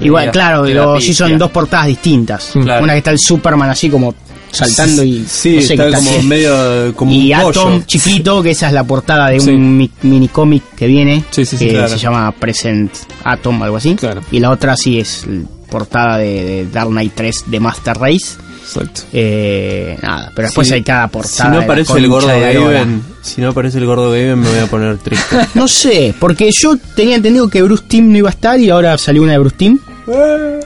Igual, 0.00 0.30
claro, 0.30 0.64
lo- 0.66 1.00
sí 1.00 1.14
son 1.14 1.36
dos 1.38 1.50
portadas 1.50 1.86
distintas. 1.86 2.50
Claro. 2.52 2.82
Una 2.84 2.92
que 2.94 2.98
está 2.98 3.10
el 3.10 3.18
Superman 3.18 3.70
así 3.70 3.88
como 3.90 4.14
saltando 4.50 5.02
y 5.04 5.24
Sí, 5.28 5.56
no 5.56 5.62
sé, 5.62 5.74
está 5.74 5.90
como 5.98 6.10
así. 6.10 6.26
medio 6.26 6.92
como 6.96 7.12
y 7.12 7.32
un 7.34 7.40
pollo. 7.42 7.60
Atom 7.60 7.84
chiquito, 7.84 8.42
que 8.42 8.50
esa 8.52 8.68
es 8.68 8.72
la 8.72 8.84
portada 8.84 9.28
de 9.28 9.40
Sí. 9.40 9.50
un 9.50 9.76
mi- 9.76 9.90
mini 10.02 10.28
cómic 10.28 10.62
que 10.76 10.86
viene, 10.86 11.24
Sí, 11.30 11.44
sí, 11.44 11.56
sí, 11.58 11.66
que 11.66 11.72
claro. 11.74 11.88
se 11.88 11.98
llama 11.98 12.32
Present 12.32 12.92
Atom, 13.24 13.62
algo 13.62 13.76
así. 13.76 13.94
Claro. 13.96 14.22
Y 14.30 14.40
la 14.40 14.50
otra 14.50 14.76
sí 14.76 14.98
es 14.98 15.26
portada 15.70 16.18
de, 16.18 16.44
de 16.44 16.66
Dark 16.70 16.88
Knight 16.90 17.12
3 17.14 17.44
de 17.46 17.60
Master 17.60 17.96
Race. 17.98 18.36
Exacto. 18.66 19.02
Eh, 19.12 19.96
nada, 20.02 20.32
pero 20.34 20.48
después 20.48 20.66
Si- 20.68 20.74
hay 20.74 20.82
cada 20.82 21.06
Si 21.06 21.12
portada. 21.12 21.44
no 21.50 21.54
de 21.54 21.58
la 21.60 21.64
aparece 21.64 21.92
el 21.98 22.08
gordo. 22.08 22.26
Gaben, 22.28 23.02
si 23.22 23.40
no 23.40 23.50
aparece 23.50 23.78
el 23.78 23.86
gordo 23.86 24.10
Gaben 24.10 24.38
me 24.40 24.48
voy 24.50 24.58
a 24.58 24.66
poner 24.66 24.98
triste. 24.98 25.36
No 25.54 25.68
sé, 25.68 26.14
porque 26.18 26.50
yo 26.52 26.76
tenía 26.94 27.16
entendido 27.16 27.48
que 27.48 27.62
Bruce 27.62 27.84
Timm 27.88 28.10
no 28.12 28.18
iba 28.18 28.28
a 28.28 28.32
estar 28.32 28.58
y 28.60 28.70
ahora 28.70 28.98
salió 28.98 29.22
una 29.22 29.32
de 29.32 29.38
Bruce 29.38 29.56
Timm, 29.56 29.78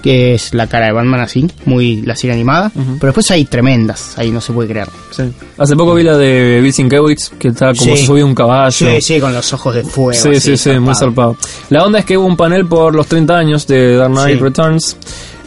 que 0.02 0.34
es 0.34 0.52
la 0.54 0.66
cara 0.66 0.86
de 0.86 0.92
Batman 0.92 1.20
así, 1.20 1.46
muy 1.64 2.02
la 2.02 2.14
serie 2.16 2.32
animada. 2.34 2.70
Pero 2.74 2.98
después 3.12 3.30
hay 3.30 3.44
tremendas, 3.44 4.14
ahí 4.18 4.30
no 4.30 4.40
se 4.40 4.52
puede 4.52 4.68
creer. 4.68 4.88
Sí. 5.10 5.22
Hace 5.58 5.76
poco 5.76 5.94
vi 5.94 6.02
la 6.02 6.16
de 6.16 6.60
Bill 6.62 6.72
Sienkiewicz, 6.72 7.30
que 7.38 7.48
está 7.48 7.72
como 7.74 7.96
Sí. 7.96 8.04
subido 8.06 8.26
un 8.26 8.34
caballo. 8.34 8.70
Sí, 8.70 9.00
sí, 9.00 9.20
con 9.20 9.32
los 9.32 9.52
ojos 9.52 9.74
de 9.74 9.82
fuego. 9.84 10.12
Sí, 10.12 10.28
así, 10.30 10.56
sí, 10.56 10.56
sí, 10.56 10.78
muy 10.78 10.94
zarpado. 10.94 11.36
La 11.70 11.84
onda 11.84 11.98
es 12.00 12.04
que 12.04 12.16
hubo 12.18 12.26
un 12.26 12.36
panel 12.36 12.66
por 12.66 12.94
los 12.94 13.06
30 13.06 13.36
años 13.38 13.66
de 13.66 13.96
Dark 13.96 14.12
Knight. 14.12 14.40
Returns, 14.40 14.96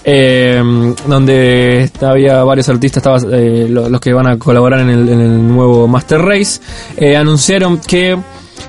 eh, 0.03 0.61
donde 1.07 1.89
había 2.01 2.43
varios 2.43 2.69
artistas, 2.69 2.97
estaba, 2.97 3.17
eh, 3.37 3.67
lo- 3.69 3.89
los 3.89 4.01
que 4.01 4.13
van 4.13 4.27
a 4.27 4.37
colaborar 4.37 4.81
en 4.81 4.89
el, 4.89 5.09
en 5.09 5.19
el 5.21 5.47
nuevo 5.47 5.87
Master 5.87 6.19
Race, 6.21 6.59
eh, 6.97 7.15
anunciaron 7.15 7.79
que 7.79 8.17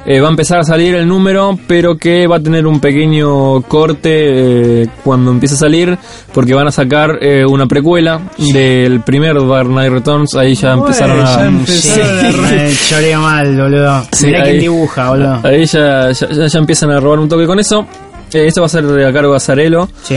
eh, 0.07 0.21
va 0.21 0.29
a 0.29 0.31
empezar 0.31 0.59
a 0.61 0.65
salir 0.65 0.95
el 0.95 1.07
número, 1.09 1.59
pero 1.67 1.97
que 1.97 2.27
va 2.27 2.37
a 2.37 2.41
tener 2.41 2.67
un 2.67 2.79
pequeño 2.79 3.63
corte 3.63 4.83
eh, 4.83 4.89
cuando 5.03 5.31
empiece 5.31 5.55
a 5.55 5.59
salir, 5.59 5.97
porque 6.33 6.53
van 6.55 6.67
a 6.69 6.71
sacar 6.73 7.19
eh, 7.23 7.45
una 7.47 7.67
precuela 7.67 8.21
del 8.39 9.01
primer 9.03 9.35
Dark 9.47 9.69
Knight 9.69 9.93
Returns, 9.93 10.35
ahí 10.37 10.55
ya 10.55 10.73
empezaron 10.73 11.21
a... 11.21 11.25
ya 11.25 11.51
Sí, 11.67 12.01
empezaron 12.01 12.45
a- 12.45 12.49
me 12.51 12.73
choreo 12.89 13.21
mal, 13.21 13.57
boludo. 13.57 14.03
Sí, 14.13 14.27
Mirá 14.27 14.39
ahí- 14.43 14.45
quién 14.51 14.61
dibuja, 14.61 15.11
boludo. 15.11 15.41
Ahí 15.43 15.65
ya, 15.67 16.11
ya, 16.13 16.29
ya- 16.31 16.47
ya 16.47 16.59
empiezan 16.59 16.91
a 16.91 17.01
robar 17.01 17.19
un 17.19 17.29
toque 17.29 17.47
con 17.47 17.59
eso. 17.59 17.87
Eh, 18.33 18.47
esto 18.49 18.61
va 18.63 18.67
a 18.67 18.71
ser 18.71 18.85
a 18.85 19.13
cargo 19.13 19.31
de 19.31 19.37
Azarelo. 19.37 19.89
Sí, 20.03 20.17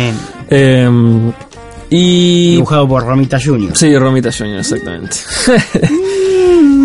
Eh, 0.50 0.90
y. 1.90 2.52
dibujado 2.54 2.88
por 2.88 3.04
Romita 3.06 3.40
Jr. 3.44 3.72
Sí, 3.76 3.98
Romita 3.98 4.30
Junior, 4.32 4.60
exactamente. 4.60 5.16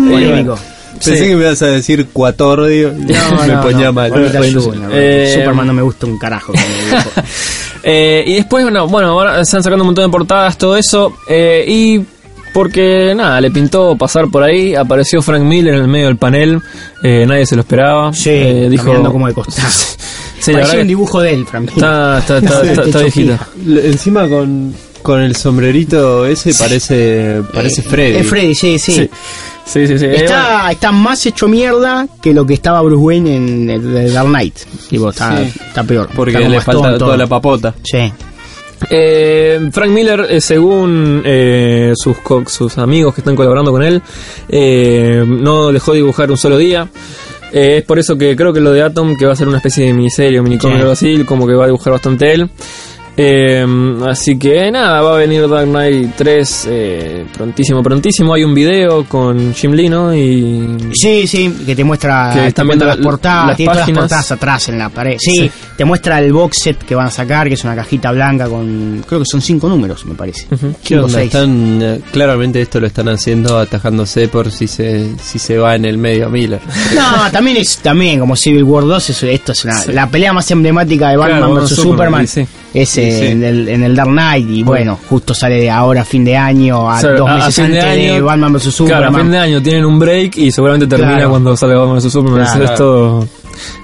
Polémico. 0.09 0.57
Pensé 0.93 1.17
Sí. 1.17 1.23
que 1.29 1.35
me 1.35 1.41
ibas 1.43 1.61
a 1.61 1.67
decir 1.67 2.07
Cuatordio 2.13 2.89
y 2.93 3.13
me 3.47 3.57
ponía 3.61 3.91
mal. 3.91 4.11
Romita 4.11 4.39
Romita 4.39 4.59
Jr. 4.61 4.75
Jr. 4.79 4.91
Eh, 4.93 5.31
Superman 5.35 5.67
no 5.67 5.73
me 5.73 5.81
gusta 5.81 6.05
un 6.05 6.17
carajo. 6.17 6.53
Eh, 7.85 8.23
y 8.25 8.33
después, 8.35 8.63
bueno, 8.63 8.87
bueno, 8.87 9.09
ahora 9.09 9.41
están 9.41 9.61
sacando 9.61 9.83
un 9.83 9.87
montón 9.87 10.05
de 10.05 10.09
portadas, 10.09 10.57
todo 10.57 10.77
eso. 10.77 11.17
eh, 11.27 11.65
y 11.67 11.99
porque, 12.53 13.13
nada, 13.13 13.41
le 13.41 13.51
pintó 13.51 13.97
pasar 13.97 14.29
por 14.31 14.41
ahí. 14.41 14.73
Apareció 14.73 15.21
Frank 15.21 15.43
Miller 15.43 15.73
en 15.73 15.81
el 15.81 15.87
medio 15.89 16.05
del 16.05 16.15
panel. 16.15 16.61
eh, 17.03 17.25
nadie 17.27 17.45
se 17.45 17.55
lo 17.57 17.61
esperaba. 17.63 18.13
Sí, 18.13 18.29
Eh, 18.29 18.67
dijo. 18.69 18.85
como 19.11 19.27
de 19.27 19.33
costado. 19.33 19.67
Sí, 20.43 20.51
Parecía 20.51 20.81
un 20.81 20.87
dibujo 20.87 21.21
de 21.21 21.33
él, 21.33 21.45
Frank. 21.45 21.69
está, 21.69 22.19
está, 22.19 22.37
está, 22.39 22.61
está- 22.63 22.81
te 22.83 22.89
está 22.89 22.99
viejita. 22.99 23.37
chofía. 23.37 23.65
Le- 23.65 23.87
Encima 23.87 24.27
con, 24.27 24.73
con 25.01 25.21
el 25.21 25.35
sombrerito 25.35 26.25
ese 26.25 26.53
parece 26.53 27.41
parece 27.53 27.81
Freddy. 27.81 28.17
Es 28.17 28.27
Freddy, 28.27 28.55
sí, 28.55 28.77
sí. 28.79 28.93
Sí, 28.93 29.07
sí, 29.65 29.87
sí. 29.87 29.97
sí. 29.99 30.05
Eh, 30.05 30.09
bueno. 30.09 30.23
Está, 30.25 30.71
está 30.71 30.91
más 30.91 31.25
hecho 31.25 31.47
mierda 31.47 32.07
que 32.21 32.33
lo 32.33 32.45
que 32.45 32.53
estaba 32.55 32.81
Bruce 32.81 33.01
Wayne 33.01 33.35
en 33.35 33.69
el 33.69 34.13
Dark 34.13 34.27
Knight. 34.27 34.55
Tipo, 34.89 35.09
está, 35.11 35.37
Sí. 35.37 35.53
está 35.67 35.83
peor. 35.83 36.09
Porque 36.13 36.33
Está 36.33 36.49
le 36.49 36.59
falta 36.61 36.97
toda 36.97 37.15
la 37.15 37.27
papota. 37.27 37.73
Sí. 37.83 38.11
Eh, 38.89 39.69
Frank 39.71 39.91
Miller, 39.91 40.27
eh, 40.29 40.41
según 40.41 41.21
eh, 41.23 41.93
sus, 41.95 42.17
co- 42.17 42.43
sus 42.47 42.77
amigos 42.77 43.13
que 43.15 43.21
están 43.21 43.33
colaborando 43.35 43.71
con 43.71 43.81
él, 43.81 44.01
eh, 44.49 45.23
no 45.25 45.71
dejó 45.71 45.93
de 45.93 45.99
dibujar 45.99 46.29
un 46.29 46.37
solo 46.37 46.57
día. 46.57 46.89
Eh, 47.53 47.77
es 47.77 47.83
por 47.83 47.99
eso 47.99 48.17
que 48.17 48.35
creo 48.35 48.51
que 48.51 48.59
lo 48.59 48.71
de 48.71 48.81
Atom, 48.81 49.15
que 49.15 49.25
va 49.27 49.33
a 49.33 49.35
ser 49.35 49.47
una 49.47 49.57
especie 49.57 49.85
de 49.85 49.93
miniserie 49.93 50.39
o 50.39 50.43
minicómic 50.43 50.75
Sí. 50.75 50.79
o 50.79 50.81
algo 50.81 50.91
así, 50.93 51.23
como 51.23 51.45
que 51.47 51.53
va 51.53 51.63
a 51.65 51.67
dibujar 51.67 51.93
bastante 51.93 52.33
él. 52.33 52.49
Eh, 53.15 53.63
así 54.07 54.37
que 54.39 54.71
nada, 54.71 55.01
va 55.01 55.13
a 55.15 55.17
venir 55.19 55.47
Dark 55.47 55.67
Knight 55.67 56.15
3 56.15 56.67
eh, 56.69 57.25
prontísimo, 57.37 57.83
prontísimo. 57.83 58.33
Hay 58.33 58.43
un 58.43 58.55
video 58.55 59.05
con 59.05 59.53
Jim 59.53 59.71
Lee, 59.73 59.87
¿no? 59.89 60.13
Y 60.15 60.77
Sí, 60.93 61.27
sí, 61.27 61.53
que 61.65 61.75
te 61.75 61.83
muestra, 61.83 62.31
Que 62.33 62.51
te 62.51 62.63
las 62.63 62.97
portadas, 62.97 63.47
las 63.49 63.57
tiene 63.57 63.67
todas 63.67 63.77
las 63.77 63.83
páginas. 63.85 63.99
portadas 64.03 64.31
atrás 64.31 64.69
en 64.69 64.79
la 64.79 64.89
pared. 64.89 65.17
Sí, 65.19 65.35
Sí. 65.41 65.51
te 65.77 65.85
muestra 65.85 66.19
el 66.19 66.33
box 66.33 66.57
set 66.63 66.77
que 66.83 66.95
van 66.95 67.05
a 67.07 67.11
sacar, 67.11 67.47
que 67.47 67.53
es 67.53 67.63
una 67.63 67.75
cajita 67.75 68.11
blanca 68.11 68.47
con, 68.49 69.03
creo 69.07 69.19
que 69.19 69.25
son 69.29 69.41
cinco 69.41 69.69
números, 69.69 70.05
me 70.05 70.15
parece. 70.15 70.47
Ujú. 70.51 70.71
¿Qué 70.83 70.95
Cinco 70.95 71.09
seis. 71.09 71.25
Están, 71.27 71.79
eh, 71.83 72.01
claramente 72.11 72.61
esto 72.61 72.79
lo 72.79 72.87
están 72.87 73.09
haciendo 73.09 73.59
atajándose 73.59 74.27
por 74.27 74.51
si 74.51 74.67
se, 74.67 75.11
si 75.21 75.37
se 75.37 75.57
va 75.59 75.75
en 75.75 75.85
el 75.85 75.97
medio 75.99 76.29
Miller. 76.29 76.61
No, 76.95 77.29
también 77.31 77.57
es 77.57 77.77
también 77.77 78.19
como 78.19 78.35
Civil 78.35 78.63
War 78.63 78.85
2, 78.85 79.09
eso- 79.11 79.27
esto 79.27 79.51
es 79.51 79.65
una- 79.65 79.85
la 79.87 80.09
pelea 80.09 80.33
más 80.33 80.49
emblemática 80.49 81.09
de 81.09 81.17
Batman 81.17 81.37
Claro, 81.39 81.53
vs 81.61 81.69
Superman, 81.75 82.27
Superman. 82.27 82.27
sí. 82.27 82.47
Es 82.73 82.97
Sí, 83.11 83.19
sí. 83.19 83.25
En, 83.27 83.43
el, 83.43 83.69
en 83.69 83.83
el 83.83 83.95
Dark 83.95 84.09
Knight 84.09 84.49
y 84.49 84.63
bueno, 84.63 84.99
justo 85.09 85.33
sale 85.33 85.55
de 85.55 85.69
ahora 85.69 86.01
a 86.01 86.05
fin 86.05 86.23
de 86.25 86.35
año, 86.37 86.89
a 86.89 86.97
O 86.97 87.01
sea, 87.01 87.11
dos 87.11 87.29
a- 87.29 87.33
a 87.33 87.37
meses 87.37 87.55
de 87.55 87.63
antes 87.63 87.83
de, 87.95 88.09
año- 88.11 88.25
Batman 88.25 88.53
vs 88.53 88.61
Claro, 88.61 88.67
a 88.67 88.71
Superman. 89.07 89.21
fin 89.21 89.31
de 89.31 89.37
año 89.37 89.61
tienen 89.61 89.85
un 89.85 89.99
break 89.99 90.37
y 90.37 90.51
seguramente 90.51 90.87
termina 90.87 91.15
Claro. 91.15 91.29
cuando 91.31 91.57
salga 91.57 91.79
Batman 91.79 91.97
vs 91.97 92.11
Superman. 92.11 92.45
Claro. 92.45 92.63
Es 92.65 92.75
todo. 92.75 93.27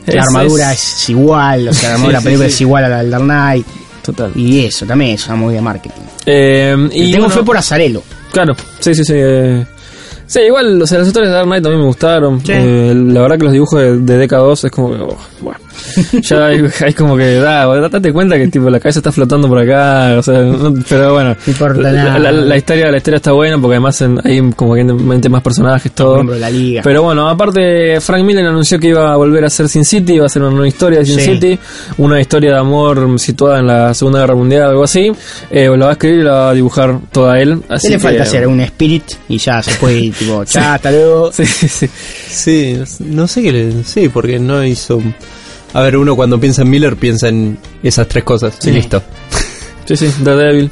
la 0.08 0.14
es- 0.14 0.28
armadura 0.28 0.74
es- 0.74 0.94
es, 1.04 1.10
igual, 1.10 1.68
o 1.68 1.74
sea, 1.74 1.90
la, 1.90 1.96
armadura 1.96 2.18
de 2.18 2.20
la 2.20 2.24
película 2.24 2.48
es 2.48 2.62
igual 2.62 2.84
a 2.86 2.90
la 2.90 2.98
del 3.00 3.12
Dark 3.12 3.24
Knight. 3.24 3.68
Total. 4.04 4.32
Y 4.36 4.66
eso 4.66 4.86
también 4.86 5.12
es 5.12 5.26
una 5.28 5.36
movida 5.36 5.58
de 5.58 5.62
marketing. 5.62 6.02
Eh, 6.26 6.76
y 6.94 7.12
tengo 7.12 7.26
bueno, 7.26 7.30
fe 7.42 7.44
por 7.46 7.58
Azarelo. 7.58 8.02
Claro, 8.32 8.56
sí, 8.80 8.96
sí, 8.96 9.04
sí. 9.06 9.14
eh, 9.16 9.66
sí, 10.26 10.40
igual, 10.42 10.82
o 10.82 10.88
sea, 10.88 11.00
las 11.00 11.08
historias 11.08 11.30
de 11.32 11.36
Dark 11.36 11.48
Knight 11.48 11.62
también 11.64 11.82
me 11.82 11.88
gustaron. 11.88 12.42
Eh, 12.48 12.94
la 12.96 13.22
verdad 13.22 13.38
que 13.38 13.44
los 13.44 13.54
dibujos 13.54 13.80
de, 13.80 13.98
de 14.00 14.28
DK2 14.28 14.66
es 14.66 14.72
como 14.72 14.90
que, 14.92 15.02
oh, 15.02 15.18
bueno. 15.42 15.60
ya 16.22 16.46
hay, 16.48 16.64
hay 16.86 16.94
como 16.94 17.16
que, 17.18 17.36
da, 17.36 17.66
date 17.90 18.12
cuenta 18.14 18.38
que 18.38 18.48
tipo 18.48 18.70
la 18.70 18.80
cabeza 18.80 19.00
está 19.00 19.12
flotando 19.12 19.48
por 19.48 19.60
acá, 19.60 20.16
o 20.18 20.24
sea, 20.24 20.40
no- 20.42 20.74
pero 20.88 21.14
bueno. 21.14 21.30
No 21.46 21.52
importa 21.52 21.82
la, 21.82 21.92
nada. 21.92 22.20
la- 22.20 22.32
la 22.32 22.58
historia, 22.58 22.92
la 22.92 22.98
historia 22.98 23.18
está 23.18 23.32
buena 23.32 23.58
porque 23.60 23.76
además 23.76 24.02
en- 24.02 24.20
hay 24.24 24.42
como 24.56 24.76
que 24.76 24.84
mente 24.84 25.30
más 25.30 25.42
personajes, 25.42 25.92
todo. 25.92 26.16
miembro 26.16 26.36
de 26.36 26.42
la 26.42 26.50
liga. 26.50 26.82
Pero 26.84 27.04
bueno, 27.04 27.28
aparte 27.30 28.00
Frank 28.02 28.24
Miller 28.24 28.46
anunció 28.46 28.80
que 28.80 28.88
iba 28.88 29.12
a 29.12 29.16
volver 29.16 29.44
a 29.44 29.48
hacer 29.48 29.68
Sin 29.70 29.86
City, 29.86 30.14
iba 30.14 30.24
a 30.24 30.28
hacer 30.28 30.42
una 30.42 30.52
nueva 30.52 30.68
historia 30.68 31.00
de 31.00 31.06
Sin 31.06 31.20
Sí. 31.20 31.26
City, 31.34 31.60
una 31.98 32.20
historia 32.20 32.52
de 32.54 32.58
amor 32.60 33.20
situada 33.20 33.60
en 33.60 33.68
la 33.68 33.94
Segunda 33.94 34.20
Guerra 34.22 34.36
Mundial, 34.36 34.70
algo 34.70 34.84
así. 34.84 35.12
Eh, 35.52 35.70
la 35.70 35.86
va 35.86 35.90
a 35.90 35.94
escribir 35.94 36.20
y 36.20 36.24
la 36.24 36.32
va 36.32 36.50
a 36.50 36.54
dibujar 36.54 37.00
toda 37.12 37.40
él. 37.40 37.62
Así 37.70 37.88
¿Qué 37.88 37.94
le 37.94 37.98
que- 37.98 38.04
falta 38.04 38.24
hacer? 38.24 38.48
Un 38.48 38.62
spirit 38.62 39.04
y 39.28 39.38
ya 39.38 39.62
se 39.62 39.72
puede 39.76 40.00
ir, 40.00 40.14
tipo, 40.14 40.44
ya, 40.46 40.74
hasta 40.76 40.92
luego. 40.92 41.32
Sí, 41.40 41.46
sí, 41.46 41.68
sí. 41.68 41.90
Sí, 42.30 42.76
no 42.78 42.86
sé- 42.86 43.04
no 43.06 43.28
sé 43.28 43.42
qué 43.44 43.52
le. 43.52 43.84
Sí, 43.84 44.10
porque 44.10 44.40
no 44.40 44.64
hizo. 44.64 45.02
A 45.74 45.82
ver, 45.82 45.98
uno 45.98 46.16
cuando 46.16 46.40
piensa 46.40 46.64
en 46.64 46.70
Miller 46.70 46.96
piensa 46.96 47.28
en 47.30 47.58
esas 47.84 48.08
tres 48.08 48.24
cosas. 48.24 48.56
Sí. 48.60 48.70
Y 48.70 48.74
listo. 48.74 49.02
Sí, 49.86 49.96
sí, 49.96 50.14
Daredevil. 50.24 50.72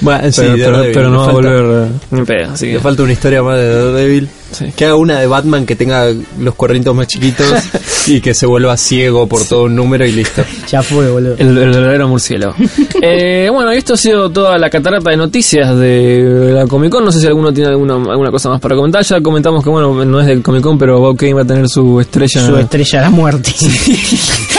Bueno, 0.00 0.30
sí, 0.32 0.40
pero, 0.42 0.52
pero- 0.56 0.70
Daredevil, 0.72 0.94
pero 0.94 1.10
no 1.10 1.18
va 1.20 1.28
a 1.28 1.32
volver 1.32 1.88
ni 2.10 2.22
pedo, 2.22 2.52
así 2.52 2.66
Le 2.66 2.72
que. 2.74 2.80
falta 2.80 3.02
una 3.02 3.12
historia 3.12 3.42
más 3.42 3.56
de 3.58 3.68
Daredevil. 3.74 4.28
Sí. 4.52 4.66
Que 4.76 4.84
haga 4.84 4.94
una 4.94 5.18
de 5.18 5.26
Batman 5.26 5.66
que 5.66 5.74
tenga 5.74 6.06
los 6.38 6.54
cuernitos 6.54 6.94
más 6.94 7.08
chiquitos 7.08 7.46
y 8.06 8.20
que 8.20 8.32
se 8.32 8.46
vuelva 8.46 8.76
ciego 8.76 9.26
por 9.26 9.44
todo 9.44 9.64
un 9.64 9.74
número 9.74 10.06
y 10.06 10.12
listo. 10.12 10.42
Ya 10.70 10.82
fue, 10.82 11.10
boludo. 11.10 11.34
El, 11.38 11.48
el 11.58 11.70
verdadero 11.70 12.08
murciélago. 12.08 12.54
eh, 13.02 13.48
bueno, 13.52 13.72
y 13.74 13.76
esto 13.78 13.94
ha 13.94 13.96
sido 13.96 14.30
toda 14.30 14.56
la 14.58 14.68
catarata 14.70 15.10
de 15.10 15.16
noticias 15.16 15.76
de 15.76 16.50
la 16.54 16.66
Comic 16.66 16.90
Con. 16.92 17.04
No 17.04 17.10
sé 17.12 17.20
si 17.20 17.26
alguno 17.26 17.52
tiene 17.52 17.70
alguna, 17.70 17.94
alguna 17.94 18.30
cosa 18.30 18.48
más 18.48 18.60
para 18.60 18.76
comentar. 18.76 19.02
Ya 19.04 19.20
comentamos 19.20 19.62
que, 19.64 19.70
bueno, 19.70 20.04
no 20.04 20.20
es 20.20 20.26
del 20.26 20.42
Comic 20.42 20.62
Con, 20.62 20.78
pero 20.78 21.00
Bob 21.00 21.16
Kane 21.16 21.34
va 21.34 21.42
a 21.42 21.44
tener 21.46 21.68
su 21.68 22.00
estrella. 22.00 22.46
Su 22.46 22.56
estrella 22.56 22.98
de 23.00 23.04
la 23.04 23.10
muerte. 23.10 23.52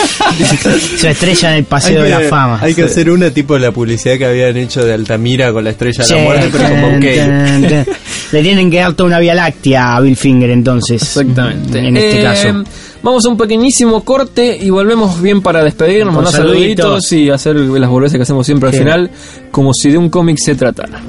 Su 1.00 1.08
estrella 1.08 1.52
en 1.52 1.58
el 1.58 1.64
paseo 1.66 2.04
de 2.04 2.10
la 2.10 2.22
fama. 2.22 2.60
hay 2.62 2.74
que 2.74 2.84
hacer 2.84 3.10
una 3.10 3.30
tipo 3.32 3.54
de 3.56 3.60
la 3.62 3.72
publicidad 3.72 4.18
que 4.18 4.26
habían 4.26 4.58
hecho 4.58 4.84
de 4.86 4.94
Altamira 4.94 5.52
con 5.52 5.64
la 5.64 5.72
estrella 5.72 6.04
de 6.06 6.16
la 6.16 6.22
muerte, 6.24 6.50
pero 6.52 6.70
como 6.70 6.88
tan. 7.00 7.86
Le 8.32 8.42
tienen 8.42 8.70
que 8.70 8.80
dar 8.80 8.94
toda 8.94 9.08
una 9.08 9.20
vía 9.20 9.34
láctea 9.34 9.96
a 9.96 10.02
Bill 10.02 10.16
Finger 10.18 10.50
entonces. 10.50 11.02
Exactamente. 11.02 11.80
En 11.80 11.96
este 11.98 12.20
Eh, 12.20 12.24
caso. 12.24 12.64
Vamos 13.04 13.26
a 13.26 13.30
un 13.30 13.38
pequeñísimo 13.38 14.04
corte 14.04 14.58
y 14.60 14.70
volvemos 14.70 15.22
bien 15.22 15.42
para 15.42 15.64
despedirnos, 15.64 16.14
mandar 16.14 16.34
saluditos. 16.34 16.84
saluditos 17.06 17.12
y 17.14 17.30
hacer 17.30 17.56
las 17.56 17.90
boludeces 17.90 18.18
que 18.18 18.24
hacemos 18.24 18.46
siempre 18.46 18.70
al 18.70 18.76
final, 18.76 19.12
como 19.52 19.72
si 19.74 19.92
de 19.92 19.98
un 19.98 20.10
cómic 20.10 20.38
se 20.44 20.56
tratara. 20.56 21.00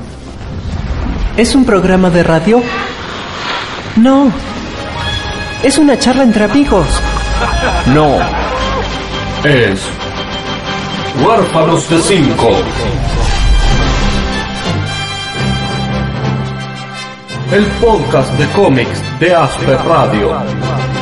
¿Es 1.37 1.55
un 1.55 1.65
programa 1.65 2.11
de 2.11 2.23
radio? 2.23 2.63
No. 3.97 4.31
Es 5.65 5.79
una 5.79 5.99
charla 5.99 6.23
entre 6.23 6.45
amigos. 6.45 6.87
No. 7.95 8.17
Es 9.45 9.81
Huérfanos 11.25 11.89
de 11.89 11.99
Cinco. 12.03 12.51
El 17.53 17.65
podcast 17.81 18.33
de 18.35 18.47
cómics 18.49 19.03
de 19.21 19.35
Asper 19.35 19.79
Radio. 19.87 20.98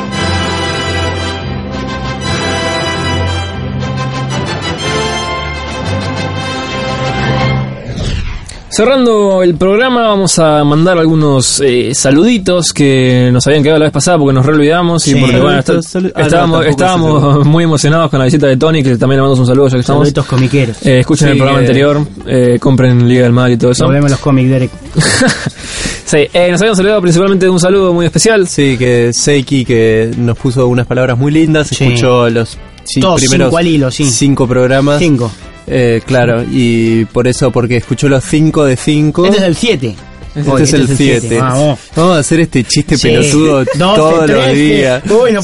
Cerrando 8.77 9.41
el 9.41 9.55
programa, 9.55 10.03
vamos 10.09 10.37
a 10.37 10.63
mandar 10.63 10.99
algunos 10.99 11.59
eh, 11.65 11.95
saluditos 11.95 12.73
que 12.73 13.31
nos 13.33 13.47
habían 13.47 13.63
quedado 13.63 13.79
la 13.79 13.85
vez 13.85 13.91
pasada 13.91 14.19
porque 14.19 14.33
nos 14.35 14.45
re 14.45 14.53
olvidamos 14.53 15.07
y 15.07 15.13
Sí. 15.13 15.19
porque 15.19 15.39
bueno, 15.39 15.57
está- 15.57 15.79
ah, 16.13 16.21
estábamos, 16.21 16.63
estábamos 16.67 17.43
muy 17.47 17.63
emocionados 17.63 18.11
con 18.11 18.19
la 18.19 18.25
visita 18.25 18.45
de 18.45 18.55
Tony, 18.55 18.83
que 18.83 18.89
también 18.95 19.17
le 19.17 19.21
mandamos 19.23 19.39
un 19.39 19.47
saludo 19.47 19.67
ya 19.69 19.77
que 19.77 19.79
estamos. 19.79 20.01
Saluditos 20.01 20.25
comiqueros. 20.27 20.85
Eh, 20.85 20.99
escuchen 20.99 21.27
Sí, 21.29 21.31
el 21.31 21.37
programa 21.39 21.57
eh. 21.59 21.61
anterior, 21.63 22.07
eh, 22.27 22.57
compren 22.59 23.07
Liga 23.09 23.23
del 23.23 23.31
Mal 23.33 23.51
y 23.53 23.57
todo 23.57 23.71
eso. 23.71 23.83
Nos 23.85 23.93
vemos 23.93 24.05
en 24.05 24.11
los 24.11 24.19
cómics, 24.19 24.47
Derek. 24.51 24.71
Sí, 26.05 26.17
eh, 26.31 26.51
nos 26.51 26.61
habían 26.61 26.75
saludado 26.75 27.01
principalmente 27.01 27.47
de 27.47 27.49
un 27.49 27.59
saludo 27.59 27.93
muy 27.93 28.05
especial. 28.05 28.47
Sí, 28.47 28.77
que 28.77 29.11
Seiki 29.11 29.65
que 29.65 30.11
nos 30.19 30.37
puso 30.37 30.67
unas 30.67 30.85
palabras 30.85 31.17
muy 31.17 31.31
lindas, 31.31 31.67
Sí. 31.69 31.83
escuchó 31.83 32.29
los 32.29 32.59
sí, 32.87 32.99
Todos 32.99 33.19
primeros 33.21 33.47
cinco 33.47 33.57
al 33.57 33.67
hilo, 33.67 33.91
sí. 33.91 34.05
cinco 34.05 34.47
programas. 34.47 34.99
Cinco. 34.99 35.31
Eh, 35.67 36.01
claro, 36.05 36.43
y 36.49 37.05
por 37.05 37.27
eso, 37.27 37.51
porque 37.51 37.77
escuchó 37.77 38.07
los 38.07 38.23
cinco 38.23 38.63
de 38.65 38.77
cinco. 38.77 39.25
Este 39.25 39.37
es 39.39 39.43
el 39.43 39.55
7. 39.55 39.95
Este 40.35 40.63
es 40.63 40.73
el 40.73 40.87
7. 40.87 41.39
Vamos. 41.39 41.79
Vamos 41.95 42.15
a 42.17 42.19
hacer 42.19 42.39
este 42.41 42.63
chiste 42.63 42.95
Sí. 42.97 43.07
pelotudo 43.09 43.57
12, 43.65 43.71
todos 43.77 44.29
los 44.29 44.43
13. 44.45 44.53
días. 44.53 45.03
Uy, 45.09 45.31
no. 45.33 45.41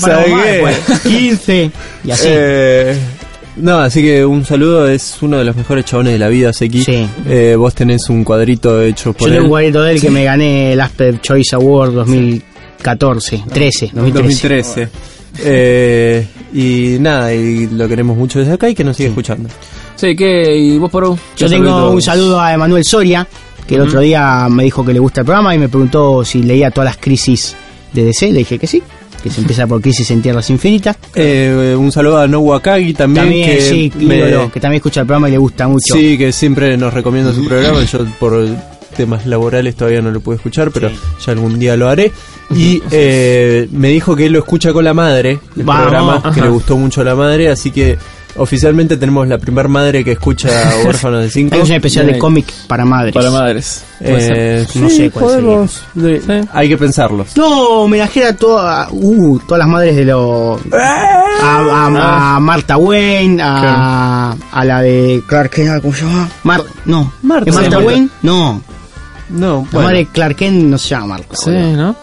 15. 1.04 1.72
Y 2.06 2.12
así. 2.12 2.28
Eh, 2.30 2.96
no, 3.58 3.80
así 3.80 4.02
que 4.02 4.24
un 4.26 4.46
saludo, 4.46 4.88
es 4.88 5.18
uno 5.22 5.38
de 5.40 5.44
los 5.46 5.56
mejores 5.56 5.86
chabones 5.86 6.14
de 6.14 6.20
la 6.20 6.28
vida, 6.30 6.54
Seki. 6.54 6.84
Sí. 6.84 7.08
Eh, 7.28 7.56
vos 7.58 7.74
tenés 7.76 8.08
un 8.10 8.24
cuadrito 8.24 8.82
hecho 8.82 9.14
por 9.14 9.28
Yo 9.30 9.34
tengo 9.34 9.38
él. 9.40 9.44
un 9.46 9.50
cuadrito 9.50 9.82
de 9.84 9.92
él 9.94 10.02
que 10.02 10.10
me 10.10 10.24
gané 10.24 10.74
el 10.74 10.82
Asper 10.82 11.20
Choice 11.22 11.56
Award 11.56 11.92
2014. 11.94 13.44
13. 13.52 13.92
2013. 13.94 14.04
2013. 14.14 14.90
Eh, 15.40 16.26
y 16.54 16.98
nada, 17.00 17.34
y 17.34 17.68
lo 17.68 17.88
queremos 17.88 18.16
mucho 18.18 18.40
desde 18.40 18.54
acá 18.54 18.70
y 18.70 18.76
que 18.76 18.84
nos 18.84 18.98
siga 18.98 19.10
escuchando. 19.10 19.50
Sí, 19.96 20.16
¿qué? 20.16 20.56
¿Y 20.56 20.78
vos, 20.78 20.92
Poro? 20.92 21.18
Yo 21.38 21.50
tengo 21.50 21.90
un 21.92 22.02
saludo 22.02 22.40
a 22.40 22.54
Emanuel 22.54 22.84
Soria, 22.84 23.28
que 23.68 23.76
el 23.76 23.82
otro 23.82 24.00
día 24.02 24.48
me 24.50 24.64
dijo 24.64 24.84
que 24.86 24.94
le 24.94 25.00
gusta 25.00 25.22
el 25.22 25.26
programa 25.26 25.56
y 25.56 25.60
me 25.60 25.70
preguntó 25.70 26.24
si 26.26 26.44
leía 26.44 26.72
todas 26.72 26.86
las 26.92 26.98
crisis 26.98 27.56
de 27.94 28.04
DC. 28.06 28.32
Le 28.32 28.40
dije 28.40 28.60
que 28.60 28.68
sí, 28.68 28.82
que 29.24 29.30
se 29.30 29.40
empieza 29.42 29.66
por 29.68 29.82
Crisis 29.82 30.12
en 30.12 30.22
Tierras 30.22 30.50
Infinitas. 30.50 30.98
Eh, 31.16 31.76
un 31.78 31.92
saludo 31.92 32.20
a 32.20 32.28
No 32.28 32.40
Wakagi 32.42 32.94
también, 32.94 33.26
También, 33.26 33.50
que, 33.52 33.62
sí, 33.62 33.92
me- 34.02 34.18
ídolo, 34.18 34.52
que 34.52 34.60
también 34.60 34.78
escucha 34.80 35.02
el 35.02 35.08
programa 35.08 35.30
y 35.30 35.32
le 35.32 35.38
gusta 35.38 35.68
mucho. 35.68 35.94
sí, 35.94 36.18
que 36.18 36.32
siempre 36.34 36.76
nos 36.78 36.94
recomienda 36.94 37.32
su 37.34 37.46
programa. 37.46 37.84
Yo 37.86 38.06
por 38.20 38.46
temas 38.94 39.26
laborales 39.26 39.76
todavía 39.76 40.02
no 40.02 40.12
lo 40.12 40.22
pude 40.22 40.36
escuchar, 40.38 40.72
pero 40.72 40.90
Sí. 40.90 40.96
ya 41.26 41.32
algún 41.34 41.60
día 41.60 41.76
lo 41.78 41.90
haré. 41.90 42.12
Y 42.56 42.82
eh, 42.92 43.68
me 43.72 43.90
dijo 43.90 44.16
que 44.16 44.26
él 44.28 44.34
lo 44.34 44.40
escucha 44.40 44.72
con 44.74 44.84
la 44.86 44.94
madre, 44.94 45.40
el 45.56 45.64
Vamos. 45.64 45.82
programa, 45.84 46.34
que 46.34 46.42
le 46.42 46.50
gustó 46.50 46.78
mucho 46.78 47.04
la 47.04 47.16
madre, 47.16 47.50
así 47.50 47.72
que 47.72 47.98
oficialmente 48.36 48.98
tenemos 48.98 49.28
la 49.28 49.38
primer 49.38 49.68
madre 49.68 50.04
que 50.04 50.14
escucha 50.14 50.50
Huérfanos 50.86 51.22
de 51.22 51.30
5. 51.30 51.54
Hay 51.56 51.62
un 51.62 51.72
especial 51.72 52.08
de 52.08 52.18
cómic 52.18 52.52
para 52.68 52.84
madres. 52.84 53.14
Para 53.14 53.30
madres. 53.30 53.84
Eh, 54.00 54.66
No 54.76 54.90
sí, 54.90 54.96
sé 54.98 55.12
cuál 55.12 55.26
podemos. 55.26 55.84
de- 55.94 56.20
Sí. 56.20 56.48
Hay 56.52 56.68
que 56.68 56.78
pensarlos. 56.78 57.38
No, 57.38 57.48
homenajea 57.84 58.30
a 58.30 58.36
toda, 58.36 58.88
uh, 58.92 59.40
todas 59.40 59.60
las 59.60 59.68
madres 59.68 59.96
de 59.96 60.06
los... 60.06 60.60
A, 60.74 61.58
a- 61.86 62.36
a 62.36 62.40
Marta 62.40 62.78
Wayne, 62.78 63.42
a, 63.44 64.36
a 64.52 64.66
la 64.66 64.82
de 64.82 65.22
Clark 65.28 65.52
Kent, 65.52 65.82
¿cómo 65.82 65.94
se 65.94 66.04
llama? 66.06 66.30
Mar, 66.44 66.62
no. 66.86 67.14
Marta. 67.22 67.50
¿Es 67.50 67.56
Marta 67.56 67.70
Sí, 67.70 67.76
Marta. 67.76 67.88
Wayne? 67.88 68.10
No. 68.24 68.62
No, 69.34 69.68
La 69.72 69.82
bueno. 69.82 70.10
Clark 70.12 70.36
Kent 70.38 70.64
no 70.66 70.78
se 70.78 70.90
llama 70.90 71.08
Marta. 71.08 71.36
Sí. 71.36 71.50
¿no? 71.52 71.96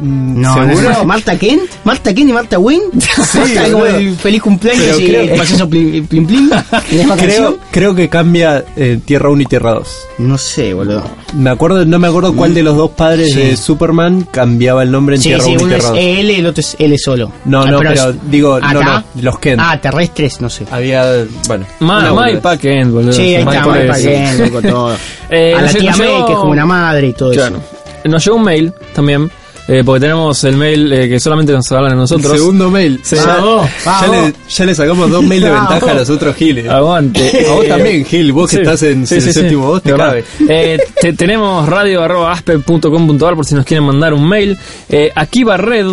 No, 0.00 0.56
no, 0.56 0.74
¿Seguro? 0.74 0.90
no. 0.98 1.04
¿Marta 1.04 1.38
Kent? 1.38 1.62
¿Marta 1.84 2.12
Kent 2.14 2.30
y 2.30 2.32
Marta 2.32 2.58
Wayne? 2.58 2.84
Marta 3.34 3.70
como 3.72 3.86
el 3.86 4.16
feliz 4.16 4.42
cumpleaños 4.42 4.84
Pero 4.86 4.98
y 5.00 5.06
creo- 5.06 5.20
el 5.22 5.30
payaso 5.38 5.68
plim 5.68 6.06
plim, 6.06 6.26
plim 6.26 6.50
Creo, 7.18 7.58
creo 7.70 7.94
que 7.94 8.08
cambia 8.08 8.64
eh, 8.76 8.98
Tierra 9.04 9.30
1 9.30 9.42
y 9.42 9.46
Tierra 9.46 9.74
2. 9.74 9.88
No 10.18 10.38
sé, 10.38 10.74
boludo. 10.74 11.04
Me 11.34 11.50
acuerdo, 11.50 11.84
no 11.84 11.98
me 11.98 12.08
acuerdo 12.08 12.34
cuál 12.34 12.54
de 12.54 12.62
los 12.62 12.76
dos 12.76 12.90
padres 12.92 13.32
Sí. 13.32 13.38
de 13.40 13.56
Superman 13.56 14.26
cambiaba 14.30 14.82
el 14.82 14.90
nombre 14.90 15.16
en 15.16 15.22
Sí, 15.22 15.28
Tierra 15.30 15.44
sí, 15.44 15.50
1 15.52 15.60
y 15.60 15.64
uno 15.64 15.74
es 15.76 15.80
Tierra 15.80 15.96
2. 15.96 15.98
él 16.04 16.30
y 16.30 16.34
el 16.34 16.46
otro 16.46 16.60
es 16.60 16.76
L 16.78 16.98
solo. 16.98 17.32
No, 17.44 17.62
Ah, 17.62 17.70
no, 17.70 17.78
pero 17.78 17.92
es- 17.92 18.30
digo, 18.30 18.60
no, 18.60 18.66
¿acá? 18.66 19.04
no, 19.14 19.22
los 19.22 19.38
Kent. 19.38 19.60
Ah, 19.64 19.78
terrestres, 19.80 20.40
no 20.40 20.50
sé. 20.50 20.64
Había, 20.70 21.24
bueno. 21.46 21.66
Ma, 21.80 22.06
y 22.06 22.10
boludez. 22.10 22.40
Pa 22.40 22.56
Kent, 22.56 22.90
boludo. 22.92 23.12
Sí, 23.12 23.22
ahí 23.22 23.30
y 23.30 23.34
está, 23.36 23.50
Pa 23.62 23.66
Marta 23.66 23.98
Kent. 24.00 24.40
Loco, 24.40 24.62
todo. 24.62 24.96
Eh, 25.34 25.54
a 25.54 25.62
la 25.62 25.72
tía 25.72 25.96
May, 25.96 26.24
que 26.26 26.32
es 26.32 26.38
como 26.38 26.50
una 26.52 26.66
madre 26.66 27.06
y 27.08 27.12
todo 27.14 27.30
Claro. 27.32 27.56
eso. 27.56 28.08
Nos 28.10 28.22
llegó 28.22 28.36
un 28.36 28.42
mail 28.44 28.72
también, 28.94 29.30
eh, 29.74 29.82
porque 29.84 30.00
tenemos 30.00 30.44
el 30.44 30.56
mail 30.56 30.92
eh, 30.92 31.08
que 31.08 31.18
solamente 31.20 31.52
nos 31.52 31.70
hablan 31.72 31.92
a 31.92 31.96
nosotros. 31.96 32.32
Segundo 32.36 32.70
mail. 32.70 33.00
Sí. 33.02 33.16
Ya, 33.16 33.26
Vamos, 33.26 33.68
ya 33.84 33.90
vamos. 33.90 34.10
le, 34.10 34.34
ya 34.48 34.64
le 34.66 34.74
sacamos 34.74 35.10
dos 35.10 35.22
mails 35.24 35.44
de 35.44 35.50
Vamos. 35.50 35.70
ventaja 35.70 35.92
a 35.92 35.94
los 35.94 36.10
otros 36.10 36.36
giles. 36.36 36.68
Aguante. 36.68 37.46
A 37.48 37.52
vos 37.52 37.64
Eh, 37.64 37.68
también, 37.68 38.04
Gil, 38.04 38.32
vos 38.32 38.50
que 38.50 38.56
estás 38.56 38.82
en 38.82 39.06
Sí, 39.06 39.14
el 39.16 39.22
sí, 39.22 39.32
séptimo, 39.32 39.66
vos 39.66 39.82
te 39.82 39.94
cabe. 39.94 40.24
Eh, 40.48 40.78
te- 41.00 41.12
tenemos 41.14 41.66
radio.aspe.com.ar 41.68 43.34
por 43.34 43.44
si 43.46 43.54
nos 43.54 43.64
quieren 43.64 43.84
mandar 43.86 44.12
un 44.14 44.28
mail. 44.28 44.56
Eh, 44.88 45.10
aquí 45.14 45.44
Barred 45.44 45.86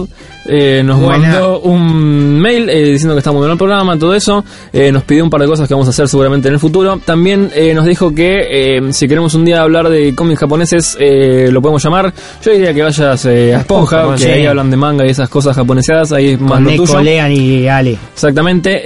eh, 0.49 0.81
nos 0.83 0.99
Buena. 0.99 1.27
mandó 1.29 1.59
un 1.61 2.39
mail 2.39 2.69
eh, 2.69 2.83
diciendo 2.91 3.13
que 3.15 3.19
está 3.19 3.31
muy 3.31 3.39
bueno 3.39 3.53
el 3.53 3.57
programa, 3.57 3.97
todo 3.97 4.13
eso. 4.13 4.43
Eh, 4.73 4.91
nos 4.91 5.03
pidió 5.03 5.23
un 5.23 5.29
par 5.29 5.41
de 5.41 5.47
cosas 5.47 5.67
que 5.67 5.73
vamos 5.73 5.87
a 5.87 5.91
hacer 5.91 6.07
seguramente 6.07 6.47
en 6.47 6.55
el 6.55 6.59
futuro. 6.59 6.99
También 7.05 7.51
eh, 7.53 7.73
nos 7.73 7.85
dijo 7.85 8.13
que 8.13 8.37
eh, 8.49 8.81
si 8.93 9.07
queremos 9.07 9.33
un 9.35 9.45
día 9.45 9.61
hablar 9.61 9.89
de 9.89 10.13
cómics 10.15 10.39
japoneses, 10.39 10.97
eh, 10.99 11.49
lo 11.51 11.61
podemos 11.61 11.83
llamar. 11.83 12.13
Yo 12.43 12.51
diría 12.51 12.73
que 12.73 12.81
vayas 12.81 12.99
a 12.99 13.13
Esponja, 13.13 13.59
Esponja, 13.59 14.15
que 14.15 14.23
sí. 14.23 14.29
ahí 14.29 14.45
hablan 14.45 14.71
de 14.71 14.77
manga 14.77 15.05
y 15.05 15.09
esas 15.09 15.29
cosas 15.29 15.55
japoneseadas. 15.55 16.11
Ahí 16.11 16.29
es 16.31 16.39
más 16.41 16.53
Con 16.53 16.63
lo 16.65 16.69
Neko, 16.71 16.83
tuyo. 16.85 17.01
Lean 17.01 17.31
y 17.31 17.67
Ale. 17.67 17.97
Exactamente. 18.13 18.81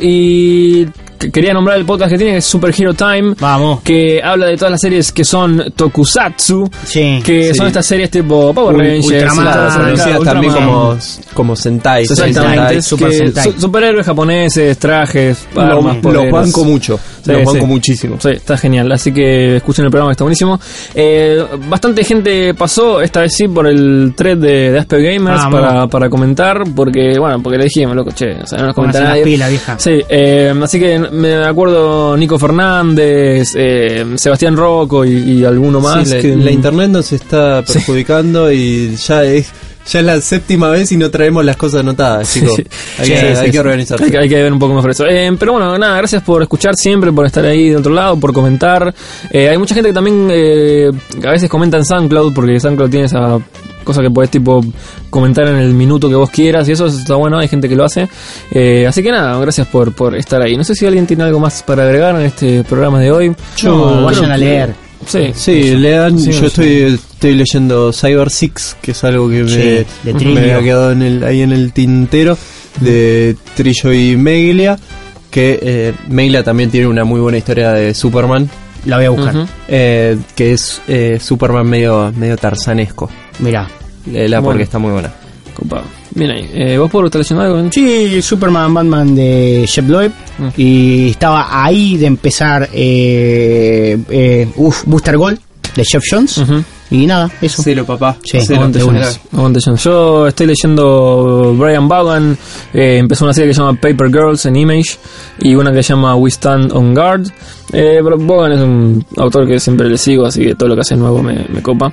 y 0.00 0.86
quería 1.30 1.52
nombrar 1.54 1.78
el 1.78 1.84
podcast 1.84 2.10
que 2.12 2.16
tiene, 2.18 2.32
que 2.32 2.38
es 2.38 2.44
Super 2.44 2.74
Hero 2.76 2.94
Time. 2.94 3.34
Vamos. 3.38 3.80
Que 3.82 4.20
habla 4.22 4.46
de 4.46 4.56
todas 4.56 4.72
las 4.72 4.80
series 4.80 5.12
que 5.12 5.24
son 5.24 5.72
Tokusatsu. 5.76 6.68
Sí. 6.84 7.20
Que 7.24 7.48
Sí. 7.52 7.54
son 7.54 7.66
estas 7.68 7.86
series 7.86 8.10
tipo 8.10 8.52
Power 8.54 8.76
Rangers, 8.76 9.06
Ultraman, 9.06 9.90
Ultraman. 9.90 10.24
también 10.24 10.52
como, 10.54 10.96
como 11.34 11.56
Sentai. 11.56 12.02
Exactamente, 12.04 12.56
Sentai, 12.56 12.82
Super 12.82 13.12
Sentai. 13.12 13.44
su- 13.52 13.60
superhéroes 13.60 14.06
japoneses, 14.06 14.78
trajes, 14.78 15.46
Lo- 15.54 15.60
armas, 15.62 15.96
poderes. 15.98 16.32
banco 16.32 16.64
mucho. 16.64 16.98
Sí, 17.24 17.32
los 17.32 17.44
banco 17.44 17.60
sí. 17.60 17.66
muchísimo. 17.66 18.16
Sí, 18.20 18.28
está 18.30 18.56
genial. 18.56 18.90
Así 18.92 19.12
que 19.12 19.56
escuchen 19.56 19.84
el 19.84 19.90
programa 19.90 20.10
que 20.10 20.12
está 20.12 20.24
buenísimo. 20.24 20.58
Eh, 20.94 21.44
bastante 21.68 22.04
gente 22.04 22.54
pasó, 22.54 23.00
esta 23.00 23.20
vez 23.20 23.32
sí, 23.34 23.48
por 23.48 23.66
el 23.66 24.12
thread 24.16 24.36
de, 24.38 24.72
de 24.72 24.78
Asper 24.78 25.02
Gamers 25.02 25.38
Vamos. 25.42 25.60
para, 25.60 25.86
para 25.86 26.10
comentar. 26.10 26.62
Porque, 26.74 27.18
bueno, 27.18 27.42
porque 27.42 27.58
le 27.58 27.64
dijimos, 27.64 27.94
loco, 27.96 28.10
che, 28.12 28.32
o 28.42 28.46
sea, 28.46 28.58
no 28.58 28.66
nos 28.66 28.74
comenta 28.74 28.98
Pónganse 28.98 29.00
las 29.00 29.08
nadie. 29.10 29.24
pilas, 29.24 29.50
vieja. 29.50 29.78
Sí, 29.78 30.00
eh, 30.08 30.54
así 30.62 30.78
que 30.80 30.98
me 30.98 31.34
acuerdo 31.44 32.16
Nico 32.16 32.38
Fernández, 32.38 33.54
eh, 33.56 34.04
Sebastián 34.16 34.56
Rocco 34.56 35.04
y, 35.04 35.12
y 35.12 35.44
alguno 35.44 35.80
más. 35.80 36.08
Sí, 36.08 36.14
la, 36.16 36.20
que- 36.22 36.36
la 36.36 36.50
internet 36.50 36.90
nos 36.90 37.12
está 37.12 37.62
perjudicando 37.62 38.50
y 38.52 38.96
ya 38.96 39.24
es 39.24 39.50
ya 39.86 40.00
es 40.00 40.06
la 40.06 40.20
séptima 40.20 40.68
vez 40.70 40.90
y 40.92 40.96
no 40.96 41.10
traemos 41.10 41.44
las 41.44 41.56
cosas 41.56 41.80
anotadas, 41.80 42.32
chicos. 42.32 42.54
Sí. 42.56 42.64
Hay, 42.98 43.06
Sí, 43.06 43.12
que, 43.12 43.18
sí, 43.18 43.26
hay 43.26 43.46
sí. 43.46 43.50
que 43.52 43.60
organizarse. 43.60 44.04
Hay 44.04 44.10
que, 44.10 44.18
hay 44.18 44.28
que 44.28 44.42
ver 44.42 44.52
un 44.52 44.58
poco 44.58 44.74
mejor 44.74 44.90
eso. 44.90 45.06
Eh, 45.06 45.30
pero 45.38 45.52
bueno, 45.52 45.76
nada, 45.78 45.96
gracias 45.98 46.22
por 46.22 46.42
escuchar 46.42 46.74
siempre, 46.76 47.12
por 47.12 47.26
estar 47.26 47.44
ahí 47.44 47.70
de 47.70 47.76
otro 47.76 47.92
lado, 47.92 48.18
por 48.18 48.32
comentar. 48.32 48.94
Eh, 49.30 49.48
hay 49.48 49.58
mucha 49.58 49.74
gente 49.74 49.90
que 49.90 49.94
también 49.94 50.28
eh, 50.30 50.90
a 51.24 51.30
veces 51.30 51.48
comenta 51.48 51.76
en 51.76 51.84
SoundCloud, 51.84 52.32
porque 52.32 52.58
SoundCloud 52.60 52.90
tiene 52.90 53.06
esa 53.06 53.38
cosa 53.84 54.00
que 54.00 54.10
podés 54.10 54.30
tipo 54.30 54.64
comentar 55.10 55.46
en 55.48 55.56
el 55.56 55.74
minuto 55.74 56.08
que 56.08 56.14
vos 56.14 56.30
quieras 56.30 56.68
y 56.68 56.72
eso 56.72 56.86
está 56.86 57.16
bueno, 57.16 57.38
hay 57.38 57.48
gente 57.48 57.68
que 57.68 57.74
lo 57.74 57.84
hace. 57.84 58.08
Eh, 58.52 58.86
así 58.86 59.02
que 59.02 59.10
nada, 59.10 59.36
gracias 59.40 59.66
por, 59.66 59.92
por 59.92 60.14
estar 60.16 60.40
ahí. 60.40 60.56
No 60.56 60.62
sé 60.64 60.74
si 60.76 60.86
alguien 60.86 61.06
tiene 61.06 61.24
algo 61.24 61.40
más 61.40 61.62
para 61.64 61.82
agregar 61.82 62.14
en 62.14 62.22
este 62.22 62.62
programa 62.62 63.00
de 63.00 63.10
hoy. 63.10 63.34
No, 63.64 64.04
vayan 64.04 64.30
a 64.30 64.34
que- 64.34 64.40
leer. 64.40 64.74
Sí, 65.06 65.32
Sí, 65.34 65.74
lean, 65.76 66.18
Sí, 66.18 66.32
yo 66.32 66.38
sí. 66.40 66.46
estoy, 66.46 66.68
estoy 66.94 67.34
leyendo 67.34 67.92
Cyber 67.92 68.30
Six, 68.30 68.76
que 68.80 68.92
es 68.92 69.04
algo 69.04 69.28
que 69.28 69.42
me, 69.42 69.50
de 69.50 69.86
me 70.24 70.40
había 70.40 70.60
quedado 70.62 70.92
en 70.92 71.02
el, 71.02 71.24
ahí 71.24 71.42
en 71.42 71.52
el 71.52 71.72
tintero, 71.72 72.36
de 72.80 73.36
Trillo 73.54 73.92
y 73.92 74.16
Meglia, 74.16 74.78
que 75.30 75.58
eh, 75.62 75.94
Meglia 76.08 76.42
también 76.44 76.70
tiene 76.70 76.86
una 76.86 77.04
muy 77.04 77.20
buena 77.20 77.38
historia 77.38 77.72
de 77.72 77.94
Superman, 77.94 78.48
La 78.86 78.96
voy 78.96 79.06
a 79.06 79.10
buscar. 79.10 79.46
Eh, 79.68 80.16
que 80.34 80.52
es 80.52 80.80
eh, 80.88 81.18
Superman 81.20 81.66
medio, 81.66 82.12
medio 82.16 82.36
tarzanesco. 82.36 83.08
Mirá. 83.40 83.68
Léela 84.10 84.40
Bueno. 84.40 84.50
porque 84.52 84.62
está 84.64 84.78
muy 84.78 84.90
buena. 84.92 85.12
Copado. 85.54 85.84
Bien 86.14 86.30
ahí. 86.30 86.50
Eh, 86.52 86.78
¿Vos 86.78 86.90
por 86.90 87.04
leyendo 87.18 87.42
algo? 87.42 87.70
Sí, 87.72 88.20
Superman, 88.20 88.74
Batman 88.74 89.14
de 89.14 89.64
Jeff 89.66 89.88
Loeb. 89.88 90.12
Mm. 90.38 90.48
Y 90.56 91.10
estaba 91.10 91.64
ahí 91.64 91.96
de 91.96 92.06
empezar 92.06 92.68
eh, 92.72 93.98
eh, 94.10 94.48
uf, 94.56 94.84
Booster 94.86 95.16
Gold 95.16 95.38
de 95.74 95.84
Jeff 95.84 96.02
Jones. 96.08 96.38
Ujú. 96.38 96.62
Y 96.90 97.06
nada, 97.06 97.30
eso. 97.40 97.62
Celo, 97.62 97.86
papá. 97.86 98.18
Sí, 98.22 98.36
Aguante 98.36 98.78
de 98.80 98.84
Jones. 99.64 99.82
Yo 99.82 100.26
estoy 100.26 100.46
leyendo 100.46 101.54
Brian 101.56 101.88
Vaughan. 101.88 102.36
eh, 102.74 102.98
empezó 102.98 103.24
una 103.24 103.32
serie 103.32 103.48
que 103.48 103.54
se 103.54 103.60
llama 103.60 103.80
Paper 103.80 104.08
Girls 104.08 104.44
en 104.44 104.56
Image 104.56 104.98
y 105.40 105.54
una 105.54 105.72
que 105.72 105.82
se 105.82 105.94
llama 105.94 106.14
We 106.16 106.28
Stand 106.28 106.72
on 106.72 106.94
Guard. 106.94 107.28
Eh, 107.72 108.00
pero 108.02 108.18
Bogan 108.18 108.52
es 108.52 108.60
un 108.60 109.04
autor 109.16 109.46
que 109.46 109.58
siempre 109.58 109.88
le 109.88 109.96
sigo, 109.96 110.26
así 110.26 110.44
que 110.44 110.54
todo 110.54 110.68
lo 110.68 110.74
que 110.74 110.82
hace 110.82 110.96
nuevo 110.96 111.22
me, 111.22 111.46
me 111.48 111.62
copa. 111.62 111.92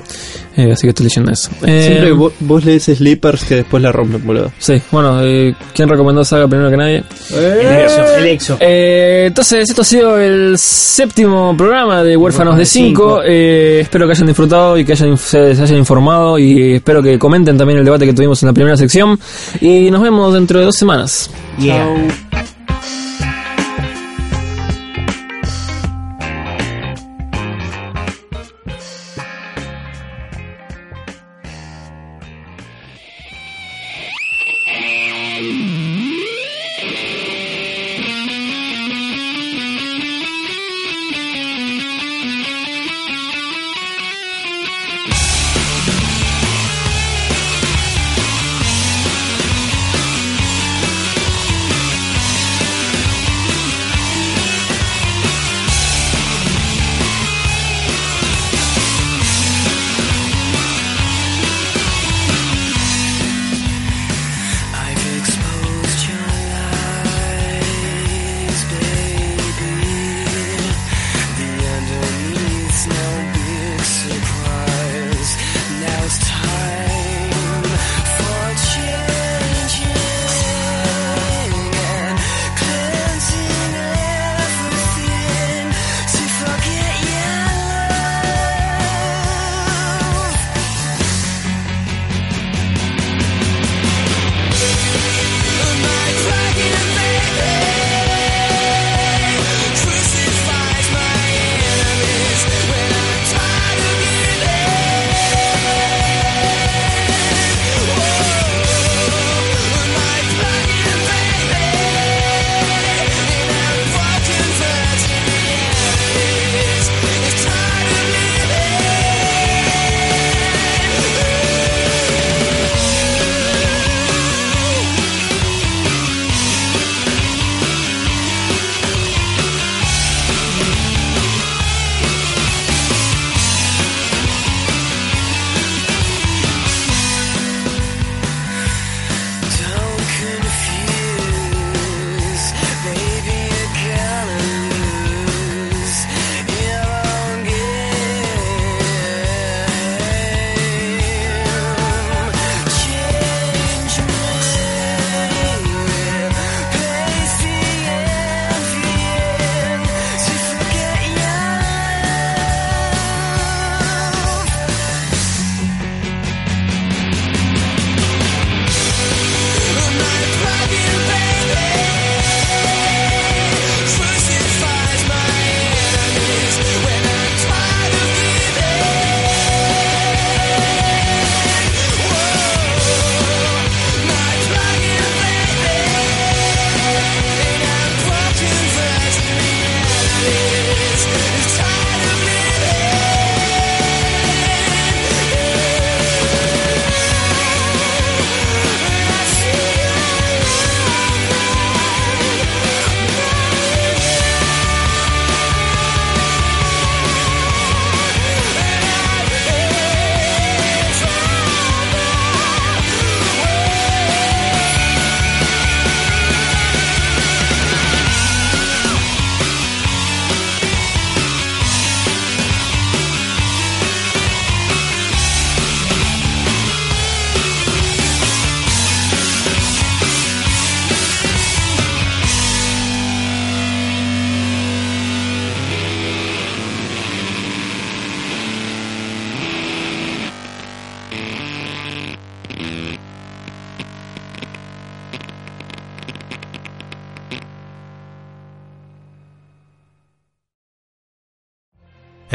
Eh, 0.57 0.73
así 0.73 0.81
que 0.81 0.89
estoy 0.89 1.05
leyendo 1.05 1.31
eso. 1.31 1.49
Eh, 1.65 1.85
Siempre 1.87 2.11
vos, 2.11 2.33
vos 2.41 2.65
lees 2.65 2.83
Sleepers 2.83 3.45
que 3.45 3.55
después 3.55 3.81
la 3.81 3.93
rompen, 3.93 4.25
boludo. 4.25 4.51
Sí, 4.57 4.81
bueno, 4.91 5.21
eh, 5.23 5.55
¿quién 5.73 5.87
recomendó 5.87 6.23
Saga 6.25 6.49
primero 6.49 6.69
que 6.69 6.75
nadie? 6.75 7.03
El 7.33 7.79
exo, 7.83 8.15
el 8.17 8.25
exo. 8.25 8.57
Eh, 8.59 9.25
entonces, 9.27 9.69
esto 9.69 9.83
ha 9.83 9.85
sido 9.85 10.19
el 10.19 10.57
séptimo 10.57 11.55
programa 11.55 12.03
de 12.03 12.17
Huérfanos 12.17 12.57
de 12.57 12.65
5. 12.65 13.21
espero 13.23 14.05
que 14.05 14.11
hayan 14.11 14.27
disfrutado 14.27 14.77
y 14.77 14.83
que 14.83 14.91
hayan, 14.93 15.17
se, 15.17 15.55
se 15.55 15.61
hayan 15.61 15.77
informado. 15.77 16.37
Y 16.37 16.73
espero 16.73 17.01
que 17.01 17.17
comenten 17.17 17.57
también 17.57 17.79
el 17.79 17.85
debate 17.85 18.05
que 18.05 18.13
tuvimos 18.13 18.43
en 18.43 18.47
la 18.47 18.53
primera 18.53 18.75
sección. 18.75 19.17
Y 19.61 19.89
nos 19.91 20.01
vemos 20.01 20.33
dentro 20.33 20.59
de 20.59 20.65
dos 20.65 20.75
semanas. 20.75 21.29
Yeah. 21.57 21.87
I've 22.33 22.48